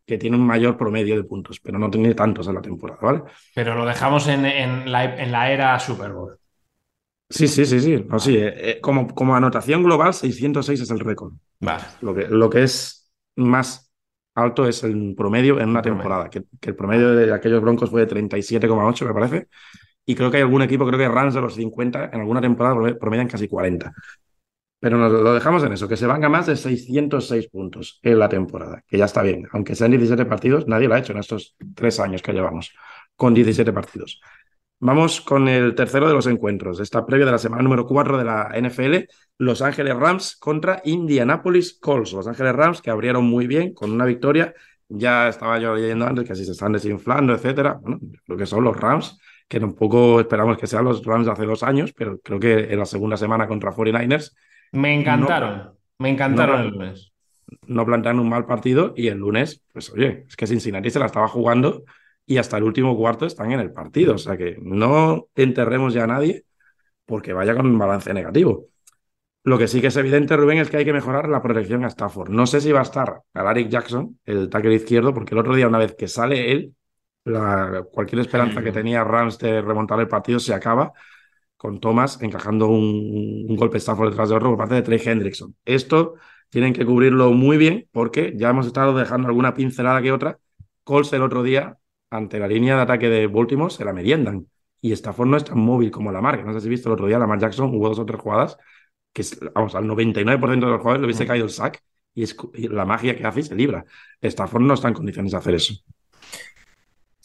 que 0.06 0.18
tiene 0.18 0.36
un 0.36 0.46
mayor 0.46 0.76
promedio 0.76 1.16
de 1.16 1.24
puntos, 1.24 1.60
pero 1.60 1.78
no 1.78 1.90
tiene 1.90 2.14
tantos 2.14 2.46
en 2.48 2.54
la 2.54 2.62
temporada, 2.62 3.00
¿vale? 3.02 3.22
Pero 3.54 3.74
lo 3.74 3.84
dejamos 3.84 4.28
en, 4.28 4.46
en 4.46 4.90
la, 4.92 5.04
en 5.04 5.32
la 5.32 5.50
era 5.50 5.78
Super 5.80 6.12
Bowl. 6.12 6.38
Sí, 7.28 7.48
sí, 7.48 7.66
sí, 7.66 7.80
sí. 7.80 8.04
No, 8.08 8.18
sí, 8.20 8.36
eh, 8.36 8.70
eh, 8.76 8.80
como, 8.80 9.08
como 9.08 9.34
anotación 9.34 9.82
global, 9.82 10.14
606 10.14 10.80
es 10.80 10.90
el 10.90 11.00
récord. 11.00 11.32
Vale. 11.60 11.82
Lo 12.00 12.14
que, 12.14 12.28
lo 12.28 12.48
que 12.48 12.62
es 12.62 13.10
más 13.34 13.90
alto 14.34 14.66
es 14.68 14.84
el 14.84 15.14
promedio 15.16 15.58
en 15.60 15.70
una 15.70 15.82
temporada, 15.82 16.30
que, 16.30 16.44
que 16.60 16.70
el 16.70 16.76
promedio 16.76 17.14
de 17.16 17.32
aquellos 17.34 17.60
Broncos 17.62 17.90
fue 17.90 18.02
de 18.02 18.06
37,8, 18.06 19.04
me 19.06 19.12
parece. 19.14 19.48
Y 20.06 20.14
creo 20.14 20.30
que 20.30 20.38
hay 20.38 20.44
algún 20.44 20.62
equipo, 20.62 20.86
creo 20.86 20.98
que 20.98 21.08
Rams 21.08 21.34
de 21.34 21.40
los 21.42 21.54
50, 21.54 22.06
en 22.12 22.20
alguna 22.20 22.40
temporada 22.40 22.76
prome- 22.76 22.98
promedian 22.98 23.28
casi 23.28 23.48
40. 23.48 23.92
Pero 24.78 24.98
nos 24.98 25.10
lo 25.10 25.32
dejamos 25.32 25.64
en 25.64 25.72
eso, 25.72 25.88
que 25.88 25.96
se 25.96 26.06
venga 26.06 26.28
más 26.28 26.46
de 26.46 26.56
606 26.56 27.48
puntos 27.48 27.98
en 28.02 28.18
la 28.18 28.28
temporada, 28.28 28.82
que 28.86 28.98
ya 28.98 29.06
está 29.06 29.22
bien. 29.22 29.48
Aunque 29.52 29.74
sean 29.74 29.90
17 29.90 30.26
partidos, 30.26 30.66
nadie 30.66 30.88
lo 30.88 30.94
ha 30.94 30.98
hecho 30.98 31.12
en 31.12 31.18
estos 31.18 31.56
tres 31.74 31.98
años 31.98 32.22
que 32.22 32.32
llevamos, 32.32 32.74
con 33.16 33.32
17 33.32 33.72
partidos. 33.72 34.20
Vamos 34.78 35.22
con 35.22 35.48
el 35.48 35.74
tercero 35.74 36.06
de 36.06 36.12
los 36.12 36.26
encuentros, 36.26 36.80
esta 36.80 37.06
previa 37.06 37.24
de 37.24 37.32
la 37.32 37.38
semana 37.38 37.62
número 37.62 37.86
4 37.86 38.18
de 38.18 38.24
la 38.24 38.50
NFL, 38.54 39.08
Los 39.38 39.62
Ángeles 39.62 39.96
Rams 39.96 40.36
contra 40.36 40.82
Indianapolis 40.84 41.78
Colts. 41.80 42.12
Los 42.12 42.26
Ángeles 42.26 42.54
Rams 42.54 42.82
que 42.82 42.90
abrieron 42.90 43.24
muy 43.24 43.46
bien 43.46 43.72
con 43.72 43.90
una 43.90 44.04
victoria. 44.04 44.52
Ya 44.88 45.28
estaba 45.28 45.58
yo 45.58 45.74
leyendo 45.74 46.06
antes 46.06 46.28
que 46.28 46.34
si 46.34 46.44
se 46.44 46.52
están 46.52 46.72
desinflando, 46.72 47.32
etcétera. 47.32 47.78
Bueno, 47.80 47.98
lo 48.26 48.36
que 48.36 48.44
son 48.44 48.64
los 48.64 48.76
Rams, 48.76 49.18
que 49.48 49.58
tampoco 49.58 50.20
esperamos 50.20 50.58
que 50.58 50.66
sean 50.66 50.84
los 50.84 51.02
Rams 51.02 51.24
de 51.24 51.32
hace 51.32 51.46
dos 51.46 51.62
años, 51.62 51.94
pero 51.94 52.18
creo 52.20 52.38
que 52.38 52.70
en 52.70 52.78
la 52.78 52.86
segunda 52.86 53.16
semana 53.16 53.48
contra 53.48 53.72
49ers 53.72 54.34
Me 54.76 54.94
encantaron. 54.94 55.72
me 55.98 56.10
encantaron 56.10 56.60
no. 56.60 56.66
el 56.66 56.70
lunes. 56.70 57.12
no 57.66 57.86
plantean 57.86 58.20
un 58.20 58.28
mal 58.28 58.46
partido 58.46 58.92
y 58.96 59.08
el 59.08 59.18
lunes, 59.18 59.62
pues 59.72 59.90
oye, 59.90 60.24
es 60.28 60.36
que 60.36 60.46
Cincinnati 60.46 60.90
se 60.90 60.98
la 60.98 61.06
estaba 61.06 61.28
jugando 61.28 61.84
y 62.26 62.38
hasta 62.38 62.58
el 62.58 62.64
último 62.64 62.96
cuarto 62.96 63.24
están 63.24 63.52
en 63.52 63.60
el 63.60 63.72
partido. 63.72 64.14
O 64.14 64.18
sea 64.18 64.36
que 64.36 64.58
no 64.60 65.28
enterremos 65.34 65.94
ya 65.94 66.04
a 66.04 66.08
nadie 66.08 66.44
porque 67.06 67.32
vaya 67.32 67.54
con 67.54 67.66
un 67.66 67.78
balance 67.78 68.12
negativo. 68.12 68.66
Lo 69.44 69.58
que 69.58 69.68
sí 69.68 69.80
que 69.80 69.86
es 69.86 69.96
evidente, 69.96 70.36
Rubén, 70.36 70.58
es 70.58 70.68
que 70.68 70.78
hay 70.78 70.84
que 70.84 70.92
mejorar 70.92 71.28
la 71.28 71.40
protección 71.40 71.84
a 71.84 71.88
Stafford. 71.88 72.30
No 72.30 72.46
sé 72.46 72.60
si 72.60 72.72
va 72.72 72.80
a 72.80 72.82
estar 72.82 73.20
Alaric 73.32 73.68
Jackson, 73.68 74.18
el 74.24 74.50
tackle 74.50 74.74
izquierdo, 74.74 75.14
porque 75.14 75.36
el 75.36 75.38
otro 75.38 75.54
día, 75.54 75.68
una 75.68 75.78
vez 75.78 75.94
que 75.94 76.08
sale 76.08 76.50
él, 76.50 76.74
la, 77.22 77.84
cualquier 77.92 78.20
esperanza 78.20 78.60
que 78.60 78.72
tenía 78.72 79.04
Rams 79.04 79.38
de 79.38 79.62
remontar 79.62 80.00
el 80.00 80.08
partido 80.08 80.40
se 80.40 80.52
acaba 80.52 80.92
con 81.56 81.80
Thomas 81.80 82.20
encajando 82.22 82.66
un, 82.68 83.46
un 83.48 83.56
golpe 83.56 83.78
Stafford 83.78 84.10
detrás 84.10 84.28
de 84.28 84.36
otro 84.36 84.50
por 84.50 84.58
parte 84.58 84.74
de 84.74 84.82
Trey 84.82 85.00
Hendrickson. 85.04 85.54
Esto 85.64 86.14
tienen 86.50 86.72
que 86.72 86.84
cubrirlo 86.86 87.32
muy 87.32 87.56
bien 87.56 87.88
porque 87.92 88.34
ya 88.36 88.50
hemos 88.50 88.66
estado 88.66 88.96
dejando 88.96 89.28
alguna 89.28 89.54
pincelada 89.54 90.02
que 90.02 90.12
otra. 90.12 90.38
Colts 90.84 91.12
el 91.12 91.22
otro 91.22 91.42
día, 91.42 91.78
ante 92.10 92.38
la 92.38 92.46
línea 92.48 92.76
de 92.76 92.82
ataque 92.82 93.08
de 93.08 93.26
Baltimore, 93.26 93.70
se 93.72 93.84
la 93.84 93.92
meriendan. 93.92 94.46
Y 94.80 94.92
Stafford 94.92 95.28
no 95.28 95.36
es 95.36 95.44
tan 95.44 95.58
móvil 95.58 95.90
como 95.90 96.12
la 96.12 96.20
marca. 96.20 96.44
No 96.44 96.52
sé 96.52 96.60
si 96.60 96.68
viste 96.68 96.88
el 96.88 96.92
otro 96.92 97.06
día, 97.06 97.18
Lamar 97.18 97.40
Jackson 97.40 97.74
hubo 97.74 97.88
dos 97.88 97.98
o 97.98 98.06
tres 98.06 98.20
jugadas 98.20 98.56
que, 99.12 99.22
vamos, 99.54 99.74
al 99.74 99.86
99% 99.86 100.66
de 100.66 100.72
los 100.72 100.80
jugadores 100.80 101.00
le 101.00 101.06
hubiese 101.06 101.24
Mm. 101.24 101.28
caído 101.28 101.44
el 101.46 101.50
sack 101.50 101.82
y, 102.14 102.22
es, 102.22 102.36
y 102.54 102.68
la 102.68 102.84
magia 102.84 103.16
que 103.16 103.26
hace 103.26 103.40
y 103.40 103.42
se 103.44 103.54
libra. 103.54 103.84
Stafford 104.20 104.62
no 104.62 104.74
está 104.74 104.88
en 104.88 104.94
condiciones 104.94 105.32
de 105.32 105.38
hacer 105.38 105.54
eso. 105.54 105.74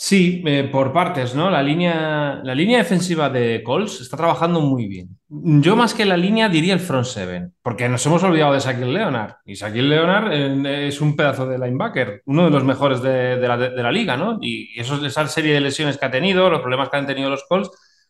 Sí, 0.04 0.42
eh, 0.48 0.68
por 0.72 0.92
partes, 0.92 1.36
¿no? 1.36 1.52
La 1.52 1.62
línea, 1.62 2.42
la 2.44 2.56
línea 2.56 2.80
defensiva 2.80 3.30
de 3.30 3.62
Colts 3.64 4.02
está 4.02 4.18
trabajando 4.18 4.60
muy 4.60 4.88
bien. 4.88 5.20
Yo 5.30 5.76
más 5.76 5.94
que 5.94 6.06
la 6.06 6.18
línea 6.18 6.50
diría 6.50 6.74
el 6.74 6.80
front 6.80 7.06
seven, 7.06 7.54
porque 7.62 7.88
nos 7.88 8.04
hemos 8.08 8.24
olvidado 8.24 8.54
de 8.54 8.62
Shaquille 8.62 8.94
Leonard. 8.94 9.36
Y 9.46 9.54
Shaquille 9.54 9.88
Leonard 9.90 10.34
eh, 10.34 10.88
es 10.88 11.00
un 11.02 11.16
pedazo 11.16 11.46
de 11.46 11.60
linebacker, 11.60 12.24
uno 12.26 12.46
de 12.46 12.50
los 12.50 12.64
mejores 12.64 13.04
de, 13.04 13.38
la, 13.48 13.92
liga, 13.92 14.18
¿no? 14.18 14.40
Y 14.42 14.72
eso, 14.80 15.06
esa 15.06 15.28
serie 15.28 15.54
de 15.54 15.62
lesiones 15.62 16.00
que 16.00 16.06
ha 16.08 16.12
tenido, 16.12 16.50
los 16.50 16.62
problemas 16.62 16.90
que 16.90 16.98
han 16.98 17.06
tenido 17.06 17.30
los 17.30 17.44
Colts, 17.48 17.70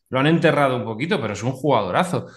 lo 0.09 0.21
han 0.21 0.27
enterrado 0.27 0.77
un 0.77 0.85
poquito, 0.85 1.19
pero 1.19 1.33
es 1.33 1.43
un 1.43 1.51
jugadorazo. 1.51 2.27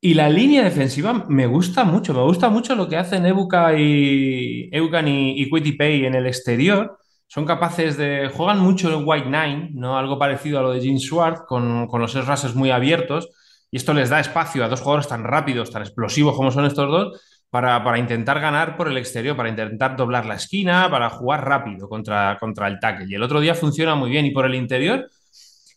Y 0.00 0.14
la 0.14 0.30
línea 0.30 0.64
defensiva 0.64 1.26
me 1.28 1.46
gusta 1.46 1.84
mucho, 1.84 2.14
me 2.14 2.22
gusta 2.22 2.48
mucho 2.48 2.74
lo 2.74 2.88
que 2.88 2.96
hacen 2.96 3.26
Ebuka 3.26 3.78
y, 3.78 4.70
Eucan 4.72 5.08
y, 5.08 5.42
y 5.42 6.04
en 6.06 6.14
el 6.14 6.26
exterior 6.26 6.96
son 7.34 7.46
capaces 7.46 7.96
de. 7.96 8.30
Juegan 8.32 8.60
mucho 8.60 8.88
el 8.88 9.04
White 9.04 9.26
Nine, 9.26 9.70
¿no? 9.72 9.98
Algo 9.98 10.16
parecido 10.20 10.60
a 10.60 10.62
lo 10.62 10.70
de 10.70 10.80
Gene 10.80 11.00
Schwartz, 11.00 11.40
con, 11.48 11.88
con 11.88 12.00
los 12.00 12.14
rushers 12.14 12.54
muy 12.54 12.70
abiertos. 12.70 13.28
Y 13.72 13.76
esto 13.76 13.92
les 13.92 14.08
da 14.08 14.20
espacio 14.20 14.64
a 14.64 14.68
dos 14.68 14.80
jugadores 14.80 15.08
tan 15.08 15.24
rápidos, 15.24 15.72
tan 15.72 15.82
explosivos 15.82 16.36
como 16.36 16.52
son 16.52 16.64
estos 16.64 16.88
dos, 16.88 17.20
para, 17.50 17.82
para 17.82 17.98
intentar 17.98 18.38
ganar 18.38 18.76
por 18.76 18.86
el 18.86 18.96
exterior, 18.96 19.36
para 19.36 19.48
intentar 19.48 19.96
doblar 19.96 20.26
la 20.26 20.36
esquina, 20.36 20.88
para 20.88 21.10
jugar 21.10 21.44
rápido 21.44 21.88
contra, 21.88 22.38
contra 22.38 22.68
el 22.68 22.78
tackle. 22.78 23.06
Y 23.08 23.16
el 23.16 23.22
otro 23.24 23.40
día 23.40 23.56
funciona 23.56 23.96
muy 23.96 24.10
bien. 24.10 24.26
Y 24.26 24.30
por 24.30 24.46
el 24.46 24.54
interior, 24.54 25.08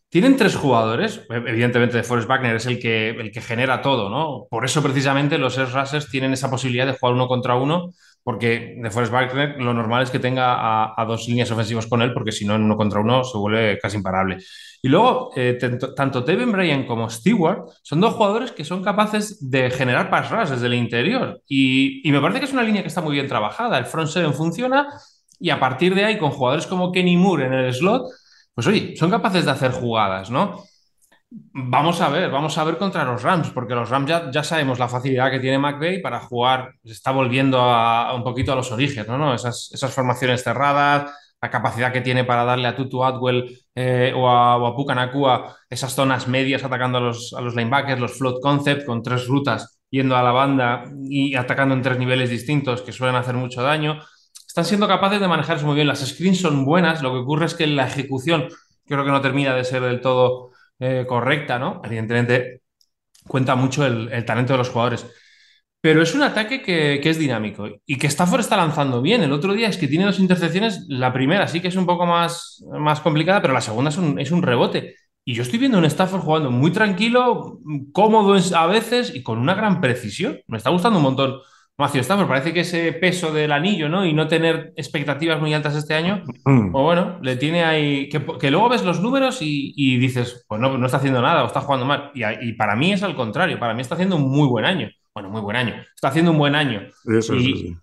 tienen 0.09 0.37
tres 0.37 0.55
jugadores. 0.55 1.25
Evidentemente, 1.27 2.03
Forrest 2.03 2.29
Wagner 2.29 2.57
es 2.57 2.67
el 2.67 2.77
que, 2.77 3.09
el 3.09 3.31
que 3.31 3.41
genera 3.41 3.81
todo, 3.81 4.11
¿no? 4.11 4.45
Por 4.47 4.63
eso, 4.63 4.83
precisamente, 4.83 5.39
los 5.39 5.57
S-Rushers 5.57 6.07
tienen 6.11 6.33
esa 6.33 6.51
posibilidad 6.51 6.85
de 6.85 6.93
jugar 6.93 7.15
uno 7.15 7.27
contra 7.27 7.55
uno, 7.55 7.93
porque 8.27 8.75
de 8.77 8.91
Forrest 8.91 9.13
Wagner 9.13 9.55
lo 9.57 9.73
normal 9.73 10.03
es 10.03 10.09
que 10.09 10.19
tenga 10.19 10.91
a, 11.01 11.05
dos 11.05 11.29
líneas 11.29 11.49
ofensivas 11.49 11.87
con 11.87 12.01
él, 12.01 12.11
porque 12.13 12.33
si 12.33 12.43
no, 12.43 12.55
en 12.55 12.63
uno 12.63 12.75
contra 12.75 12.99
uno 12.99 13.23
se 13.23 13.37
vuelve 13.37 13.79
casi 13.79 13.95
imparable. 13.95 14.39
Y 14.81 14.89
luego, 14.89 15.31
eh, 15.33 15.57
tanto 15.95 16.25
Tevin 16.25 16.51
Bryan 16.51 16.85
como 16.85 17.09
Stewart 17.09 17.69
son 17.81 18.01
dos 18.01 18.15
jugadores 18.15 18.51
que 18.51 18.65
son 18.65 18.83
capaces 18.83 19.49
de 19.49 19.71
generar 19.71 20.09
pass 20.09 20.29
rush 20.29 20.49
desde 20.49 20.65
el 20.65 20.73
interior. 20.73 21.41
Y, 21.47 22.05
y 22.05 22.11
me 22.11 22.19
parece 22.19 22.41
que 22.41 22.47
es 22.47 22.51
una 22.51 22.63
línea 22.63 22.81
que 22.81 22.89
está 22.89 22.99
muy 22.99 23.13
bien 23.13 23.29
trabajada. 23.29 23.77
El 23.77 23.85
front 23.85 24.09
seven 24.09 24.33
funciona 24.33 24.89
y 25.39 25.49
a 25.49 25.57
partir 25.57 25.95
de 25.95 26.03
ahí, 26.03 26.17
con 26.17 26.31
jugadores 26.31 26.67
como 26.67 26.91
Kenny 26.91 27.15
Moore 27.15 27.45
en 27.45 27.53
el 27.53 27.73
slot, 27.73 28.11
pues 28.53 28.67
oye, 28.67 28.93
son 28.97 29.09
capaces 29.09 29.45
de 29.45 29.51
hacer 29.51 29.71
jugadas, 29.71 30.29
¿no? 30.29 30.65
Vamos 31.29 31.99
a 31.99 32.09
ver, 32.09 32.31
vamos 32.31 32.57
a 32.57 32.63
ver 32.63 32.77
contra 32.77 33.03
los 33.03 33.21
Rams, 33.21 33.49
porque 33.49 33.75
los 33.75 33.89
Rams 33.89 34.09
ya, 34.09 34.31
ya 34.31 34.43
sabemos 34.43 34.79
la 34.79 34.87
facilidad 34.87 35.29
que 35.29 35.39
tiene 35.39 35.59
McVeigh 35.59 36.01
para 36.01 36.19
jugar, 36.21 36.73
está 36.83 37.11
volviendo 37.11 37.59
a, 37.59 38.13
un 38.15 38.23
poquito 38.23 38.53
a 38.53 38.55
los 38.55 38.71
orígenes, 38.71 39.09
¿no? 39.09 39.33
Esas, 39.33 39.69
esas, 39.73 39.93
formaciones 39.93 40.43
cerradas, 40.43 41.11
la 41.41 41.49
capacidad 41.49 41.91
que 41.91 42.01
tiene 42.01 42.23
para 42.23 42.45
darle 42.45 42.67
a 42.67 42.75
Tutu 42.75 43.03
Atwell 43.03 43.59
eh, 43.75 44.13
o 44.15 44.29
a, 44.29 44.55
o 44.57 44.75
Pukanakua 44.75 45.57
esas 45.69 45.93
zonas 45.93 46.27
medias 46.29 46.63
atacando 46.63 46.99
a 46.99 47.01
los, 47.01 47.33
a 47.37 47.41
los 47.41 47.55
linebackers, 47.55 47.99
los 47.99 48.17
float 48.17 48.41
concept 48.41 48.85
con 48.85 49.03
tres 49.03 49.27
rutas 49.27 49.79
yendo 49.89 50.15
a 50.15 50.23
la 50.23 50.31
banda 50.31 50.85
y 51.09 51.35
atacando 51.35 51.75
en 51.75 51.81
tres 51.81 51.99
niveles 51.99 52.29
distintos 52.29 52.81
que 52.81 52.91
suelen 52.91 53.15
hacer 53.15 53.35
mucho 53.35 53.61
daño 53.61 53.99
están 54.57 54.65
siendo 54.65 54.87
capaces 54.87 55.19
de 55.19 55.27
manejarse 55.27 55.65
muy 55.65 55.75
bien. 55.75 55.85
Las 55.85 55.99
screens 55.99 56.41
son 56.41 56.65
buenas, 56.65 57.03
lo 57.03 57.11
que 57.11 57.19
ocurre 57.19 57.45
es 57.45 57.53
que 57.53 57.67
la 57.67 57.85
ejecución 57.85 58.47
creo 58.87 59.05
que 59.05 59.11
no 59.11 59.21
termina 59.21 59.53
de 59.53 59.63
ser 59.63 59.83
del 59.83 60.01
todo 60.01 60.49
eh, 60.79 61.05
correcta, 61.07 61.59
¿no? 61.59 61.81
Evidentemente 61.83 62.61
cuenta 63.27 63.55
mucho 63.55 63.85
el, 63.85 64.25
talento 64.25 64.53
de 64.53 64.59
los 64.59 64.69
jugadores. 64.69 65.05
Pero 65.81 66.01
es 66.01 66.15
un 66.15 66.23
ataque 66.23 66.61
que, 66.61 66.99
es 67.03 67.19
dinámico 67.19 67.69
y 67.85 67.97
que 67.97 68.07
Stafford 68.07 68.41
está 68.41 68.57
lanzando 68.57 69.01
bien. 69.01 69.23
El 69.23 69.31
otro 69.31 69.53
día 69.53 69.69
es 69.69 69.77
que 69.77 69.87
tiene 69.87 70.05
dos 70.05 70.19
intercepciones. 70.19 70.85
La 70.89 71.13
primera 71.13 71.47
sí 71.47 71.61
que 71.61 71.67
es 71.69 71.75
un 71.75 71.85
poco 71.85 72.05
más, 72.05 72.63
más 72.71 72.99
complicada, 73.01 73.41
pero 73.41 73.53
la 73.53 73.61
segunda 73.61 73.89
es 73.89 73.97
un, 73.97 74.19
es 74.19 74.31
un 74.31 74.41
rebote. 74.41 74.95
Y 75.23 75.33
yo 75.33 75.43
estoy 75.43 75.59
viendo 75.59 75.77
un 75.77 75.85
Stafford 75.85 76.21
jugando 76.21 76.51
muy 76.51 76.71
tranquilo, 76.71 77.59
cómodo 77.91 78.39
a 78.55 78.67
veces 78.67 79.13
y 79.13 79.23
con 79.23 79.39
una 79.39 79.55
gran 79.55 79.81
precisión. 79.81 80.39
Me 80.47 80.57
está 80.57 80.69
gustando 80.69 80.99
un 80.99 81.03
montón 81.03 81.39
Macio 81.79 82.01
Stafford, 82.01 82.27
parece 82.27 82.53
que 82.53 82.61
ese 82.61 82.91
peso 82.93 83.31
del 83.31 83.51
anillo, 83.51 83.87
¿no? 83.87 84.03
Y 84.03 84.11
no 84.11 84.27
tener 84.27 84.73
expectativas 84.75 85.39
muy 85.39 85.53
altas 85.53 85.75
este 85.75 85.93
año, 85.93 86.23
mm. 86.43 86.73
o 86.73 86.83
bueno, 86.83 87.19
le 87.21 87.35
tiene 87.35 87.63
ahí. 87.63 88.09
Que, 88.09 88.49
luego 88.49 88.69
ves 88.69 88.83
los 88.83 88.99
números 88.99 89.37
y, 89.41 89.97
dices, 89.97 90.43
pues 90.47 90.59
no, 90.59 90.75
no, 90.75 90.85
está 90.87 90.97
haciendo 90.97 91.21
nada 91.21 91.43
o 91.43 91.47
está 91.47 91.61
jugando 91.61 91.85
mal. 91.85 92.11
Y, 92.15 92.53
para 92.53 92.75
mí 92.75 92.93
es 92.93 93.03
al 93.03 93.15
contrario, 93.15 93.59
para 93.59 93.75
mí 93.75 93.81
está 93.81 93.93
haciendo 93.93 94.15
un 94.15 94.27
muy 94.27 94.47
buen 94.47 94.65
año. 94.65 94.89
Bueno, 95.13 95.29
muy 95.29 95.41
buen 95.41 95.55
año. 95.55 95.75
Está 95.93 96.07
haciendo 96.07 96.31
un 96.31 96.39
buen 96.39 96.55
año. 96.55 96.81
y, 97.37 97.77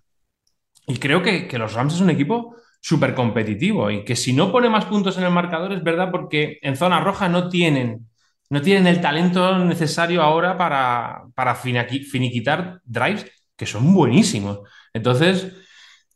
y 0.87 0.97
creo 0.97 1.23
que, 1.23 1.47
que, 1.47 1.57
los 1.57 1.73
Rams 1.73 1.93
es 1.93 2.01
un 2.01 2.09
equipo 2.09 2.53
súper 2.81 3.15
competitivo 3.15 3.89
y 3.89 4.03
que 4.03 4.17
si 4.17 4.33
no 4.33 4.51
pone 4.51 4.69
más 4.69 4.85
puntos 4.85 5.17
en 5.17 5.23
el 5.23 5.31
marcador 5.31 5.71
es 5.71 5.83
verdad 5.83 6.11
porque 6.11 6.59
en 6.61 6.75
zona 6.75 6.99
roja 6.99 7.29
no 7.29 7.49
tienen, 7.49 8.07
no 8.49 8.61
tienen 8.61 8.85
el 8.87 9.01
talento 9.01 9.57
necesario 9.57 10.21
ahora 10.21 10.55
para, 10.57 11.23
para 11.33 11.55
finiquitar 11.55 12.81
drives 12.83 13.25
que 13.55 13.65
son 13.65 13.93
buenísimos. 13.93 14.59
Entonces, 14.93 15.51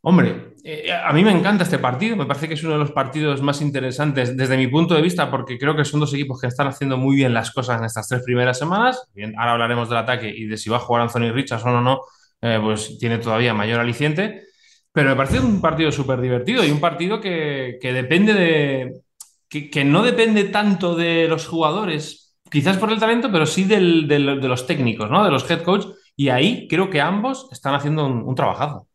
hombre, 0.02 0.54
eh, 0.64 0.92
a 0.92 1.14
mí 1.14 1.24
me 1.24 1.32
encanta 1.32 1.64
este 1.64 1.80
partido, 1.80 2.16
me 2.16 2.26
parece 2.26 2.48
que 2.48 2.54
es 2.54 2.64
uno 2.64 2.74
de 2.74 2.80
los 2.80 2.92
partidos 2.92 3.42
más 3.42 3.62
interesantes 3.62 4.36
desde 4.36 4.58
mi 4.58 4.68
punto 4.68 4.94
de 4.94 5.02
vista, 5.02 5.32
porque 5.32 5.58
creo 5.58 5.76
que 5.76 5.86
son 5.86 6.00
dos 6.00 6.14
equipos 6.14 6.42
que 6.42 6.48
están 6.48 6.68
haciendo 6.68 6.98
muy 6.98 7.16
bien 7.16 7.34
las 7.34 7.52
cosas 7.52 7.80
en 7.80 7.86
estas 7.86 8.08
tres 8.08 8.22
primeras 8.24 8.60
semanas. 8.60 9.08
Bien, 9.14 9.34
ahora 9.38 9.54
hablaremos 9.54 9.90
del 9.90 10.00
ataque 10.00 10.30
y 10.30 10.46
de 10.46 10.58
si 10.58 10.70
va 10.70 10.78
a 10.78 10.82
jugar 10.82 11.04
Anthony 11.04 11.32
Richardson 11.32 11.76
o 11.76 11.82
no, 11.82 12.02
eh, 12.42 12.60
pues 12.62 12.98
tiene 13.00 13.18
todavía 13.20 13.54
mayor 13.54 13.80
aliciente. 13.80 14.44
Pero 14.92 15.10
me 15.10 15.16
parece 15.16 15.40
un 15.40 15.62
partido 15.62 15.92
súper 15.92 16.20
divertido 16.20 16.64
y 16.66 16.72
un 16.72 16.80
partido 16.80 17.22
que, 17.22 17.80
depende 17.82 18.34
de. 18.34 19.02
Que, 19.48 19.84
no 19.84 20.04
depende 20.04 20.46
tanto 20.46 20.96
de 20.96 21.28
los 21.28 21.48
jugadores, 21.48 22.36
quizás 22.50 22.78
por 22.78 22.92
el 22.92 23.00
talento, 23.00 23.32
pero 23.32 23.46
sí 23.46 23.64
de 23.64 23.80
los 23.80 24.68
técnicos, 24.68 25.10
¿no? 25.10 25.24
De 25.24 25.32
los 25.32 25.50
head 25.50 25.64
coach, 25.64 25.86
y 26.20 26.28
ahí 26.28 26.68
creo 26.68 26.90
que 26.90 27.00
ambos 27.00 27.48
están 27.50 27.76
haciendo 27.76 28.06
un, 28.06 28.36
trabajazo. 28.36 28.90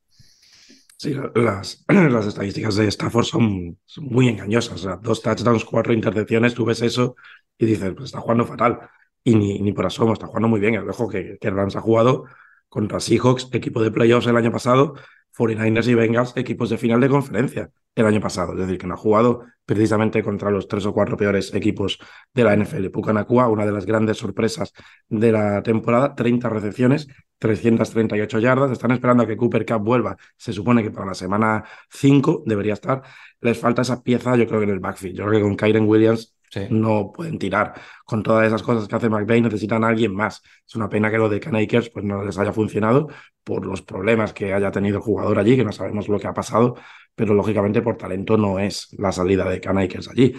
Sí, 0.99 1.17
las, 1.35 1.83
las, 1.89 2.27
estadísticas 2.27 2.77
de 2.77 2.87
Stafford 2.87 3.25
son, 3.25 3.79
muy 3.97 4.29
engañosas. 4.29 4.87
Dos 5.01 5.23
touchdowns, 5.23 5.65
cuatro 5.65 5.95
intercepciones, 5.95 6.53
tú 6.53 6.67
ves 6.67 6.83
eso 6.83 7.17
y 7.57 7.65
dices, 7.65 7.95
pues 7.95 8.05
está 8.09 8.21
jugando 8.21 8.45
fatal. 8.45 8.79
Y 9.25 9.37
ni, 9.37 9.59
ni 9.59 9.73
por 9.73 9.87
asomo, 9.87 10.13
está 10.13 10.27
jugando 10.27 10.49
muy 10.49 10.61
bien. 10.61 10.75
El 10.75 10.87
ojo 10.87 11.09
que, 11.09 11.39
que 11.41 11.49
Rams 11.49 11.77
ha 11.77 11.81
jugado 11.81 12.27
contra 12.69 13.01
Seahawks, 13.01 13.49
equipo 13.53 13.83
de 13.83 13.91
playoffs 13.91 14.27
el 14.27 14.37
año 14.37 14.53
pasado, 14.53 14.95
49ers 15.37 15.89
y 15.89 15.95
Bengals, 15.95 16.33
equipos 16.37 16.71
de 16.71 16.79
final 16.79 17.01
de 17.01 17.09
conferencia 17.09 17.71
el 17.95 18.07
año 18.07 18.21
pasado. 18.21 18.53
Es 18.53 18.59
decir, 18.59 18.79
que 18.79 18.87
no 18.87 18.95
ha 18.95 18.97
jugado 18.97 19.45
precisamente 19.65 20.23
contra 20.23 20.51
los 20.51 20.69
tres 20.69 20.85
o 20.87 20.93
cuatro 20.93 21.17
peores 21.17 21.55
equipos 21.55 21.99
de 22.33 22.45
la 22.45 22.57
NFL. 22.57 22.89
Pucanacua, 22.91 23.49
una 23.49 23.65
de 23.65 23.73
las 23.73 23.87
grandes 23.87 24.19
sorpresas 24.19 24.73
de 25.09 25.33
la 25.33 25.63
temporada, 25.63 26.15
30 26.15 26.49
recepciones, 26.49 27.09
338 27.39 28.39
yardas. 28.39 28.71
Están 28.71 28.91
esperando 28.93 29.23
a 29.23 29.27
que 29.27 29.37
Cooper 29.37 29.65
Cup 29.65 29.83
vuelva. 29.85 30.17
Se 30.37 30.53
supone 30.53 30.83
que 30.83 30.91
para 30.91 31.07
la 31.07 31.15
semana 31.15 31.65
5 31.91 32.43
debería 32.47 32.75
estar. 32.75 33.03
Les 33.41 33.59
falta 33.59 33.83
esa 33.83 34.03
pieza, 34.03 34.37
yo 34.37 34.47
creo 34.47 34.61
que 34.61 34.65
en 34.65 34.71
el 34.71 34.81
backfield. 34.81 35.17
Yo 35.17 35.27
creo 35.27 35.39
que 35.39 35.43
con 35.43 35.57
Kyren 35.57 35.89
Williams 35.89 36.34
no 36.71 37.13
pueden 37.13 37.39
tirar. 37.39 37.75
Con 38.05 38.23
todas 38.23 38.47
esas 38.47 38.63
cosas 38.63 38.89
que 38.89 38.97
hace 38.97 39.09
McVeigh 39.09 39.43
necesitan 39.43 39.85
a 39.85 39.89
alguien 39.89 40.15
más. 40.15 40.43
Es 40.67 40.75
una 40.75 40.89
pena 40.89 41.11
que 41.11 41.19
lo 41.19 41.29
de 41.29 41.41
Canakers 41.41 41.91
pues, 41.91 42.05
no 42.05 42.25
les 42.25 42.39
haya 42.39 42.53
funcionado 42.53 43.09
por 43.43 43.67
los 43.67 43.83
problemas 43.83 44.33
que 44.33 44.53
haya 44.53 44.71
tenido 44.71 44.99
el 44.99 45.03
jugador 45.03 45.39
allí, 45.39 45.57
que 45.57 45.65
no 45.65 45.73
sabemos 45.73 46.09
lo 46.09 46.19
que 46.19 46.27
ha 46.27 46.35
pasado, 46.35 46.77
pero 47.15 47.35
lógicamente 47.35 47.83
por 47.83 47.97
talento 47.97 48.37
no 48.37 48.59
es 48.59 48.89
la 48.99 49.13
salida 49.13 49.49
de 49.49 49.61
Canakers 49.61 50.09
allí. 50.09 50.35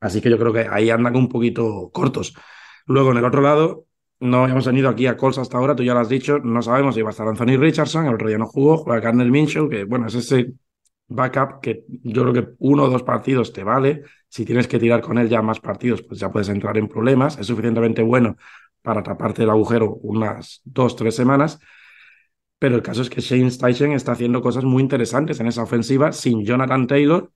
Así 0.00 0.20
que 0.20 0.30
yo 0.30 0.38
creo 0.38 0.52
que 0.52 0.66
ahí 0.70 0.90
andan 0.90 1.16
un 1.16 1.28
poquito 1.28 1.90
cortos. 1.92 2.34
Luego, 2.86 3.12
en 3.12 3.18
el 3.18 3.24
otro 3.24 3.42
lado, 3.42 3.86
no 4.20 4.46
hemos 4.46 4.64
tenido 4.64 4.88
aquí 4.88 5.06
a 5.06 5.16
Colts 5.16 5.38
hasta 5.38 5.58
ahora, 5.58 5.74
tú 5.74 5.82
ya 5.82 5.94
lo 5.94 6.00
has 6.00 6.08
dicho, 6.08 6.38
no 6.38 6.62
sabemos 6.62 6.94
si 6.94 7.02
va 7.02 7.08
a 7.08 7.12
estar 7.12 7.26
Anthony 7.26 7.56
Richardson, 7.58 8.06
el 8.06 8.14
otro 8.14 8.28
día 8.28 8.38
no 8.38 8.46
jugó, 8.46 8.78
juega 8.78 9.00
Carnel 9.00 9.30
Minshew, 9.30 9.68
que 9.68 9.84
bueno, 9.84 10.06
es 10.06 10.14
ese 10.14 10.52
backup 11.08 11.60
que 11.60 11.84
yo 11.88 12.22
creo 12.22 12.32
que 12.32 12.52
uno 12.58 12.84
o 12.84 12.90
dos 12.90 13.02
partidos 13.02 13.52
te 13.52 13.64
vale. 13.64 14.02
Si 14.30 14.44
tienes 14.44 14.68
que 14.68 14.78
tirar 14.78 15.00
con 15.02 15.18
él 15.18 15.28
ya 15.28 15.42
más 15.42 15.60
partidos, 15.60 16.02
pues 16.02 16.20
ya 16.20 16.30
puedes 16.30 16.48
entrar 16.48 16.78
en 16.78 16.88
problemas. 16.88 17.36
Es 17.38 17.48
suficientemente 17.48 18.00
bueno 18.02 18.36
para 18.80 19.02
taparte 19.02 19.42
el 19.42 19.50
agujero 19.50 19.96
unas 20.02 20.62
dos, 20.64 20.96
tres 20.96 21.16
semanas. 21.16 21.58
Pero 22.58 22.76
el 22.76 22.82
caso 22.82 23.02
es 23.02 23.10
que 23.10 23.20
Shane 23.20 23.50
Steichen 23.50 23.92
está 23.92 24.12
haciendo 24.12 24.40
cosas 24.40 24.64
muy 24.64 24.82
interesantes 24.82 25.40
en 25.40 25.48
esa 25.48 25.62
ofensiva 25.64 26.12
sin 26.12 26.44
Jonathan 26.44 26.86
Taylor. 26.86 27.32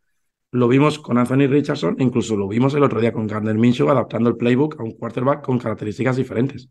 Lo 0.52 0.68
vimos 0.68 1.00
con 1.00 1.18
Anthony 1.18 1.48
Richardson, 1.48 1.96
incluso 1.98 2.36
lo 2.36 2.46
vimos 2.46 2.74
el 2.74 2.84
otro 2.84 3.00
día 3.00 3.12
con 3.12 3.26
Gardner 3.26 3.56
Minshew 3.56 3.90
adaptando 3.90 4.30
el 4.30 4.36
playbook 4.36 4.78
a 4.78 4.84
un 4.84 4.92
quarterback 4.92 5.42
con 5.44 5.58
características 5.58 6.16
diferentes. 6.16 6.68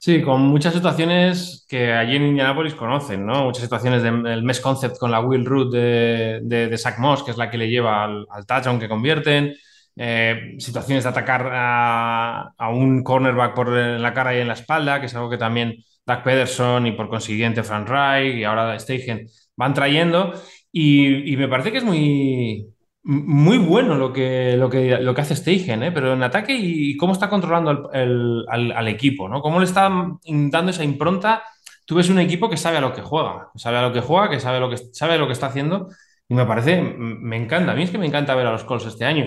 Sí, 0.00 0.22
con 0.22 0.42
muchas 0.42 0.74
situaciones 0.74 1.66
que 1.68 1.92
allí 1.92 2.14
en 2.16 2.22
Indianapolis 2.28 2.74
conocen, 2.74 3.26
¿no? 3.26 3.46
Muchas 3.46 3.64
situaciones 3.64 4.00
del 4.02 4.44
mes 4.44 4.60
concept 4.60 4.96
con 4.96 5.10
la 5.10 5.20
wheel 5.20 5.44
root 5.44 5.72
de, 5.72 6.40
de, 6.44 6.78
Zach 6.78 6.98
Moss, 7.00 7.24
que 7.24 7.32
es 7.32 7.36
la 7.36 7.50
que 7.50 7.58
le 7.58 7.68
lleva 7.68 8.04
al, 8.04 8.24
al 8.30 8.46
touchdown 8.46 8.78
que 8.78 8.88
convierten. 8.88 9.54
Eh, 9.96 10.54
situaciones 10.58 11.02
de 11.02 11.10
atacar 11.10 11.50
a, 11.52 12.54
un 12.70 13.02
cornerback 13.02 13.54
por 13.56 13.70
la 13.70 14.14
cara 14.14 14.36
y 14.36 14.40
en 14.40 14.46
la 14.46 14.54
espalda, 14.54 15.00
que 15.00 15.06
es 15.06 15.14
algo 15.16 15.30
que 15.30 15.38
también 15.38 15.74
Doug 16.06 16.22
Pederson 16.22 16.86
y 16.86 16.92
por 16.92 17.08
consiguiente 17.08 17.64
Frank 17.64 17.88
Reich 17.88 18.36
y 18.36 18.44
ahora 18.44 18.78
Steichen 18.78 19.28
van 19.56 19.74
trayendo. 19.74 20.32
y 20.72 21.36
me 21.36 21.48
parece 21.48 21.72
que 21.72 21.78
es 21.78 21.84
muy, 21.84 22.68
muy 23.02 23.58
bueno 23.58 23.94
lo 23.94 24.12
que, 24.12 24.56
lo 24.56 24.68
que, 24.68 24.98
lo 24.98 25.14
que 25.14 25.20
hace 25.20 25.36
Steichen, 25.36 25.82
¿eh? 25.82 25.92
pero 25.92 26.12
en 26.12 26.22
ataque 26.22 26.54
y 26.54 26.96
cómo 26.96 27.12
está 27.12 27.28
controlando 27.28 27.90
al, 27.92 28.88
equipo, 28.88 29.28
¿no? 29.28 29.40
Cómo 29.40 29.60
le 29.60 29.66
está 29.66 29.90
dando 30.24 30.70
esa 30.70 30.84
impronta. 30.84 31.42
Tú 31.86 31.94
ves 31.94 32.10
un 32.10 32.18
equipo 32.18 32.50
que 32.50 32.56
sabe 32.56 32.76
a 32.76 32.80
lo 32.82 32.92
que 32.92 33.00
juega, 33.00 33.50
sabe 33.54 33.78
a 33.78 33.82
lo 33.82 33.92
que 33.92 34.00
juega, 34.00 34.28
que 34.28 34.40
sabe 34.40 34.60
lo 34.60 34.68
que, 34.68 34.76
sabe 34.92 35.16
lo 35.16 35.26
que 35.26 35.32
está 35.32 35.46
haciendo 35.46 35.88
y 36.28 36.34
me 36.34 36.44
parece, 36.44 36.82
me 36.82 37.36
encanta. 37.36 37.72
A 37.72 37.74
mí 37.74 37.84
es 37.84 37.90
que 37.90 37.98
me 37.98 38.06
encanta 38.06 38.34
ver 38.34 38.46
a 38.46 38.52
los 38.52 38.64
Colts 38.64 38.86
este 38.86 39.04
año 39.06 39.26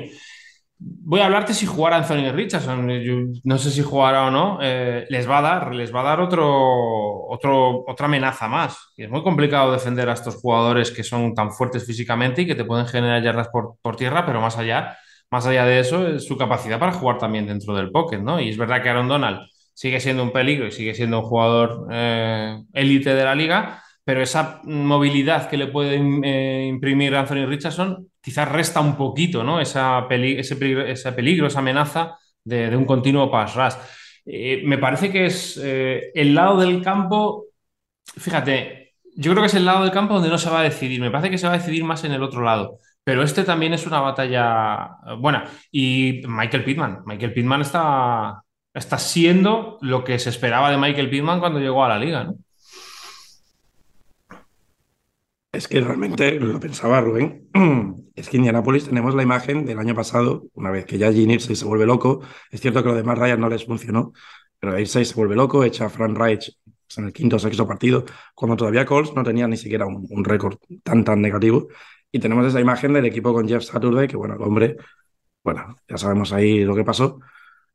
voy 0.82 1.20
a 1.20 1.26
hablarte 1.26 1.54
si 1.54 1.66
jugará 1.66 1.98
Anthony 1.98 2.32
Richardson. 2.32 2.88
no 3.44 3.58
sé 3.58 3.72
si 3.72 3.82
jugará 3.82 4.28
o 4.28 4.32
no. 4.32 4.60
Eh, 4.62 5.06
les 5.10 5.30
va 5.30 5.40
a 5.40 5.42
dar, 5.42 5.76
les 5.76 5.94
va 5.94 6.02
a 6.02 6.04
dar 6.04 6.22
otro, 6.22 7.28
otro, 7.28 7.84
otra 7.88 8.06
amenaza 8.08 8.48
más. 8.48 8.92
Y 8.98 9.04
es 9.04 9.10
muy 9.10 9.22
complicado 9.24 9.72
defender 9.72 10.10
a 10.10 10.14
estos 10.14 10.36
jugadores 10.36 10.92
que 10.92 11.04
son 11.04 11.36
tan 11.36 11.52
fuertes 11.52 11.86
físicamente 11.86 12.42
y 12.42 12.48
que 12.48 12.56
te 12.56 12.66
pueden 12.66 12.88
generar 12.88 13.22
yardas 13.22 13.50
por, 13.50 13.76
por 13.82 13.96
tierra, 13.96 14.26
pero 14.26 14.42
más 14.42 14.58
allá, 14.58 14.98
más 15.30 15.46
allá 15.46 15.66
de 15.66 15.80
eso, 15.80 16.08
es 16.08 16.26
su 16.26 16.38
capacidad 16.38 16.80
para 16.80 16.94
jugar 16.94 17.18
también 17.18 17.46
dentro 17.48 17.76
del 17.76 17.92
pocket, 17.92 18.20
¿no? 18.20 18.40
Y 18.40 18.50
es 18.50 18.58
verdad 18.58 18.82
que 18.82 18.90
Aaron 18.90 19.08
Donald 19.08 19.40
sigue 19.74 20.00
siendo 20.00 20.24
un 20.24 20.32
peligro 20.32 20.68
y 20.68 20.72
sigue 20.72 20.94
siendo 20.94 21.20
un 21.20 21.26
jugador 21.26 21.88
eh, 21.92 22.58
élite 22.74 23.14
de 23.16 23.24
la 23.24 23.36
liga, 23.36 23.84
pero 24.04 24.22
esa 24.22 24.62
movilidad 24.64 25.50
que 25.50 25.58
le 25.58 25.68
puede 25.68 25.96
eh, 26.24 26.68
imprimir 26.68 27.16
Anthony 27.16 27.46
Richardson 27.46 28.11
quizás 28.22 28.50
resta 28.50 28.80
un 28.80 28.96
poquito, 28.96 29.44
¿no? 29.44 29.60
Esa 29.60 30.08
ese, 30.10 30.56
peligro, 30.56 31.48
esa 31.48 31.60
amenaza 31.60 32.18
de, 32.44 32.76
un 32.76 32.86
continuo 32.86 33.32
pass 33.32 33.56
rush. 33.56 33.74
Eh, 34.26 34.62
me 34.66 34.78
parece 34.78 35.12
que 35.12 35.26
es 35.26 35.60
eh, 35.62 36.12
el 36.14 36.36
lado 36.36 36.60
del 36.60 36.82
campo, 36.82 37.46
fíjate, 38.06 38.94
yo 39.16 39.32
creo 39.32 39.44
que 39.44 39.48
es 39.48 39.56
el 39.56 39.66
lado 39.66 39.84
del 39.84 39.92
campo 39.92 40.14
donde 40.14 40.30
no 40.30 40.38
se 40.38 40.50
va 40.50 40.62
a 40.62 40.64
decidir. 40.64 41.02
Me 41.02 41.12
parece 41.12 41.30
que 41.32 41.38
se 41.38 41.48
va 41.48 41.54
a 41.54 41.58
decidir 41.58 41.84
más 41.84 42.04
en 42.04 42.14
el 42.14 42.24
otro 42.24 42.42
lado. 42.42 42.80
Pero 43.04 43.24
este 43.24 43.44
también 43.44 43.74
es 43.74 43.86
una 43.88 44.00
batalla 44.00 44.98
buena. 45.20 45.46
Y 45.72 46.22
Michael 46.28 46.64
Pittman. 46.64 47.00
Michael 47.06 47.34
Pittman 47.34 47.62
está, 47.62 48.44
está 48.74 48.98
siendo 48.98 49.78
lo 49.82 50.04
que 50.04 50.20
se 50.20 50.30
esperaba 50.30 50.72
de 50.72 50.78
Michael 50.78 51.10
Pittman 51.10 51.40
cuando 51.40 51.60
llegó 51.60 51.84
a 51.84 51.90
la 51.90 52.00
liga, 52.00 52.24
¿no? 52.26 52.36
Es 55.52 55.68
que 55.68 55.82
realmente 55.82 56.40
lo 56.40 56.60
pensaba 56.60 57.02
Rubén. 57.02 57.50
Es 58.16 58.30
que 58.30 58.38
Indianapolis 58.38 58.86
tenemos 58.86 59.16
la 59.16 59.24
imagen 59.24 59.66
del 59.66 59.80
año 59.80 59.96
pasado, 59.96 60.44
una 60.54 60.70
vez 60.70 60.86
que 60.86 60.98
ya 60.98 61.12
Gene 61.12 61.40
se 61.40 61.66
vuelve 61.66 61.86
loco. 61.86 62.22
Es 62.52 62.62
cierto 62.62 62.84
que 62.84 62.90
lo 62.90 62.96
demás 62.96 63.18
Ryan 63.18 63.40
no 63.40 63.50
les 63.50 63.66
funcionó, 63.66 64.14
pero 64.60 64.78
Irsay 64.78 65.06
se 65.06 65.16
vuelve 65.16 65.36
loco, 65.36 65.64
echa 65.64 65.86
a 65.86 65.90
Frank 65.90 66.18
Reich 66.18 66.52
en 66.98 67.06
el 67.06 67.14
quinto 67.14 67.38
o 67.38 67.40
sexto 67.40 67.66
partido, 67.66 68.06
cuando 68.36 68.58
todavía 68.58 68.86
Colts 68.86 69.14
no 69.16 69.24
tenía 69.24 69.48
ni 69.48 69.58
siquiera 69.58 69.86
un, 69.86 70.24
récord 70.26 70.58
tan, 70.84 71.04
tan 71.04 71.22
negativo. 71.22 71.70
Y 72.12 72.20
tenemos 72.20 72.46
esa 72.46 72.60
imagen 72.60 72.94
del 72.94 73.06
equipo 73.06 73.34
con 73.34 73.48
Jeff 73.48 73.64
Saturday, 73.64 74.08
que 74.08 74.18
bueno, 74.18 74.36
el 74.36 74.42
hombre, 74.42 74.78
bueno, 75.44 75.76
ya 75.88 75.98
sabemos 75.98 76.34
ahí 76.34 76.64
lo 76.66 76.76
que 76.76 76.84
pasó, 76.84 77.20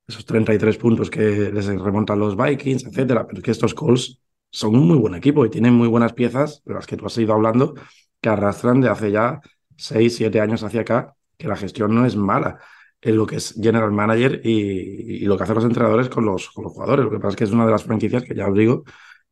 esos 0.07 0.25
33 0.27 0.77
puntos 0.77 1.11
que 1.11 1.51
les 1.53 1.67
remontan 1.67 2.19
los 2.19 2.37
Vikings, 2.37 2.85
etcétera, 2.85 3.27
pero 3.27 3.43
que 3.43 3.51
estos 3.51 3.75
Colts 3.75 4.21
son 4.51 4.77
un 4.77 4.89
muy 4.89 4.99
buen 4.99 5.15
equipo 5.15 5.45
y 5.45 5.51
tienen 5.51 5.75
muy 5.75 5.89
buenas 5.89 6.13
piezas, 6.13 6.63
de 6.65 6.75
las 6.75 6.87
que 6.87 6.97
tú 6.97 7.07
has 7.07 7.17
ido 7.19 7.35
hablando, 7.35 7.75
que 8.21 8.29
arrastran 8.29 8.81
de 8.81 8.89
hace 8.89 9.11
ya 9.11 9.41
6, 9.77 10.17
7 10.17 10.41
años 10.41 10.63
hacia 10.63 10.83
acá, 10.83 11.15
que 11.37 11.49
la 11.49 11.57
gestión 11.57 11.95
no 11.95 12.07
es 12.07 12.17
mala 12.17 12.59
en 13.01 13.17
lo 13.17 13.27
que 13.27 13.37
es 13.37 13.55
general 13.61 13.93
manager 13.93 14.41
y, 14.43 15.25
lo 15.27 15.37
que 15.37 15.45
hacen 15.45 15.55
los 15.55 15.65
entrenadores 15.65 16.09
con 16.09 16.25
los, 16.25 16.51
con 16.51 16.65
los 16.65 16.73
jugadores. 16.73 17.05
Lo 17.05 17.11
que 17.11 17.19
pasa 17.19 17.31
es 17.31 17.37
que 17.37 17.45
es 17.45 17.53
una 17.53 17.67
de 17.67 17.73
las 17.73 17.85
franquicias 17.85 18.23
que 18.25 18.35
ya 18.35 18.49
os 18.49 18.57
digo, 18.57 18.85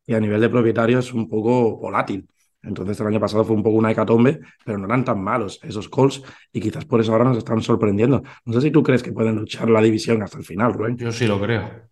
y 0.05 0.13
a 0.13 0.19
nivel 0.19 0.39
de 0.41 0.49
propietario 0.49 0.99
es 0.99 1.13
un 1.13 1.27
poco 1.27 1.77
volátil. 1.77 2.27
Entonces 2.61 2.99
el 2.99 3.07
año 3.07 3.19
pasado 3.19 3.43
fue 3.43 3.55
un 3.55 3.63
poco 3.63 3.77
una 3.77 3.91
hecatombe, 3.91 4.39
pero 4.63 4.77
no 4.77 4.85
eran 4.85 5.05
tan 5.05 5.21
malos 5.21 5.59
esos 5.63 5.87
Colts 5.87 6.23
y 6.51 6.59
quizás 6.59 6.85
por 6.85 6.99
eso 6.99 7.11
ahora 7.11 7.25
nos 7.25 7.37
están 7.37 7.61
sorprendiendo. 7.61 8.23
No 8.43 8.53
sé 8.53 8.61
si 8.61 8.71
tú 8.71 8.81
crees 8.81 9.03
que 9.03 9.11
pueden 9.11 9.35
luchar 9.35 9.69
la 9.69 9.81
división 9.81 10.21
hasta 10.23 10.37
el 10.37 10.43
final, 10.43 10.73
Rubén. 10.73 10.97
Yo 10.97 11.11
sí 11.11 11.27
lo 11.27 11.39
creo. 11.39 11.89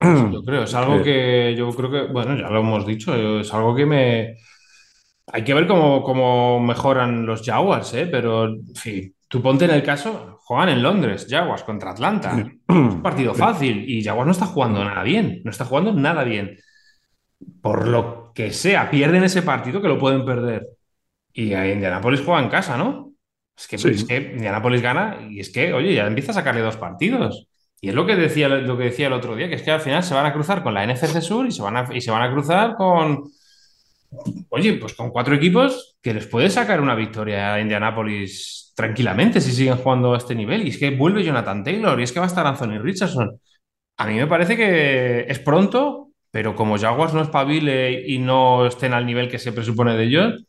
Yo 0.32 0.42
creo, 0.42 0.62
es 0.62 0.74
algo 0.74 1.02
que 1.02 1.54
yo 1.54 1.70
creo 1.74 1.90
que, 1.90 2.12
bueno, 2.12 2.34
ya 2.34 2.48
lo 2.48 2.60
hemos 2.60 2.86
dicho, 2.86 3.14
es 3.40 3.52
algo 3.52 3.74
que 3.74 3.84
me... 3.84 4.36
Hay 5.32 5.44
que 5.44 5.52
ver 5.52 5.66
cómo, 5.66 6.02
cómo 6.02 6.58
mejoran 6.58 7.26
los 7.26 7.42
Jaguars, 7.42 7.92
¿eh? 7.94 8.08
pero 8.10 8.46
en 8.46 8.74
fin, 8.74 9.14
tú 9.28 9.42
ponte 9.42 9.66
en 9.66 9.72
el 9.72 9.82
caso, 9.82 10.38
juegan 10.42 10.70
en 10.70 10.82
Londres, 10.82 11.26
Jaguars 11.28 11.62
contra 11.62 11.90
Atlanta. 11.90 12.36
Es 12.36 12.74
un 12.74 13.02
partido 13.02 13.34
fácil 13.34 13.88
y 13.88 14.02
Jaguars 14.02 14.26
no 14.26 14.32
está 14.32 14.46
jugando 14.46 14.84
nada 14.84 15.02
bien, 15.02 15.42
no 15.44 15.50
está 15.50 15.66
jugando 15.66 15.92
nada 15.92 16.24
bien. 16.24 16.56
Por 17.60 17.86
lo 17.86 18.32
que 18.34 18.52
sea, 18.52 18.90
pierden 18.90 19.22
ese 19.22 19.42
partido 19.42 19.82
que 19.82 19.88
lo 19.88 19.98
pueden 19.98 20.24
perder. 20.24 20.66
Y 21.32 21.52
a 21.52 21.70
Indianapolis 21.70 22.22
juega 22.24 22.42
en 22.42 22.48
casa, 22.48 22.76
¿no? 22.76 23.12
Es 23.56 23.68
que, 23.68 23.76
es 23.76 24.04
que 24.04 24.32
Indianapolis 24.34 24.80
gana 24.82 25.18
y 25.28 25.40
es 25.40 25.50
que, 25.50 25.72
oye, 25.72 25.94
ya 25.94 26.06
empieza 26.06 26.32
a 26.32 26.34
sacarle 26.34 26.62
dos 26.62 26.78
partidos. 26.78 27.49
Y 27.80 27.88
es 27.88 27.94
lo 27.94 28.06
que 28.06 28.16
decía, 28.16 28.48
lo 28.48 28.76
que 28.76 28.84
decía 28.84 29.06
el 29.06 29.14
otro 29.14 29.34
día, 29.34 29.48
que 29.48 29.54
es 29.54 29.62
que 29.62 29.70
al 29.70 29.80
final 29.80 30.02
se 30.02 30.14
van 30.14 30.26
a 30.26 30.32
cruzar 30.32 30.62
con 30.62 30.74
la 30.74 30.86
NFC 30.86 31.20
Sur 31.22 31.46
y 31.46 31.52
se 31.52 31.62
van 31.62 31.76
a, 31.76 31.88
y 31.92 32.00
se 32.00 32.10
van 32.10 32.22
a 32.22 32.30
cruzar 32.30 32.74
con, 32.76 33.24
oye, 34.50 34.74
pues 34.74 34.94
con 34.94 35.10
cuatro 35.10 35.34
equipos 35.34 35.96
que 36.02 36.14
les 36.14 36.26
puede 36.26 36.50
sacar 36.50 36.80
una 36.80 36.94
victoria 36.94 37.54
a 37.54 37.60
Indianapolis 37.60 38.72
tranquilamente 38.76 39.40
si 39.40 39.52
siguen 39.52 39.76
jugando 39.76 40.14
a 40.14 40.18
este 40.18 40.34
nivel. 40.34 40.66
Y 40.66 40.70
es 40.70 40.78
que 40.78 40.90
vuelve 40.90 41.24
Jonathan 41.24 41.64
Taylor 41.64 41.98
y 41.98 42.02
es 42.04 42.12
que 42.12 42.20
va 42.20 42.26
a 42.26 42.28
estar 42.28 42.46
Anthony 42.46 42.78
Richardson. 42.78 43.40
A 43.96 44.06
mí 44.06 44.14
me 44.14 44.26
parece 44.26 44.56
que 44.56 45.26
es 45.28 45.38
pronto, 45.38 46.10
pero 46.30 46.54
como 46.54 46.78
Jaguars 46.78 47.14
no 47.14 47.22
espabile 47.22 48.06
y 48.06 48.18
no 48.18 48.66
estén 48.66 48.92
al 48.94 49.06
nivel 49.06 49.28
que 49.28 49.38
se 49.38 49.52
presupone 49.52 49.96
de 49.96 50.04
ellos, 50.04 50.44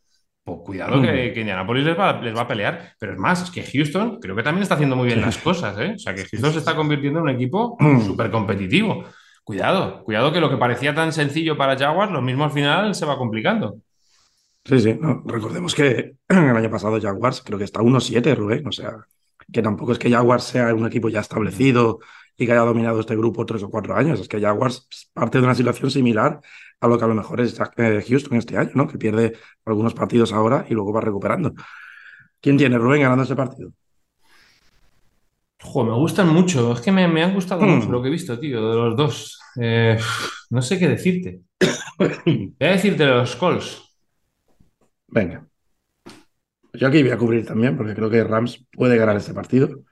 pues 0.57 0.65
cuidado 0.65 1.01
que, 1.01 1.33
que, 1.33 1.39
Indianapolis 1.39 1.83
les 1.83 1.97
va, 1.97 2.21
les 2.21 2.35
va, 2.35 2.41
a 2.41 2.47
pelear. 2.47 2.93
Pero 2.99 3.13
es 3.13 3.19
más, 3.19 3.43
es 3.43 3.51
que 3.51 3.63
Houston 3.63 4.19
creo 4.19 4.35
que 4.35 4.43
también 4.43 4.63
está 4.63 4.75
haciendo 4.75 4.95
muy 4.95 5.07
bien 5.07 5.21
las 5.21 5.37
cosas. 5.39 5.77
¿eh? 5.79 5.93
O 5.95 5.99
sea, 5.99 6.13
que 6.13 6.25
Houston 6.25 6.53
se 6.53 6.59
está 6.59 6.75
convirtiendo 6.75 7.19
en 7.19 7.23
un 7.23 7.29
equipo 7.29 7.77
súper 8.05 8.31
competitivo. 8.31 9.05
Cuidado, 9.43 10.03
cuidado 10.03 10.31
que 10.31 10.39
lo 10.39 10.49
que 10.49 10.57
parecía 10.57 10.93
tan 10.93 11.11
sencillo 11.11 11.57
para 11.57 11.77
Jaguars, 11.77 12.11
lo 12.11 12.21
mismo 12.21 12.43
al 12.43 12.51
final 12.51 12.93
se 12.95 13.05
va 13.05 13.17
complicando. 13.17 13.77
Sí, 14.63 14.79
sí, 14.79 14.99
recordemos 15.25 15.73
que 15.73 16.13
el 16.27 16.37
año 16.37 16.69
pasado 16.69 17.01
Jaguars 17.01 17.41
creo 17.43 17.57
que 17.57 17.65
está 17.65 17.81
1-7, 17.81 18.35
Rubén. 18.35 18.67
O 18.67 18.71
sea, 18.71 18.93
que 19.51 19.61
tampoco 19.61 19.91
es 19.91 19.99
que 19.99 20.11
Jaguars 20.11 20.43
sea 20.43 20.73
un 20.73 20.85
equipo 20.85 21.09
ya 21.09 21.19
establecido 21.19 21.99
y 22.37 22.45
que 22.45 22.51
haya 22.53 22.61
dominado 22.61 22.99
este 22.99 23.15
grupo 23.15 23.45
tres 23.45 23.63
o 23.63 23.69
cuatro 23.69 23.95
años. 23.95 24.19
Es 24.19 24.27
que 24.27 24.39
Jaguars 24.39 24.87
parte 25.13 25.39
de 25.39 25.43
una 25.43 25.55
situación 25.55 25.91
similar 25.91 26.39
a 26.81 26.87
lo 26.87 26.97
que 26.97 27.05
a 27.05 27.07
lo 27.07 27.15
mejor 27.15 27.39
es 27.39 27.57
eh, 27.77 28.03
Houston 28.07 28.37
este 28.37 28.57
año, 28.57 28.71
¿no? 28.73 28.87
Que 28.87 28.97
pierde 28.97 29.33
algunos 29.65 29.93
partidos 29.93 30.33
ahora 30.33 30.65
y 30.69 30.73
luego 30.73 30.91
va 30.91 31.01
recuperando. 31.01 31.53
¿Quién 32.41 32.57
tiene 32.57 32.77
Rubén 32.77 33.03
ganando 33.03 33.23
ese 33.23 33.35
partido? 33.35 33.71
me 35.63 35.93
gustan 35.93 36.27
mucho. 36.27 36.73
Es 36.73 36.81
que 36.81 36.91
me, 36.91 37.03
han 37.03 37.33
gustado 37.33 37.61
mucho 37.61 37.87
hmm. 37.87 37.91
lo 37.91 38.01
que 38.01 38.07
he 38.07 38.11
visto, 38.11 38.39
tío, 38.39 38.67
de 38.67 38.75
los 38.75 38.97
dos. 38.97 39.39
Eh, 39.61 39.97
no 40.49 40.61
sé 40.61 40.79
qué 40.79 40.89
decirte. 40.89 41.41
Voy 41.97 42.55
a 42.59 42.65
decirte 42.65 43.05
los 43.05 43.35
Colts. 43.35 43.81
Venga. 45.07 45.45
Yo 46.73 46.87
aquí 46.87 47.03
voy 47.03 47.11
a 47.11 47.17
cubrir 47.17 47.45
también, 47.45 47.75
porque 47.75 47.93
creo 47.93 48.09
que 48.09 48.23
Rams 48.23 48.65
puede 48.71 48.95
ganar 48.95 49.17
este 49.17 49.33
partido 49.33 49.83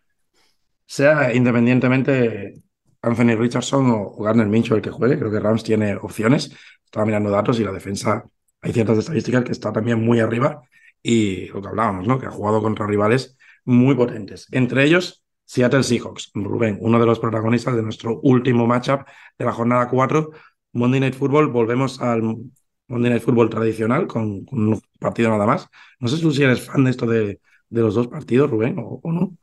sea 0.89 1.35
independientemente 1.35 2.63
Anthony 3.01 3.35
Richardson 3.37 3.89
o, 3.91 4.15
Garner 4.23 4.47
Mincho 4.47 4.75
el 4.75 4.81
que 4.81 4.91
juegue, 4.91 5.17
creo 5.17 5.31
que 5.31 5.39
Rams 5.39 5.63
tiene 5.63 5.95
opciones. 5.95 6.55
Estaba 6.83 7.05
mirando 7.05 7.29
datos 7.29 7.59
y 7.59 7.63
la 7.63 7.71
defensa, 7.71 8.25
hay 8.61 8.73
ciertas 8.73 8.97
estadísticas 8.97 9.43
que 9.43 9.51
está 9.51 9.71
también 9.71 10.03
muy 10.03 10.19
arriba 10.19 10.61
y 11.01 11.47
lo 11.47 11.61
que 11.61 11.67
hablábamos, 11.69 12.07
¿no? 12.07 12.19
Que 12.19 12.25
ha 12.25 12.31
jugado 12.31 12.61
contra 12.61 12.85
rivales 12.87 13.37
muy 13.65 13.95
potentes. 13.95 14.47
Entre 14.51 14.83
ellos, 14.83 15.23
Seattle 15.45 15.83
Seahawks. 15.83 16.31
Rubén, 16.33 16.77
uno 16.81 16.99
de 16.99 17.05
los 17.05 17.19
protagonistas 17.19 17.75
de 17.75 17.83
nuestro 17.83 18.19
último 18.21 18.67
matchup 18.67 19.01
de 19.37 19.45
la 19.45 19.53
jornada 19.53 19.87
4, 19.87 20.31
Monday 20.73 20.99
Night 20.99 21.15
Football. 21.15 21.47
Volvemos 21.47 22.01
al 22.01 22.21
Monday 22.87 23.11
Night 23.11 23.23
Football 23.23 23.49
tradicional 23.49 24.07
con, 24.07 24.45
un 24.51 24.81
partido 24.99 25.29
nada 25.29 25.45
más. 25.45 25.69
No 25.99 26.07
sé 26.07 26.17
si 26.17 26.43
eres 26.43 26.61
fan 26.65 26.83
de 26.83 26.91
esto 26.91 27.05
de 27.05 27.39
los 27.69 27.95
dos 27.95 28.07
partidos, 28.07 28.49
Rubén, 28.49 28.75
o 28.77 29.01
no 29.11 29.37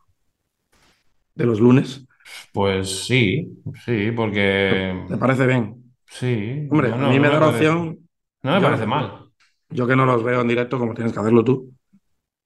de 1.37 1.47
los 1.47 1.61
lunes. 1.61 2.06
Pues 2.53 3.05
sí, 3.07 3.63
sí, 3.85 4.11
porque. 4.13 5.05
¿Te 5.09 5.17
parece 5.17 5.47
bien? 5.47 5.93
Sí. 6.07 6.67
Hombre, 6.71 6.93
a 6.93 6.97
mí 6.97 7.21
me 7.21 7.29
da 7.29 7.41
la 7.41 7.49
opción. 7.49 7.99
No 8.43 8.53
me 8.53 8.61
parece 8.61 8.87
mal. 8.87 9.27
Yo 9.69 9.87
que 9.87 9.97
no 9.97 10.07
los 10.07 10.23
veo 10.23 10.41
en 10.41 10.49
directo, 10.49 10.79
como 10.79 10.95
tienes 10.95 11.13
que 11.13 11.19
hacerlo 11.19 11.43
tú, 11.43 11.73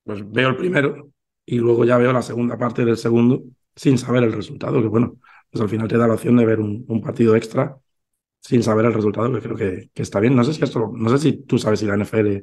pues 0.04 0.28
veo 0.30 0.48
el 0.48 0.56
primero 0.56 1.10
y 1.44 1.58
luego 1.58 1.84
ya 1.84 1.98
veo 1.98 2.12
la 2.12 2.22
segunda 2.22 2.56
parte 2.56 2.84
del 2.84 2.96
segundo 2.96 3.42
sin 3.74 3.98
saber 3.98 4.24
el 4.24 4.32
resultado, 4.32 4.80
que 4.80 4.88
bueno, 4.88 5.16
pues 5.50 5.60
al 5.60 5.68
final 5.68 5.88
te 5.88 5.98
da 5.98 6.06
la 6.06 6.14
opción 6.14 6.36
de 6.36 6.46
ver 6.46 6.60
un, 6.60 7.00
partido 7.02 7.36
extra 7.36 7.76
sin 8.40 8.62
saber 8.62 8.86
el 8.86 8.94
resultado, 8.94 9.32
que 9.32 9.40
creo 9.40 9.56
que, 9.56 9.90
está 9.94 10.20
bien. 10.20 10.34
No 10.34 10.44
sé 10.44 10.54
si 10.54 10.64
esto, 10.64 10.90
no 10.94 11.10
sé 11.10 11.18
si 11.18 11.44
tú 11.44 11.58
sabes 11.58 11.80
si 11.80 11.86
la 11.86 11.96
NFL 11.96 12.38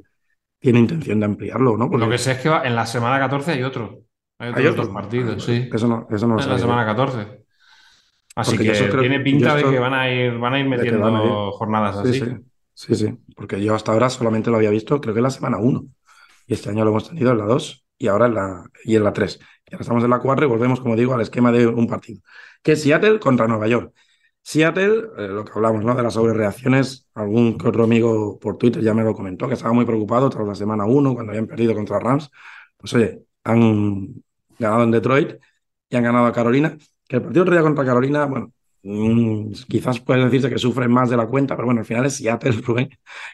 tiene 0.60 0.78
intención 0.78 1.18
de 1.20 1.26
ampliarlo 1.26 1.72
o 1.72 1.76
no. 1.76 1.88
Lo 1.88 2.08
que 2.08 2.18
sé 2.18 2.32
es 2.32 2.38
que 2.38 2.48
en 2.48 2.74
la 2.76 2.86
semana 2.86 3.18
14 3.18 3.52
hay 3.52 3.62
otro. 3.62 4.04
Hay 4.38 4.66
otros, 4.66 4.88
partidos, 4.88 5.44
sí. 5.44 5.68
Eso 5.72 5.88
no, 5.88 6.06
eso 6.10 6.26
no 6.28 6.36
lo 6.36 6.42
En 6.42 6.48
la 6.48 6.58
semana 6.58 6.86
14. 6.86 7.44
Así 8.36 8.56
que 8.56 8.70
tiene 8.72 9.20
pinta 9.20 9.56
de 9.56 9.64
que 9.64 9.78
van 9.80 9.94
a 9.94 10.10
ir, 10.10 10.38
van 10.38 10.54
a 10.54 10.60
ir 10.60 10.68
metiendo 10.68 11.50
jornadas 11.52 11.96
así. 11.96 12.22
Sí, 12.72 12.94
sí, 12.94 13.18
porque 13.34 13.60
yo 13.60 13.74
hasta 13.74 13.90
ahora 13.90 14.08
solamente 14.08 14.50
lo 14.50 14.56
había 14.56 14.70
visto, 14.70 15.00
creo 15.00 15.12
que 15.12 15.18
en 15.18 15.24
la 15.24 15.30
semana 15.30 15.58
1. 15.58 15.84
Y 16.46 16.54
este 16.54 16.70
año 16.70 16.84
lo 16.84 16.90
hemos 16.90 17.08
tenido 17.08 17.32
en 17.32 17.38
la 17.38 17.44
2 17.46 17.84
y 17.98 18.06
ahora 18.06 18.26
en 18.26 18.34
la, 18.34 18.64
y 18.84 18.94
en 18.94 19.02
la 19.02 19.12
3. 19.12 19.40
Y 19.66 19.74
ahora 19.74 19.82
estamos 19.82 20.04
en 20.04 20.10
la 20.10 20.20
4 20.20 20.46
y 20.46 20.48
volvemos, 20.48 20.80
como 20.80 20.94
digo, 20.94 21.12
al 21.12 21.20
esquema 21.20 21.50
de 21.50 21.66
un 21.66 21.88
partido. 21.88 22.20
Que 22.62 22.72
es 22.72 22.82
Seattle 22.82 23.18
contra 23.18 23.48
Nueva 23.48 23.66
York. 23.66 23.92
Seattle, 24.40 25.08
eh, 25.18 25.26
lo 25.26 25.44
que 25.44 25.50
hablamos, 25.56 25.84
¿no? 25.84 25.96
De 25.96 26.02
las 26.04 26.14
sobrereacciones, 26.14 27.08
algún 27.14 27.58
otro 27.64 27.82
amigo 27.82 28.38
por 28.38 28.56
Twitter 28.56 28.80
ya 28.80 28.94
me 28.94 29.02
lo 29.02 29.12
comentó, 29.12 29.48
que 29.48 29.54
estaba 29.54 29.74
muy 29.74 29.84
preocupado 29.84 30.30
tras 30.30 30.46
la 30.46 30.54
semana 30.54 30.84
1, 30.84 31.14
cuando 31.14 31.32
habían 31.32 31.48
perdido 31.48 31.74
contra 31.74 31.98
Rams. 31.98 32.30
Pues 32.76 32.94
oye, 32.94 33.24
han 33.42 34.22
ganado 34.58 34.84
en 34.84 34.90
Detroit 34.90 35.36
y 35.88 35.96
han 35.96 36.04
ganado 36.04 36.26
a 36.26 36.32
Carolina. 36.32 36.76
Que 37.08 37.16
el 37.16 37.22
partido 37.22 37.42
otro 37.42 37.54
día 37.54 37.62
contra 37.62 37.84
Carolina, 37.84 38.26
bueno, 38.26 38.52
mm, 38.82 39.52
quizás 39.68 40.00
puede 40.00 40.24
decirse 40.24 40.50
que 40.50 40.58
sufren 40.58 40.90
más 40.90 41.10
de 41.10 41.16
la 41.16 41.26
cuenta, 41.26 41.56
pero 41.56 41.66
bueno, 41.66 41.80
al 41.80 41.86
final 41.86 42.06
es 42.06 42.16
Seattle, 42.16 42.52
Rubén. 42.66 42.90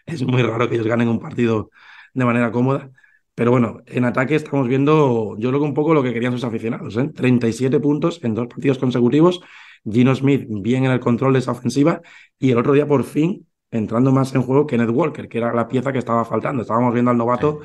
Es 0.07 0.23
muy 0.23 0.43
raro 0.43 0.69
que 0.69 0.77
ellos 0.77 0.87
ganen 0.87 1.09
un 1.09 1.21
partido 1.21 1.71
de 2.15 2.25
manera 2.25 2.51
cómoda. 2.53 2.91
Pero 3.35 3.51
bueno, 3.51 3.83
en 3.87 4.05
ataque 4.05 4.37
estamos 4.37 4.69
viendo, 4.69 5.37
yo 5.39 5.49
creo 5.49 5.61
que 5.61 5.67
un 5.67 5.75
poco 5.75 5.93
lo 5.93 6.03
que 6.03 6.13
querían 6.13 6.33
sus 6.33 6.45
aficionados, 6.45 6.97
¿eh? 6.97 7.11
37 7.15 7.81
puntos 7.81 8.21
en 8.23 8.35
dos 8.35 8.47
partidos 8.47 8.79
consecutivos. 8.79 9.41
Gino 9.85 10.15
Smith 10.15 10.47
bien 10.49 10.85
en 10.85 10.93
el 10.93 11.01
control 11.01 11.33
de 11.35 11.41
esa 11.41 11.53
ofensiva 11.53 12.01
y 12.39 12.53
el 12.53 12.59
otro 12.59 12.73
día 12.73 12.87
por 12.87 13.05
fin 13.05 13.47
entrando 13.71 14.13
más 14.13 14.35
en 14.35 14.43
juego 14.43 14.67
Ned 14.71 14.89
Walker, 14.89 15.29
que 15.29 15.39
era 15.39 15.53
la 15.53 15.67
pieza 15.69 15.93
que 15.93 15.99
estaba 15.99 16.25
faltando. 16.25 16.63
Estábamos 16.63 16.95
viendo 16.95 17.11
al 17.11 17.17
novato 17.17 17.61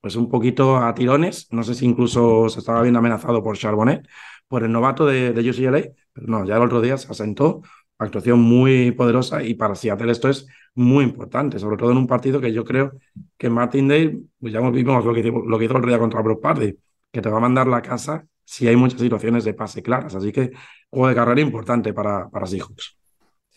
pues 0.00 0.16
un 0.16 0.28
poquito 0.28 0.76
a 0.78 0.94
tirones. 0.94 1.48
No 1.50 1.62
sé 1.62 1.74
si 1.74 1.86
incluso 1.86 2.48
se 2.48 2.60
estaba 2.60 2.82
viendo 2.82 2.98
amenazado 2.98 3.42
por 3.42 3.56
Charbonnet, 3.56 4.06
por 4.48 4.64
el 4.64 4.72
novato 4.72 5.06
de, 5.06 5.32
de 5.32 5.50
UCLA, 5.50 5.82
pero 6.12 6.26
no, 6.26 6.44
ya 6.44 6.56
el 6.56 6.62
otro 6.62 6.80
día 6.80 6.96
se 6.96 7.10
asentó. 7.10 7.62
Actuación 7.98 8.40
muy 8.40 8.92
poderosa 8.92 9.42
y 9.42 9.54
para 9.54 9.74
Seattle 9.74 10.10
esto 10.10 10.28
es 10.30 10.46
muy 10.74 11.04
importante, 11.04 11.58
sobre 11.58 11.76
todo 11.76 11.90
en 11.90 11.98
un 11.98 12.06
partido 12.06 12.40
que 12.40 12.52
yo 12.52 12.64
creo 12.64 12.92
que 13.36 13.50
Martindale, 13.50 14.20
pues 14.40 14.52
ya 14.52 14.60
vimos 14.70 15.04
lo 15.04 15.12
que, 15.12 15.22
lo 15.22 15.58
que 15.58 15.64
hizo 15.64 15.72
el 15.74 15.78
otro 15.78 15.88
día 15.88 15.98
contra 15.98 16.22
Brock 16.22 16.40
Party, 16.40 16.78
que 17.12 17.20
te 17.20 17.28
va 17.28 17.36
a 17.38 17.40
mandar 17.40 17.66
la 17.66 17.82
casa 17.82 18.26
si 18.44 18.66
hay 18.68 18.76
muchas 18.76 19.00
situaciones 19.00 19.44
de 19.44 19.54
pase 19.54 19.82
claras. 19.82 20.14
Así 20.14 20.32
que 20.32 20.50
juego 20.88 21.08
de 21.08 21.14
carrera 21.14 21.40
importante 21.40 21.92
para, 21.92 22.28
para 22.30 22.46
Seahawks. 22.46 22.99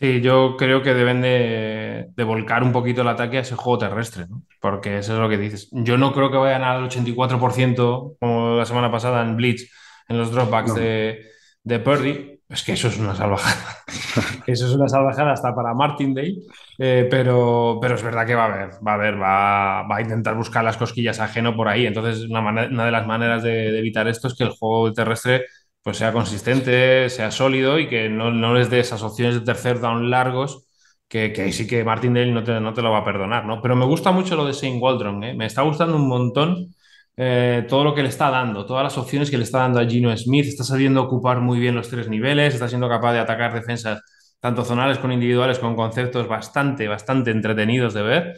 Sí, 0.04 0.20
yo 0.20 0.56
creo 0.58 0.82
que 0.82 0.92
deben 0.92 1.22
de, 1.22 2.12
volcar 2.26 2.62
un 2.62 2.72
poquito 2.72 3.00
el 3.00 3.08
ataque 3.08 3.38
a 3.38 3.40
ese 3.40 3.54
juego 3.54 3.78
terrestre, 3.78 4.26
¿no? 4.28 4.42
porque 4.60 4.98
eso 4.98 5.14
es 5.14 5.18
lo 5.18 5.30
que 5.30 5.38
dices. 5.38 5.70
Yo 5.72 5.96
no 5.96 6.12
creo 6.12 6.30
que 6.30 6.36
vayan 6.36 6.62
al 6.62 6.90
84% 6.90 8.16
como 8.20 8.54
la 8.54 8.66
semana 8.66 8.92
pasada 8.92 9.22
en 9.22 9.34
Blitz, 9.34 9.70
en 10.06 10.18
los 10.18 10.30
dropbacks 10.30 10.74
de, 10.74 11.24
de 11.62 11.78
Purdy. 11.78 12.38
Es 12.50 12.62
que 12.62 12.72
eso 12.72 12.88
es 12.88 12.98
una 12.98 13.14
salvajada. 13.14 13.78
eso 14.46 14.66
es 14.66 14.74
una 14.74 14.88
salvajada 14.88 15.32
hasta 15.32 15.54
para 15.54 15.72
Martindale, 15.72 16.34
eh, 16.78 17.08
pero, 17.10 17.78
pero 17.80 17.94
es 17.94 18.02
verdad 18.02 18.26
que 18.26 18.34
va 18.34 18.44
a 18.44 18.52
haber, 18.52 18.70
va 18.86 18.92
a 18.92 18.94
haber, 18.96 19.14
va, 19.14 19.82
va 19.88 19.96
a 19.96 20.02
intentar 20.02 20.34
buscar 20.34 20.62
las 20.64 20.76
cosquillas 20.76 21.18
ajeno 21.18 21.56
por 21.56 21.68
ahí. 21.68 21.86
Entonces, 21.86 22.28
una, 22.28 22.40
una 22.40 22.84
de 22.84 22.90
las 22.90 23.06
maneras 23.06 23.42
de, 23.42 23.72
de 23.72 23.78
evitar 23.78 24.06
esto 24.06 24.28
es 24.28 24.34
que 24.34 24.44
el 24.44 24.50
juego 24.50 24.92
terrestre 24.92 25.46
pues 25.84 25.98
sea 25.98 26.12
consistente, 26.12 27.10
sea 27.10 27.30
sólido 27.30 27.78
y 27.78 27.88
que 27.88 28.08
no, 28.08 28.30
no 28.32 28.54
les 28.54 28.70
dé 28.70 28.80
esas 28.80 29.02
opciones 29.02 29.34
de 29.36 29.42
tercer 29.42 29.80
down 29.80 30.10
largos 30.10 30.66
que, 31.08 31.32
que 31.32 31.52
sí 31.52 31.66
que 31.66 31.84
Martindale 31.84 32.32
no 32.32 32.42
te, 32.42 32.58
no 32.60 32.72
te 32.74 32.82
lo 32.82 32.90
va 32.90 33.00
a 33.00 33.04
perdonar, 33.04 33.44
¿no? 33.44 33.60
Pero 33.62 33.76
me 33.76 33.84
gusta 33.84 34.10
mucho 34.10 34.34
lo 34.34 34.46
de 34.46 34.52
Shane 34.54 34.78
Waldron, 34.78 35.22
¿eh? 35.24 35.34
me 35.34 35.46
está 35.46 35.62
gustando 35.62 35.96
un 35.96 36.08
montón 36.08 36.74
eh, 37.16 37.66
todo 37.68 37.84
lo 37.84 37.94
que 37.94 38.02
le 38.02 38.08
está 38.08 38.30
dando, 38.30 38.64
todas 38.66 38.82
las 38.82 38.98
opciones 38.98 39.30
que 39.30 39.36
le 39.38 39.44
está 39.44 39.58
dando 39.58 39.78
a 39.78 39.86
Gino 39.86 40.16
Smith, 40.16 40.46
está 40.46 40.64
sabiendo 40.64 41.02
ocupar 41.02 41.40
muy 41.40 41.60
bien 41.60 41.74
los 41.74 41.88
tres 41.90 42.08
niveles, 42.08 42.54
está 42.54 42.66
siendo 42.68 42.88
capaz 42.88 43.12
de 43.12 43.20
atacar 43.20 43.52
defensas 43.54 44.02
tanto 44.40 44.64
zonales 44.64 44.98
como 44.98 45.12
individuales 45.12 45.58
con 45.58 45.76
conceptos 45.76 46.26
bastante, 46.28 46.88
bastante 46.88 47.30
entretenidos 47.30 47.94
de 47.94 48.02
ver 48.02 48.34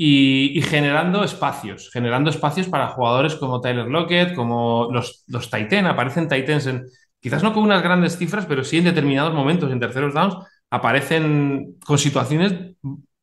y, 0.00 0.62
generando 0.62 1.24
espacios, 1.24 1.90
generando 1.92 2.30
espacios 2.30 2.68
para 2.68 2.90
jugadores 2.90 3.34
como 3.34 3.60
Tyler 3.60 3.88
Lockett, 3.88 4.32
como 4.32 4.88
los, 4.92 5.24
los 5.26 5.50
Titan, 5.50 5.86
aparecen 5.86 6.28
Titans 6.28 6.68
en, 6.68 6.84
quizás 7.18 7.42
no 7.42 7.52
con 7.52 7.64
unas 7.64 7.82
grandes 7.82 8.16
cifras, 8.16 8.46
pero 8.46 8.62
sí 8.62 8.78
en 8.78 8.84
determinados 8.84 9.34
momentos, 9.34 9.72
en 9.72 9.80
terceros 9.80 10.14
downs, 10.14 10.36
aparecen 10.70 11.78
con 11.84 11.98
situaciones, 11.98 12.76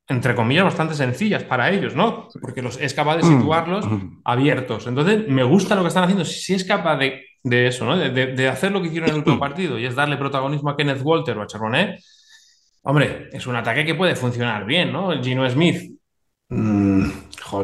entre 0.10 0.36
comillas, 0.36 0.66
bastante 0.66 0.96
sencillas 0.96 1.46
para 1.46 1.72
ellos, 1.72 1.96
¿no? 1.96 2.28
Porque 2.42 2.62
los, 2.62 2.78
es 2.82 2.94
capaz 2.94 3.18
de 3.18 3.24
mm. 3.24 3.40
situarlos 3.40 3.86
abiertos. 4.26 4.86
Entonces, 4.86 5.30
me 5.30 5.44
gusta 5.44 5.76
lo 5.76 5.82
que 5.82 5.88
están 5.88 6.04
haciendo. 6.04 6.26
Si 6.26 6.56
es 6.56 6.66
capaz 6.66 6.98
de, 6.98 7.24
de 7.42 7.68
eso, 7.68 7.86
¿no? 7.86 7.96
De, 7.96 8.10
de, 8.10 8.48
hacer 8.50 8.74
lo 8.74 8.82
que 8.82 8.90
hicieron 8.90 9.08
en 9.08 9.16
el 9.16 9.20
último 9.20 9.40
partido 9.40 9.80
y 9.80 9.86
es 9.86 9.96
darle 9.96 10.18
protagonismo 10.18 10.72
a 10.72 10.76
Kenneth 10.76 11.02
Walter 11.02 11.38
o 11.38 11.44
a 11.44 11.48
Charbonnet, 11.48 12.02
hombre, 12.82 13.30
es 13.32 13.48
un 13.48 13.56
ataque 13.56 13.86
que 13.86 13.96
puede 13.96 14.18
funcionar 14.18 14.66
bien, 14.66 14.92
¿no? 14.92 15.14
El 15.14 15.24
Gino 15.24 15.50
Smith 15.50 15.96
Mm, 16.50 17.10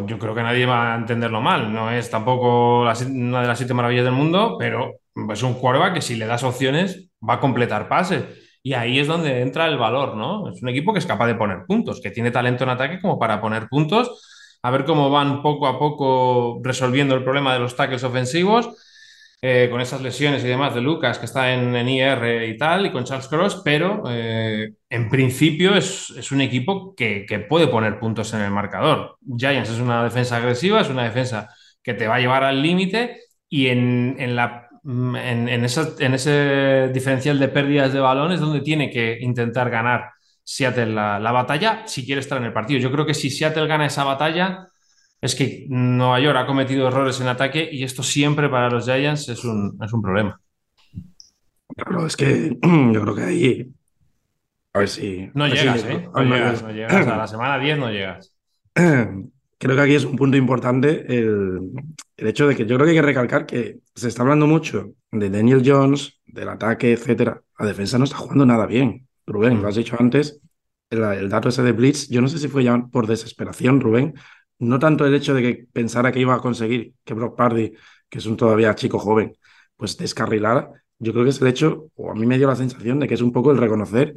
yo 0.07 0.17
creo 0.17 0.34
que 0.34 0.41
nadie 0.41 0.65
va 0.65 0.93
a 0.93 0.97
entenderlo 0.97 1.41
mal. 1.41 1.71
No 1.73 1.91
es 1.91 2.09
tampoco 2.09 2.82
una 2.82 3.41
de 3.41 3.47
las 3.47 3.57
siete 3.57 3.73
maravillas 3.73 4.05
del 4.05 4.13
mundo, 4.13 4.55
pero 4.57 4.95
es 5.32 5.43
un 5.43 5.53
quarterback 5.55 5.95
que 5.95 6.01
si 6.01 6.15
le 6.15 6.25
das 6.25 6.43
opciones 6.43 7.09
va 7.27 7.36
a 7.36 7.39
completar 7.39 7.88
pases. 7.88 8.23
Y 8.63 8.73
ahí 8.73 8.99
es 8.99 9.07
donde 9.07 9.41
entra 9.41 9.67
el 9.67 9.77
valor, 9.77 10.15
¿no? 10.15 10.49
Es 10.49 10.61
un 10.61 10.69
equipo 10.69 10.93
que 10.93 10.99
es 10.99 11.05
capaz 11.05 11.27
de 11.27 11.36
poner 11.36 11.65
puntos, 11.67 11.99
que 12.01 12.11
tiene 12.11 12.32
talento 12.32 12.63
en 12.63 12.69
ataque 12.71 12.99
como 13.01 13.17
para 13.17 13.41
poner 13.41 13.67
puntos, 13.67 14.59
a 14.61 14.69
ver 14.71 14.86
cómo 14.86 15.09
van 15.09 15.41
poco 15.41 15.67
a 15.67 15.79
poco 15.79 16.59
resolviendo 16.63 17.15
el 17.15 17.23
problema 17.23 17.53
de 17.53 17.59
los 17.59 17.75
tackles 17.75 18.03
ofensivos 18.03 18.69
eh, 19.43 19.69
con 19.71 19.81
esas 19.81 20.01
lesiones 20.01 20.43
y 20.43 20.47
demás 20.47 20.75
de 20.75 20.81
Lucas, 20.81 21.17
que 21.17 21.25
está 21.25 21.51
en, 21.53 21.75
IR 21.87 22.43
y 22.47 22.57
tal, 22.57 22.85
y 22.85 22.91
con 22.91 23.03
Charles 23.03 23.27
Cross, 23.27 23.61
pero 23.65 24.03
eh, 24.07 24.73
en 24.87 25.09
principio 25.09 25.73
es, 25.75 26.11
es 26.11 26.31
un 26.31 26.41
equipo 26.41 26.93
que, 26.95 27.25
que, 27.27 27.39
puede 27.39 27.67
poner 27.67 27.99
puntos 27.99 28.33
en 28.33 28.41
el 28.41 28.51
marcador. 28.51 29.17
Giants 29.35 29.71
es 29.71 29.79
una 29.79 30.03
defensa 30.03 30.37
agresiva, 30.37 30.81
es 30.81 30.89
una 30.89 31.05
defensa 31.05 31.49
que 31.81 31.95
te 31.95 32.07
va 32.07 32.15
a 32.15 32.19
llevar 32.19 32.43
al 32.43 32.61
límite 32.61 33.19
y 33.49 33.67
en, 33.67 34.15
en 34.19 34.35
la 34.35 34.67
en, 34.83 35.15
en, 35.15 35.49
en, 35.49 35.63
ese 35.65 36.89
diferencial 36.93 37.39
de 37.39 37.47
pérdidas 37.47 37.93
de 37.93 37.99
balones 37.99 38.39
donde 38.39 38.61
tiene 38.61 38.89
que 38.89 39.17
intentar 39.21 39.69
ganar 39.69 40.11
Seattle 40.43 40.87
la, 40.87 41.19
la, 41.19 41.31
batalla 41.31 41.83
si 41.85 42.05
quiere 42.05 42.21
estar 42.21 42.37
en 42.37 42.45
el 42.45 42.53
partido. 42.53 42.79
Yo 42.79 42.91
creo 42.91 43.05
que 43.05 43.13
si 43.13 43.29
Seattle 43.29 43.67
gana 43.67 43.85
esa 43.85 44.03
batalla, 44.03 44.67
es 45.22 45.36
que 45.36 45.67
Nueva 45.69 46.19
York 46.19 46.38
ha 46.38 46.47
cometido 46.47 46.88
errores 46.88 47.22
en 47.22 47.28
ataque 47.28 47.69
y 47.72 47.84
esto 47.84 48.01
siempre 48.01 48.49
para 48.49 48.69
los 48.69 48.86
Giants 48.86 49.30
es 49.30 49.45
un, 49.45 49.78
es 49.82 49.93
un 49.93 50.01
problema. 50.01 50.41
Claro, 51.76 52.07
es 52.07 52.17
que 52.17 52.57
yo 52.61 53.01
creo 53.01 53.15
que 53.15 53.24
ahí. 53.24 53.72
A 54.74 54.80
ver 54.80 54.89
si. 54.89 55.30
No 55.34 55.47
llegas, 55.47 55.84
¿eh? 55.86 56.09
No, 56.13 56.24
llegas, 56.24 56.63
no 56.63 56.72
llegas. 56.74 57.07
A 57.07 57.17
la 57.17 57.28
semana 57.28 57.59
10 57.59 57.78
no 57.78 57.91
llegas. 57.91 58.34
Creo 59.57 59.76
que 59.76 59.82
aquí 59.84 59.93
es 59.93 60.05
un 60.05 60.15
punto 60.15 60.38
importante 60.38 61.05
el, 61.07 61.69
el, 62.17 62.28
hecho 62.28 62.47
de 62.47 62.55
que 62.55 62.65
yo 62.65 62.78
creo 62.78 62.86
que 62.88 62.93
hay 62.93 62.95
que 62.95 63.03
recalcar 63.03 63.45
que 63.45 63.78
se 63.93 64.07
está 64.07 64.24
hablando 64.24 64.47
mucho 64.47 64.95
de 65.11 65.30
Daniel 65.30 65.61
Jones, 65.63 66.19
del 66.26 66.49
ataque, 66.49 66.93
etcétera. 66.93 67.43
La 67.59 67.67
defensa 67.67 67.99
no 67.99 68.05
está 68.05 68.17
jugando 68.17 68.43
nada 68.43 68.65
bien. 68.65 69.07
Rubén, 69.28 69.61
lo 69.61 69.67
has 69.67 69.76
dicho 69.76 69.95
antes, 69.99 70.41
el, 70.89 71.03
el, 71.03 71.30
dato 71.30 71.49
ese 71.49 71.61
de 71.61 71.74
Blitz, 71.74 72.09
yo 72.09 72.22
no 72.22 72.28
sé 72.28 72.39
si 72.39 72.47
fue 72.47 72.63
ya 72.63 72.88
por 72.91 73.05
desesperación, 73.05 73.82
Rubén, 73.82 74.15
no 74.62 74.80
tanto 74.80 75.05
el 75.05 75.14
hecho 75.16 75.34
de 75.34 75.41
que 75.41 75.68
pensara 75.74 76.12
que 76.12 76.20
iba 76.20 76.36
a 76.36 76.39
conseguir 76.39 76.93
que 77.03 77.14
Brock 77.14 77.36
Party, 77.36 77.74
que 78.09 78.20
es 78.20 78.26
un 78.28 78.38
todavía 78.38 78.76
chico 78.76 78.99
joven, 78.99 79.36
pues 79.76 79.97
descarrilara. 79.97 80.72
Yo 80.99 81.14
creo 81.14 81.24
que 81.24 81.32
es 81.32 81.41
el 81.41 81.47
hecho, 81.47 81.89
o 81.95 82.12
a 82.12 82.16
mí 82.16 82.26
me 82.28 82.38
dio 82.38 82.47
la 82.47 82.55
sensación 82.55 82.99
de 82.99 83.07
que 83.07 83.16
es 83.16 83.22
un 83.22 83.32
poco 83.32 83.51
el 83.51 83.57
reconocer 83.57 84.16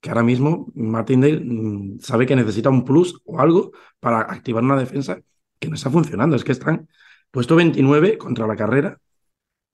que 0.00 0.10
ahora 0.10 0.22
mismo 0.22 0.70
Martindale 0.74 1.40
mm, 1.40 2.00
sabe 2.00 2.26
que 2.26 2.36
necesita 2.36 2.68
un 2.70 2.84
plus 2.84 3.20
o 3.24 3.40
algo 3.40 3.72
para 3.98 4.20
activar 4.20 4.62
una 4.62 4.76
defensa 4.76 5.20
que 5.58 5.68
no 5.68 5.74
está 5.76 5.90
funcionando. 5.90 6.36
Es 6.36 6.44
que 6.44 6.52
están 6.52 6.88
puesto 7.30 7.56
29 7.56 8.18
contra 8.18 8.46
la 8.46 8.56
carrera, 8.56 9.00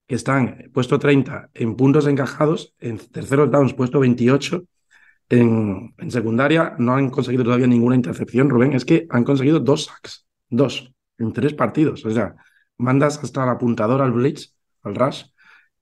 que 0.06 0.14
están 0.14 0.70
puesto 0.72 0.98
30 0.98 1.50
en 1.54 1.76
puntos 1.76 2.06
encajados, 2.06 2.74
en 2.78 2.98
terceros 2.98 3.50
downs 3.50 3.74
puesto 3.74 4.00
28 4.00 4.64
en, 5.28 5.94
secundaria 6.08 6.74
no 6.78 6.94
han 6.94 7.10
conseguido 7.10 7.44
todavía 7.44 7.66
ninguna 7.66 7.96
intercepción, 7.96 8.50
Rubén. 8.50 8.74
Es 8.74 8.84
que 8.84 9.06
han 9.10 9.24
conseguido 9.24 9.60
dos 9.60 9.86
sacks, 9.86 10.26
dos, 10.48 10.92
en 11.18 11.32
tres 11.32 11.54
partidos. 11.54 12.04
O 12.04 12.10
sea, 12.10 12.34
mandas 12.78 13.18
hasta 13.22 13.44
el 13.44 13.50
apuntador 13.50 14.02
al 14.02 14.12
blitz, 14.12 14.54
al 14.82 14.94
rush, 14.94 15.24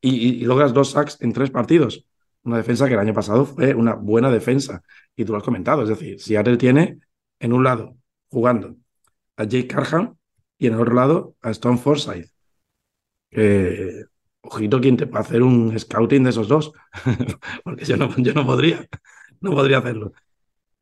y, 0.00 0.44
logras 0.44 0.72
dos 0.72 0.92
sacks 0.92 1.18
en 1.20 1.32
tres 1.32 1.50
partidos. 1.50 2.06
Una 2.42 2.56
defensa 2.58 2.86
que 2.86 2.94
el 2.94 3.00
año 3.00 3.12
pasado 3.12 3.44
fue 3.44 3.74
una 3.74 3.94
buena 3.94 4.30
defensa. 4.30 4.82
Y 5.16 5.24
tú 5.24 5.32
lo 5.32 5.38
has 5.38 5.44
comentado. 5.44 5.82
Es 5.82 5.88
decir, 5.88 6.20
Seattle 6.20 6.56
tiene 6.56 7.00
en 7.38 7.52
un 7.52 7.64
lado 7.64 7.96
jugando 8.28 8.76
a 9.36 9.44
Jake 9.44 9.66
Carhan 9.66 10.16
y 10.58 10.66
en 10.68 10.74
el 10.74 10.80
otro 10.80 10.94
lado 10.94 11.36
a 11.42 11.50
Stone 11.50 11.78
Forsythe. 11.78 12.30
ojito, 14.42 14.80
quien 14.80 14.96
te 14.96 15.06
puede 15.06 15.24
hacer 15.24 15.42
un 15.42 15.78
scouting 15.78 16.24
de 16.24 16.30
esos 16.30 16.48
dos, 16.48 16.72
porque 17.64 17.84
yo 17.84 17.96
no, 17.96 18.14
yo 18.16 18.32
no 18.32 18.46
podría. 18.46 18.86
no 19.50 19.50
podría 19.52 19.78
hacerlo. 19.78 20.12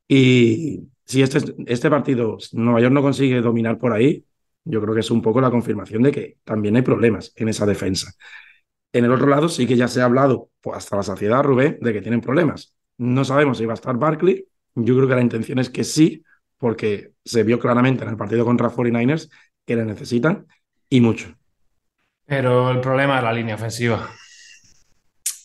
Y 0.06 0.88
si 1.04 1.22
este, 1.22 1.54
este 1.66 1.90
partido 1.90 2.38
Nueva 2.52 2.80
York 2.80 2.94
no 2.94 3.02
consigue 3.02 3.40
dominar 3.40 3.78
por 3.78 3.92
ahí, 3.92 4.24
yo 4.64 4.80
creo 4.82 4.94
que 4.94 5.00
es 5.00 5.10
un 5.10 5.22
poco 5.22 5.40
la 5.40 5.50
confirmación 5.50 6.02
de 6.02 6.12
que 6.12 6.38
también 6.44 6.76
hay 6.76 6.82
problemas 6.82 7.32
en 7.36 7.48
esa 7.48 7.66
defensa. 7.66 8.12
En 8.92 9.04
el 9.04 9.12
otro 9.12 9.26
lado 9.26 9.48
sí 9.48 9.66
que 9.66 9.76
ya 9.76 9.88
se 9.88 10.00
ha 10.00 10.04
hablado 10.04 10.50
pues, 10.60 10.78
hasta 10.78 10.96
la 10.96 11.02
saciedad, 11.02 11.42
Rubén, 11.42 11.78
de 11.80 11.92
que 11.92 12.02
tienen 12.02 12.20
problemas. 12.20 12.74
No 12.98 13.24
sabemos 13.24 13.58
si 13.58 13.66
va 13.66 13.72
a 13.72 13.74
estar 13.74 13.96
Barkley. 13.96 14.46
Yo 14.74 14.96
creo 14.96 15.08
que 15.08 15.14
la 15.14 15.22
intención 15.22 15.58
es 15.58 15.70
que 15.70 15.84
sí, 15.84 16.24
porque 16.56 17.12
se 17.24 17.42
vio 17.42 17.58
claramente 17.58 18.04
en 18.04 18.10
el 18.10 18.16
partido 18.16 18.44
contra 18.44 18.70
49ers 18.70 19.30
que 19.64 19.76
le 19.76 19.84
necesitan 19.84 20.46
y 20.88 21.00
mucho. 21.00 21.34
Pero 22.26 22.70
el 22.70 22.80
problema 22.80 23.18
es 23.18 23.24
la 23.24 23.32
línea 23.32 23.54
ofensiva. 23.54 24.10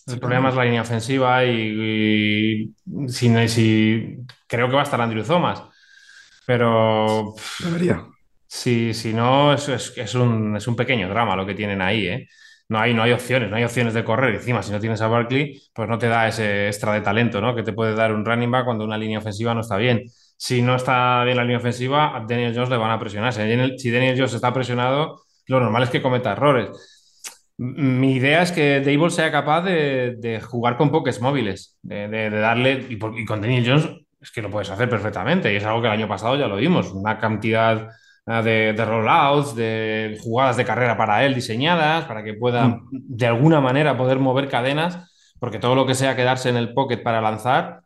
El 0.07 0.19
problema 0.19 0.49
es 0.49 0.55
la 0.55 0.65
línea 0.65 0.81
ofensiva 0.81 1.45
y, 1.45 2.73
si, 3.07 3.47
si, 3.47 4.17
creo 4.47 4.67
que 4.67 4.75
va 4.75 4.81
a 4.81 4.83
estar 4.83 4.99
Andrew 4.99 5.23
Thomas. 5.23 5.63
Pero. 6.45 7.33
Debería. 7.59 8.05
Si, 8.45 8.93
si 8.93 9.13
no, 9.13 9.53
es, 9.53 9.69
es, 9.69 10.15
un, 10.15 10.57
es 10.57 10.67
un 10.67 10.75
pequeño 10.75 11.09
drama 11.09 11.35
lo 11.35 11.45
que 11.45 11.55
tienen 11.55 11.81
ahí, 11.81 12.07
¿eh? 12.07 12.27
No 12.69 12.79
hay, 12.79 12.93
no 12.93 13.03
hay 13.03 13.11
opciones, 13.11 13.49
no 13.49 13.55
hay 13.55 13.63
opciones 13.63 13.93
de 13.93 14.03
correr. 14.03 14.35
Encima, 14.35 14.63
si 14.63 14.71
no 14.71 14.79
tienes 14.79 15.01
a 15.01 15.07
Barkley, 15.07 15.61
pues 15.73 15.89
no 15.89 15.97
te 15.97 16.07
da 16.07 16.27
ese 16.27 16.67
extra 16.67 16.93
de 16.93 17.01
talento, 17.01 17.41
¿no? 17.41 17.55
Que 17.55 17.63
te 17.63 17.73
puede 17.73 17.93
dar 17.93 18.13
un 18.13 18.25
running 18.25 18.51
back 18.51 18.65
cuando 18.65 18.85
una 18.85 18.97
línea 18.97 19.19
ofensiva 19.19 19.53
no 19.53 19.61
está 19.61 19.77
bien. 19.77 20.03
Si 20.37 20.61
no 20.61 20.75
está 20.75 21.23
bien 21.23 21.37
la 21.37 21.43
línea 21.43 21.57
ofensiva, 21.57 22.15
a 22.15 22.21
Daniel 22.21 22.53
Jones 22.53 22.69
le 22.69 22.77
van 22.77 22.91
a 22.91 22.99
presionar. 22.99 23.33
Si 23.33 23.39
Daniel, 23.39 23.75
si 23.77 23.91
Daniel 23.91 24.15
Jones 24.17 24.33
está 24.33 24.53
presionado, 24.53 25.23
lo 25.47 25.59
normal 25.59 25.83
es 25.83 25.89
que 25.89 26.01
cometa 26.01 26.31
errores. 26.33 26.69
Mi 27.57 28.13
idea 28.13 28.41
es 28.41 28.51
que 28.51 28.81
Dable 28.81 29.11
sea 29.11 29.31
capaz 29.31 29.61
de, 29.61 30.41
jugar 30.43 30.75
con 30.75 30.91
pokés 30.91 31.21
móviles, 31.21 31.77
de, 31.83 32.29
darle, 32.29 32.85
y, 32.89 32.97
con 32.97 33.41
Daniel 33.41 33.65
Jones 33.65 33.89
es 34.19 34.31
que 34.31 34.41
lo 34.41 34.49
puedes 34.49 34.69
hacer 34.69 34.89
perfectamente, 34.89 35.51
y 35.53 35.57
es 35.57 35.65
algo 35.65 35.81
que 35.81 35.87
el 35.87 35.93
año 35.93 36.07
pasado 36.07 36.35
ya 36.35 36.47
lo 36.47 36.55
vimos, 36.55 36.91
una 36.93 37.19
cantidad 37.19 37.89
de, 38.25 38.73
de 38.73 38.85
rollouts, 38.85 39.53
de 39.55 40.17
jugadas 40.21 40.57
de 40.57 40.65
carrera 40.65 40.97
para 40.97 41.25
él 41.25 41.35
diseñadas, 41.35 42.05
para 42.05 42.23
que 42.23 42.33
pueda 42.33 42.67
Mm. 42.67 42.87
de 42.91 43.27
alguna 43.27 43.61
manera 43.61 43.97
poder 43.97 44.19
mover 44.19 44.47
cadenas, 44.47 45.11
porque 45.39 45.59
todo 45.59 45.75
lo 45.75 45.85
que 45.85 45.95
sea 45.95 46.15
quedarse 46.15 46.49
en 46.49 46.57
el 46.57 46.73
pocket 46.73 47.03
para 47.03 47.21
lanzar 47.21 47.81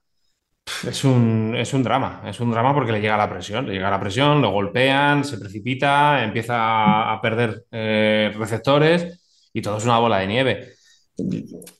es 0.87 1.03
un, 1.03 1.55
es 1.57 1.73
un 1.73 1.83
drama, 1.83 2.21
es 2.25 2.39
un 2.39 2.51
drama 2.51 2.73
porque 2.73 2.91
le 2.91 3.01
llega 3.01 3.17
la 3.17 3.29
presión, 3.29 3.67
le 3.67 3.73
llega 3.73 3.89
la 3.89 3.99
presión, 3.99 4.41
lo 4.41 4.51
golpean, 4.51 5.23
se 5.23 5.37
precipita, 5.39 6.23
empieza 6.23 6.55
a, 6.57 7.13
a 7.13 7.21
perder 7.21 7.63
eh, 7.71 8.31
receptores 8.37 9.26
y 9.57 9.61
todo 9.61 9.77
es 9.77 9.85
una 9.85 9.99
bola 9.99 10.19
de 10.19 10.27
nieve. 10.27 10.67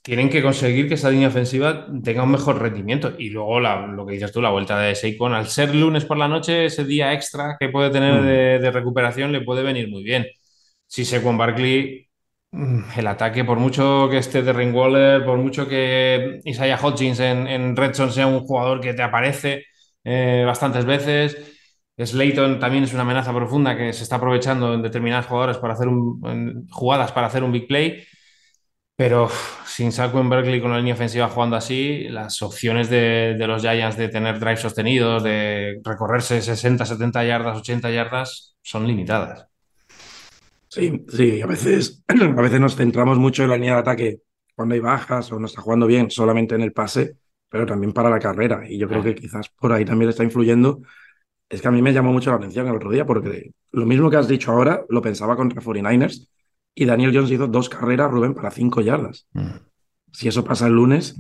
Tienen 0.01 0.30
que 0.30 0.41
conseguir 0.41 0.88
que 0.88 0.95
esa 0.95 1.09
línea 1.11 1.28
ofensiva 1.28 1.88
tenga 2.03 2.23
un 2.23 2.32
mejor 2.32 2.59
rendimiento. 2.61 3.13
Y 3.17 3.30
luego 3.30 3.59
la- 3.59 3.86
lo 3.88 4.05
que 4.05 4.13
dices 4.13 4.32
tú, 4.32 4.41
la 4.41 4.49
vuelta 4.49 4.80
de 4.80 4.95
Saquon, 4.95 5.34
al 5.34 5.47
ser 5.47 5.75
lunes 5.75 6.05
por 6.05 6.17
la 6.17 6.28
noche, 6.28 6.65
ese 6.65 6.84
día 6.86 7.13
extra 7.13 7.55
que 7.59 7.69
puede 7.69 7.89
tener 7.91 8.21
Mm. 8.21 8.25
de, 8.25 8.59
de 8.59 8.71
recuperación 8.71 9.32
le 9.32 9.41
puede 9.41 9.63
venir 9.63 9.89
muy 9.89 10.03
bien. 10.03 10.25
Si 10.88 11.05
Saquon 11.05 11.38
Barkley, 11.38 12.07
mm, 12.51 12.82
el 12.97 13.07
ataque, 13.07 13.43
por 13.45 13.59
mucho 13.59 14.07
que 14.09 14.17
esté 14.19 14.41
de 14.41 14.51
Waller, 14.71 15.23
por 15.25 15.38
mucho 15.38 15.67
que 15.67 16.39
Isaiah 16.45 16.80
Hodgins 16.82 17.19
en, 17.19 17.47
en 17.47 17.75
Red 17.75 17.93
Zone 17.93 18.11
sea 18.11 18.28
un 18.28 18.39
jugador 18.41 18.82
que 18.82 18.93
te 18.93 19.03
aparece 19.03 19.65
eh, 20.03 20.43
bastantes 20.45 20.86
veces. 20.86 21.57
Slayton 21.98 22.60
también 22.60 22.84
es 22.84 22.93
una 22.93 23.02
amenaza 23.04 23.34
profunda 23.34 23.76
que 23.78 23.91
se 23.93 24.04
está 24.04 24.18
aprovechando 24.18 24.74
en 24.74 24.82
determinadas 24.84 25.26
jugadoras 25.26 25.58
para 25.58 25.74
hacer 25.74 25.88
un- 25.88 26.22
en 26.28 26.68
jugadas 26.70 27.12
para 27.12 27.28
hacer 27.28 27.43
un 27.43 27.52
big 27.52 27.68
play. 27.68 28.04
Pero 28.95 29.30
sin 29.66 29.91
Saquon 29.91 30.28
Berkeley 30.30 30.60
con 30.60 30.72
la 30.72 30.78
línea 30.80 30.95
ofensiva 30.95 31.30
jugando 31.30 31.56
así, 31.56 32.08
las 32.10 32.41
opciones 32.41 32.89
de, 32.89 33.36
de 33.38 33.48
los 33.48 33.62
Giants 33.62 33.95
de 33.98 34.10
tener 34.10 34.39
drives 34.39 34.62
sostenidos, 34.62 35.22
de 35.24 35.80
recorrerse 35.84 36.41
60, 36.41 36.84
70 36.86 37.24
yardas, 37.24 37.58
80 37.60 37.91
yardas, 37.91 38.56
son 38.64 38.88
limitadas. 38.88 39.48
Sí, 40.70 41.06
sí, 41.10 41.41
a 41.41 41.45
veces, 41.48 42.04
a 42.08 42.41
veces 42.41 42.60
nos 42.60 42.76
centramos 42.76 43.18
mucho 43.18 43.43
en 43.43 43.50
la 43.50 43.56
línea 43.56 43.74
de 43.76 43.80
ataque 43.80 44.22
cuando 44.56 44.74
hay 44.76 44.82
bajas 44.82 45.32
o 45.32 45.39
no 45.39 45.45
está 45.45 45.62
jugando 45.62 45.86
bien 45.88 46.10
solamente 46.10 46.56
en 46.56 46.62
el 46.62 46.74
pase, 46.74 47.18
pero 47.50 47.66
también 47.66 47.93
para 47.93 48.10
la 48.10 48.20
carrera. 48.20 48.64
Y 48.68 48.78
yo 48.80 48.88
creo 48.88 49.02
Ah. 49.02 49.04
que 49.06 49.16
quizás 49.16 49.50
por 49.50 49.72
ahí 49.72 49.86
también 49.86 50.10
está 50.10 50.24
influyendo. 50.24 50.82
Es 51.50 51.62
que 51.62 51.68
a 51.68 51.72
mí 51.72 51.82
me 51.82 51.93
llamó 51.93 52.12
mucho 52.12 52.30
la 52.30 52.38
atención 52.38 52.68
el 52.68 52.76
otro 52.76 52.91
día 52.91 53.06
porque 53.06 53.52
lo 53.72 53.86
mismo 53.86 54.10
que 54.10 54.18
has 54.18 54.28
dicho 54.28 54.52
ahora 54.52 54.84
lo 54.89 55.02
pensaba 55.02 55.36
contra 55.36 55.62
49ers 55.62 56.28
y 56.76 56.86
Daniel 56.86 57.12
Jones 57.14 57.32
hizo 57.32 57.48
dos 57.48 57.70
carreras, 57.70 58.12
Rubén, 58.12 58.34
para 58.34 58.52
cinco 58.52 58.82
yardas. 58.82 59.28
Mm. 59.34 59.48
Si 60.12 60.28
eso 60.28 60.43
pasa 60.43 60.68
el 60.68 60.74
lunes, 60.74 61.20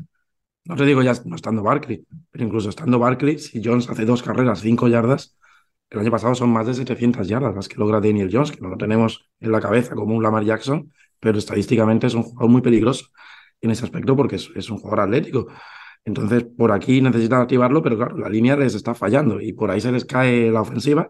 no 0.65 0.75
te 0.75 0.85
digo 0.85 1.01
ya 1.01 1.13
no 1.25 1.35
estando 1.35 1.63
Barkley, 1.63 2.05
pero 2.29 2.45
incluso 2.45 2.69
estando 2.69 2.99
Barkley, 2.99 3.39
si 3.39 3.61
Jones 3.63 3.89
hace 3.89 4.05
dos 4.05 4.21
carreras, 4.21 4.59
cinco 4.59 4.87
yardas, 4.87 5.37
el 5.89 5.99
año 5.99 6.11
pasado 6.11 6.35
son 6.35 6.49
más 6.51 6.67
de 6.67 6.73
700 6.73 7.27
yardas 7.27 7.55
las 7.55 7.69
que 7.69 7.77
logra 7.77 8.01
Daniel 8.01 8.29
Jones, 8.31 8.51
que 8.51 8.59
no 8.59 8.67
lo 8.69 8.77
tenemos 8.77 9.29
en 9.39 9.51
la 9.51 9.61
cabeza 9.61 9.95
como 9.95 10.15
un 10.15 10.21
Lamar 10.21 10.43
Jackson, 10.43 10.91
pero 11.19 11.37
estadísticamente 11.37 12.07
es 12.07 12.13
un 12.13 12.23
jugador 12.23 12.49
muy 12.49 12.61
peligroso 12.61 13.07
en 13.61 13.71
ese 13.71 13.85
aspecto 13.85 14.15
porque 14.15 14.35
es, 14.35 14.49
es 14.55 14.69
un 14.69 14.77
jugador 14.77 15.01
atlético. 15.01 15.47
Entonces, 16.07 16.45
por 16.57 16.71
aquí 16.71 17.01
necesitan 17.01 17.41
activarlo, 17.41 17.81
pero 17.83 17.97
claro, 17.97 18.17
la 18.17 18.29
línea 18.29 18.55
les 18.55 18.73
está 18.75 18.95
fallando 18.95 19.41
y 19.41 19.51
por 19.53 19.69
ahí 19.69 19.81
se 19.81 19.91
les 19.91 20.05
cae 20.05 20.49
la 20.49 20.61
ofensiva. 20.61 21.09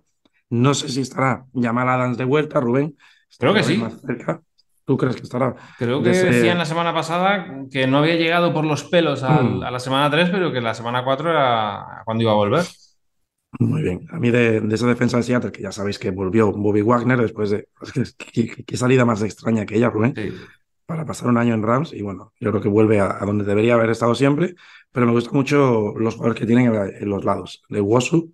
No 0.49 0.73
sé 0.73 0.89
si 0.89 1.01
estará 1.01 1.45
Jamal 1.53 1.87
Adams 1.87 2.17
de 2.17 2.25
vuelta, 2.25 2.59
Rubén. 2.59 2.97
Creo 3.37 3.53
que 3.53 3.61
sí. 3.63 3.77
más 3.77 4.01
cerca. 4.01 4.41
¿Tú 4.85 4.97
crees 4.97 5.15
que 5.17 5.23
estará? 5.23 5.53
Creo 5.77 6.01
que 6.01 6.11
ese- 6.11 6.31
decían 6.31 6.57
la 6.57 6.65
semana 6.65 6.93
pasada 6.93 7.65
que 7.69 7.85
no 7.87 7.97
había 7.99 8.15
llegado 8.15 8.53
por 8.53 8.65
los 8.65 8.85
pelos 8.85 9.21
al- 9.21 9.57
Mm. 9.59 9.63
a 9.63 9.69
la 9.71 9.79
semana 9.79 10.09
3, 10.09 10.29
pero 10.31 10.51
que 10.51 10.61
la 10.61 10.73
semana 10.73 11.03
4 11.03 11.29
era 11.29 12.01
cuando 12.05 12.23
iba 12.23 12.31
a 12.31 12.35
volver. 12.35 12.63
Muy 13.59 13.81
bien. 13.81 14.07
A 14.11 14.19
mí 14.19 14.29
de, 14.31 14.61
de 14.61 14.75
esa 14.75 14.87
defensa 14.87 15.17
de 15.17 15.23
Seattle, 15.23 15.51
que 15.51 15.61
ya 15.61 15.71
sabéis 15.71 15.99
que 15.99 16.11
volvió 16.11 16.51
Bobby 16.51 16.81
Wagner 16.81 17.19
después 17.21 17.49
de... 17.49 17.67
¿Qué, 18.17 18.63
qué 18.65 18.77
salida 18.77 19.05
más 19.05 19.21
extraña 19.21 19.65
que 19.65 19.75
ella, 19.75 19.89
Rubén? 19.89 20.13
Sí. 20.15 20.33
para 20.85 21.05
pasar 21.05 21.27
un 21.27 21.37
año 21.37 21.53
en 21.53 21.63
Rams 21.63 21.91
y 21.91 22.01
bueno, 22.01 22.31
yo 22.39 22.49
creo 22.51 22.61
que 22.61 22.69
vuelve 22.69 23.01
a, 23.01 23.17
a 23.21 23.25
donde 23.25 23.43
debería 23.43 23.73
haber 23.73 23.89
estado 23.89 24.15
siempre, 24.15 24.55
pero 24.97 25.05
me 25.05 25.13
gustan 25.13 25.35
mucho 25.35 25.93
los 25.95 26.15
jugadores 26.15 26.39
que 26.39 26.47
tienen 26.47 26.73
en, 26.73 27.07
los 27.07 27.23
lados. 27.23 27.61
De 27.69 27.79
Wosu, 27.79 28.33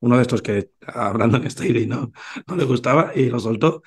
uno 0.00 0.16
de 0.16 0.22
estos 0.22 0.40
que 0.40 0.70
a 0.86 1.12
Brandon 1.12 1.44
Staley 1.50 1.86
no, 1.86 2.12
no 2.46 2.56
le 2.56 2.64
gustaba 2.64 3.12
y 3.14 3.28
lo 3.28 3.38
soltó. 3.38 3.82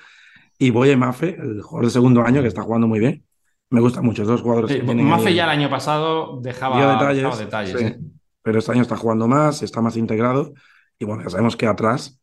Y 0.56 0.70
Boye 0.70 0.96
Mafe, 0.96 1.30
el 1.30 1.62
jugador 1.62 1.86
de 1.86 1.90
segundo 1.90 2.22
año 2.22 2.40
que 2.40 2.46
está 2.46 2.62
jugando 2.62 2.86
muy 2.86 3.00
bien. 3.00 3.26
Me 3.70 3.80
gustan 3.80 4.04
mucho 4.04 4.22
esos 4.22 4.40
jugadores 4.40 4.70
Sí, 4.70 4.86
que 4.86 4.94
Mafe 4.94 5.30
ahí- 5.30 5.34
ya 5.34 5.44
el 5.46 5.50
año 5.50 5.68
pasado 5.68 6.38
dejaba, 6.40 6.92
detalles, 6.92 7.24
dejaba 7.24 7.36
detalles, 7.36 7.76
sí. 7.76 7.84
¿eh? 7.86 7.98
pero 8.40 8.60
este 8.60 8.70
año 8.70 8.82
está 8.82 8.96
jugando 8.96 9.26
más, 9.26 9.60
está 9.64 9.80
más 9.80 9.96
integrado 9.96 10.52
y 11.00 11.04
bueno, 11.04 11.24
ya 11.24 11.30
sabemos 11.30 11.56
que 11.56 11.66
atrás 11.66 12.20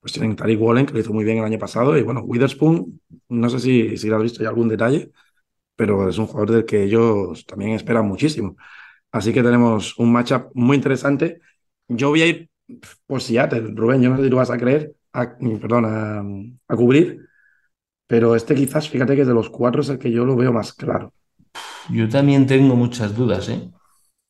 pues 0.00 0.12
tienen 0.12 0.36
Tariq 0.36 0.60
Wallen, 0.60 0.84
que 0.84 0.92
lo 0.92 1.00
hizo 1.00 1.14
muy 1.14 1.24
bien 1.24 1.38
el 1.38 1.44
año 1.44 1.58
pasado 1.58 1.96
y 1.96 2.02
bueno, 2.02 2.20
Witherspoon, 2.20 3.00
no 3.30 3.48
sé 3.48 3.60
si, 3.60 3.96
si 3.96 4.08
lo 4.08 4.16
has 4.16 4.22
visto 4.24 4.42
ya 4.42 4.50
algún 4.50 4.68
detalle, 4.68 5.10
pero 5.74 6.06
es 6.06 6.18
un 6.18 6.26
jugador 6.26 6.50
del 6.50 6.66
que 6.66 6.82
ellos 6.82 7.46
también 7.46 7.70
esperan 7.70 8.06
muchísimo. 8.06 8.54
Así 9.18 9.32
que 9.32 9.42
tenemos 9.42 9.98
un 9.98 10.12
matchup 10.12 10.50
muy 10.54 10.76
interesante. 10.76 11.40
Yo 11.88 12.10
voy 12.10 12.22
a 12.22 12.26
ir 12.26 12.50
por 13.06 13.20
Seattle, 13.22 13.72
Rubén, 13.74 14.02
yo 14.02 14.10
no 14.10 14.16
sé 14.18 14.24
si 14.24 14.30
tú 14.30 14.36
vas 14.36 14.50
a 14.50 14.58
creer, 14.58 14.94
a, 15.12 15.36
perdón, 15.60 15.84
a, 15.86 16.20
a 16.72 16.76
cubrir, 16.76 17.26
pero 18.06 18.36
este 18.36 18.54
quizás, 18.54 18.88
fíjate 18.90 19.16
que 19.16 19.24
de 19.24 19.34
los 19.34 19.50
cuatro 19.50 19.82
es 19.82 19.88
el 19.90 19.98
que 19.98 20.12
yo 20.12 20.24
lo 20.24 20.36
veo 20.36 20.52
más 20.52 20.72
claro. 20.74 21.14
Yo 21.90 22.08
también 22.08 22.46
tengo 22.46 22.76
muchas 22.76 23.14
dudas, 23.16 23.48
¿eh? 23.48 23.70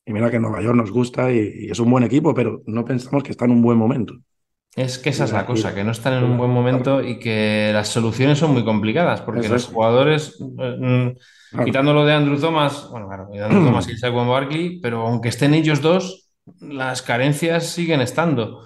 Y 0.07 0.13
mira 0.15 0.31
que 0.31 0.41
Nueva 0.41 0.63
York 0.63 0.77
nos 0.77 0.91
gusta 0.93 1.33
y, 1.33 1.39
y 1.67 1.71
es 1.71 1.81
un 1.81 1.91
buen 1.91 2.05
equipo, 2.05 2.35
pero 2.35 2.63
no 2.67 2.85
pensamos 2.85 3.23
que 3.25 3.33
está 3.33 3.47
en 3.47 3.53
un 3.53 3.63
buen 3.63 3.79
momento. 3.79 4.15
Es 4.79 4.99
que 4.99 5.11
esa 5.11 5.25
es 5.25 5.33
la 5.33 5.45
cosa, 5.47 5.75
que 5.75 5.83
no 5.83 5.91
están 5.93 6.15
en 6.15 6.25
un 6.25 6.37
buen 6.39 6.51
momento 6.51 7.03
y 7.03 7.19
que 7.19 7.71
las 7.73 7.89
soluciones 7.89 8.39
son 8.39 8.53
muy 8.53 8.65
complicadas, 8.65 9.23
porque 9.23 9.49
los 9.49 9.65
es. 9.65 9.67
jugadores, 9.67 10.37
eh, 10.41 10.77
mm, 10.79 11.09
Claro. 11.51 11.65
quitando 11.65 11.93
lo 11.93 12.05
de 12.05 12.13
Andrew 12.13 12.39
Thomas, 12.39 12.87
bueno, 12.91 13.09
claro, 13.09 13.29
de 13.33 13.43
Andrew 13.43 13.65
Thomas 13.65 13.89
y 13.89 13.99
Barkley, 14.11 14.81
pero 14.81 15.07
aunque 15.07 15.31
estén 15.31 15.55
ellos 15.55 15.81
dos, 15.83 16.31
las 16.61 17.03
carencias 17.03 17.67
siguen 17.67 18.01
estando. 18.03 18.63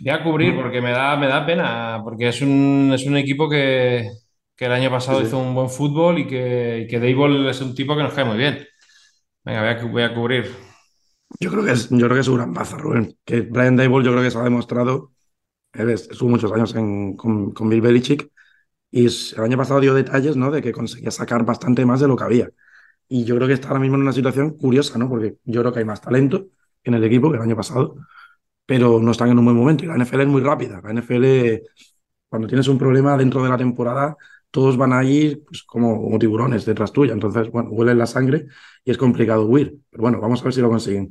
Voy 0.00 0.10
a 0.12 0.22
cubrir 0.22 0.54
porque 0.56 0.80
me 0.80 0.90
da, 0.92 1.16
me 1.16 1.26
da 1.28 1.44
pena, 1.46 2.00
porque 2.04 2.28
es 2.28 2.40
un, 2.42 2.90
es 2.94 3.04
un 3.06 3.16
equipo 3.16 3.48
que, 3.48 4.08
que 4.56 4.64
el 4.66 4.72
año 4.72 4.90
pasado 4.90 5.20
Sí, 5.20 5.26
sí. 5.26 5.28
hizo 5.28 5.38
un 5.38 5.54
buen 5.54 5.68
fútbol 5.68 6.18
y 6.18 6.26
que, 6.26 6.80
y 6.84 6.86
que 6.88 6.98
Dayball 6.98 7.48
es 7.48 7.60
un 7.60 7.74
tipo 7.74 7.94
que 7.96 8.02
nos 8.02 8.14
cae 8.14 8.24
muy 8.24 8.38
bien. 8.38 8.66
Venga, 9.44 9.60
voy 9.62 9.70
a, 9.70 9.92
voy 9.92 10.02
a 10.04 10.14
cubrir. 10.14 10.71
Yo 11.40 11.50
creo 11.50 11.64
que 11.64 11.72
es, 11.72 11.88
yo 11.90 11.96
creo 11.98 12.14
que 12.14 12.20
es 12.20 12.28
un 12.28 12.36
gran 12.36 12.52
baza, 12.54 12.76
Rubén. 12.78 13.16
Que 13.24 13.40
Brian 13.42 13.76
Dable 13.76 14.04
yo 14.04 14.12
creo 14.12 14.22
que 14.22 14.30
se 14.30 14.38
ha 14.38 14.42
demostrado, 14.42 15.12
él 15.74 15.90
es- 15.90 16.08
estuvo 16.10 16.30
muchos 16.30 16.52
años 16.52 16.74
en- 16.76 17.16
con, 17.16 17.52
con 17.52 17.68
Bill 17.68 17.82
Belichick 17.82 18.30
y 18.90 19.06
el 19.06 19.42
año 19.44 19.58
pasado 19.58 19.80
dio 19.80 19.94
detalles, 19.94 20.36
¿no? 20.36 20.50
De 20.50 20.62
que 20.62 20.72
conseguía 20.72 21.10
sacar 21.10 21.44
bastante 21.44 21.86
más 21.86 22.00
de 22.00 22.08
lo 22.08 22.16
que 22.16 22.24
había. 22.24 22.50
Y 23.08 23.24
yo 23.24 23.36
creo 23.36 23.48
que 23.48 23.54
está 23.54 23.68
ahora 23.68 23.80
mismo 23.80 23.96
en 23.96 24.02
una 24.02 24.12
situación 24.14 24.52
curiosa, 24.56 24.98
¿no? 24.98 25.08
Porque 25.08 25.36
yo 25.44 25.60
creo 25.62 25.72
que 25.72 25.80
hay 25.80 25.86
más 25.86 26.00
talento 26.02 26.48
en 26.84 26.94
el 26.94 27.04
equipo 27.04 27.30
que 27.30 27.36
el 27.38 27.42
año 27.42 27.56
pasado, 27.56 27.96
pero 28.66 29.00
no 29.00 29.10
están 29.12 29.30
en 29.30 29.38
un 29.38 29.44
buen 29.46 29.56
momento. 29.56 29.84
Y 29.84 29.88
la 29.88 29.96
NFL 29.96 30.22
es 30.24 30.28
muy 30.28 30.42
rápida. 30.42 30.80
La 30.82 30.90
NFL, 30.90 31.62
cuando 32.28 32.48
tienes 32.48 32.68
un 32.68 32.78
problema 32.78 33.16
dentro 33.16 33.42
de 33.42 33.48
la 33.50 33.58
temporada, 33.58 34.16
todos 34.52 34.76
van 34.76 34.92
a 34.92 35.00
pues, 35.00 35.64
como, 35.64 36.16
tiburones 36.20 36.64
detrás 36.64 36.92
tuya. 36.92 37.12
Entonces, 37.12 37.50
bueno, 37.50 37.70
huelen 37.70 37.98
la 37.98 38.06
sangre 38.06 38.46
y 38.84 38.92
es 38.92 38.98
complicado 38.98 39.46
huir. 39.46 39.78
Pero 39.90 40.02
bueno, 40.02 40.20
vamos 40.20 40.40
a 40.40 40.44
ver 40.44 40.52
si 40.52 40.60
lo 40.60 40.68
consiguen. 40.68 41.10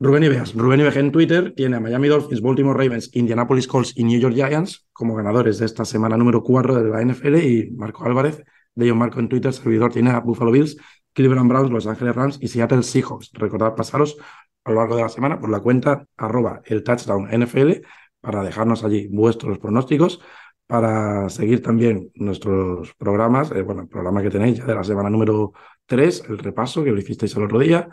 Rubén 0.00 0.24
Ibeas. 0.24 0.54
Rubén 0.54 0.80
Ibeas 0.80 0.96
en 0.96 1.12
Twitter 1.12 1.52
tiene 1.54 1.76
a 1.76 1.80
Miami 1.80 2.08
Dolphins, 2.08 2.40
Baltimore 2.40 2.76
Ravens, 2.76 3.10
Indianapolis 3.14 3.68
Colts 3.68 3.92
y 3.94 4.04
New 4.04 4.18
York 4.18 4.34
Giants 4.34 4.88
como 4.92 5.14
ganadores 5.14 5.58
de 5.58 5.66
esta 5.66 5.84
semana 5.84 6.16
número 6.16 6.42
4 6.42 6.82
de 6.82 6.88
la 6.88 7.02
NFL 7.02 7.36
y 7.36 7.70
Marco 7.72 8.06
Álvarez, 8.06 8.42
de 8.74 8.88
John 8.88 8.98
Marco 8.98 9.20
en 9.20 9.28
Twitter, 9.28 9.52
servidor 9.52 9.92
tiene 9.92 10.10
a 10.10 10.20
Buffalo 10.20 10.52
Bills, 10.52 10.78
Cleveland 11.12 11.50
Browns, 11.50 11.70
Los 11.70 11.86
Ángeles 11.86 12.16
Rams 12.16 12.38
y 12.40 12.48
Seattle 12.48 12.82
Seahawks. 12.82 13.30
Recordad 13.34 13.74
pasaros 13.74 14.16
a 14.64 14.70
lo 14.70 14.76
largo 14.76 14.96
de 14.96 15.02
la 15.02 15.10
semana 15.10 15.38
por 15.38 15.50
la 15.50 15.60
cuenta 15.60 16.06
arroba 16.16 16.62
el 16.64 16.82
touchdown 16.82 17.28
NFL 17.30 17.82
para 18.20 18.42
dejarnos 18.42 18.84
allí 18.84 19.06
vuestros 19.08 19.58
pronósticos, 19.58 20.20
para 20.70 21.28
seguir 21.28 21.62
también 21.62 22.12
nuestros 22.14 22.94
programas, 22.94 23.50
eh, 23.50 23.62
bueno, 23.62 23.82
el 23.82 23.88
programa 23.88 24.22
que 24.22 24.30
tenéis 24.30 24.58
ya 24.58 24.66
de 24.66 24.74
la 24.76 24.84
semana 24.84 25.10
número 25.10 25.52
3, 25.86 26.24
el 26.28 26.38
repaso 26.38 26.84
que 26.84 26.92
lo 26.92 26.98
hicisteis 27.00 27.34
el 27.36 27.44
otro 27.44 27.58
día. 27.58 27.88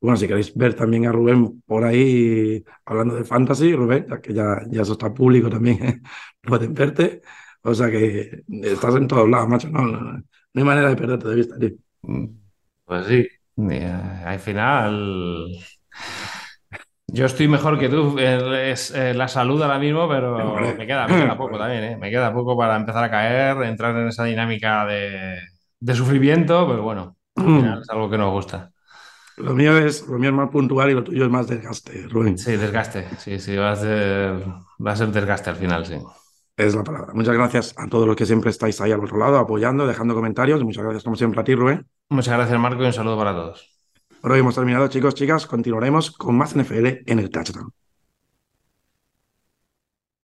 Bueno, 0.00 0.16
si 0.18 0.28
queréis 0.28 0.54
ver 0.54 0.74
también 0.74 1.06
a 1.06 1.12
Rubén 1.12 1.62
por 1.66 1.84
ahí 1.84 2.62
hablando 2.84 3.14
de 3.16 3.24
fantasy, 3.24 3.74
Rubén, 3.74 4.06
ya 4.08 4.20
que 4.20 4.34
ya, 4.34 4.60
ya 4.68 4.82
eso 4.82 4.92
está 4.92 5.12
público 5.14 5.48
también, 5.48 6.02
pueden 6.42 6.74
verte. 6.74 7.22
O 7.62 7.74
sea 7.74 7.90
que 7.90 8.42
estás 8.48 8.94
en 8.96 9.08
todos 9.08 9.28
lados, 9.28 9.48
macho. 9.48 9.68
No, 9.70 9.82
no, 9.86 10.00
no 10.00 10.24
hay 10.54 10.64
manera 10.64 10.90
de 10.90 10.96
perderte 10.96 11.28
de 11.28 11.34
vista, 11.34 11.58
tío. 11.58 11.70
Pues 12.84 13.06
sí. 13.06 13.26
Al 14.24 14.38
final. 14.38 15.52
Yo 17.12 17.26
estoy 17.26 17.48
mejor 17.48 17.78
que 17.78 17.88
tú. 17.88 18.18
Es 18.18 18.90
eh, 18.92 19.14
la 19.14 19.28
salud 19.28 19.60
ahora 19.62 19.78
mismo, 19.78 20.08
pero 20.08 20.36
Hombre. 20.36 20.74
me 20.74 20.86
queda, 20.86 21.08
me 21.08 21.16
queda 21.22 21.36
poco 21.36 21.58
también, 21.58 21.84
¿eh? 21.84 21.96
Me 21.96 22.10
queda 22.10 22.32
poco 22.32 22.56
para 22.56 22.76
empezar 22.76 23.04
a 23.04 23.10
caer, 23.10 23.62
entrar 23.62 23.96
en 23.96 24.08
esa 24.08 24.24
dinámica 24.24 24.86
de, 24.86 25.38
de 25.80 25.94
sufrimiento, 25.94 26.66
pero 26.68 26.82
bueno, 26.82 27.16
final 27.36 27.80
es 27.82 27.90
algo 27.90 28.10
que 28.10 28.18
nos 28.18 28.30
gusta. 28.32 28.70
Lo 29.36 29.54
mío, 29.54 29.76
es, 29.78 30.06
lo 30.06 30.18
mío 30.18 30.30
es 30.30 30.36
más 30.36 30.50
puntual 30.50 30.90
y 30.90 30.94
lo 30.94 31.02
tuyo 31.02 31.24
es 31.24 31.30
más 31.30 31.46
desgaste, 31.46 32.06
Rubén. 32.08 32.36
Sí, 32.36 32.56
desgaste. 32.56 33.08
Sí, 33.18 33.38
sí, 33.38 33.56
va 33.56 33.72
a 33.72 33.76
ser, 33.76 34.44
va 34.84 34.92
a 34.92 34.96
ser 34.96 35.08
desgaste 35.08 35.50
al 35.50 35.56
final, 35.56 35.86
sí. 35.86 35.96
Es 36.56 36.74
la 36.74 36.84
palabra. 36.84 37.14
Muchas 37.14 37.34
gracias 37.34 37.74
a 37.78 37.86
todos 37.88 38.06
los 38.06 38.16
que 38.16 38.26
siempre 38.26 38.50
estáis 38.50 38.78
ahí 38.82 38.92
al 38.92 39.02
otro 39.02 39.16
lado 39.16 39.38
apoyando, 39.38 39.86
dejando 39.86 40.14
comentarios. 40.14 40.62
Muchas 40.62 40.84
gracias, 40.84 41.04
como 41.04 41.16
siempre, 41.16 41.40
a 41.40 41.44
ti, 41.44 41.54
Rubén. 41.54 41.86
Muchas 42.10 42.36
gracias, 42.36 42.60
Marco, 42.60 42.82
y 42.82 42.86
un 42.86 42.92
saludo 42.92 43.16
para 43.16 43.32
todos. 43.32 43.79
Por 44.20 44.32
hoy 44.32 44.40
hemos 44.40 44.54
terminado, 44.54 44.88
chicos, 44.88 45.14
chicas. 45.14 45.46
Continuaremos 45.46 46.10
con 46.10 46.36
más 46.36 46.54
NFL 46.54 47.04
en 47.06 47.18
el 47.18 47.30
touchdown. 47.30 47.72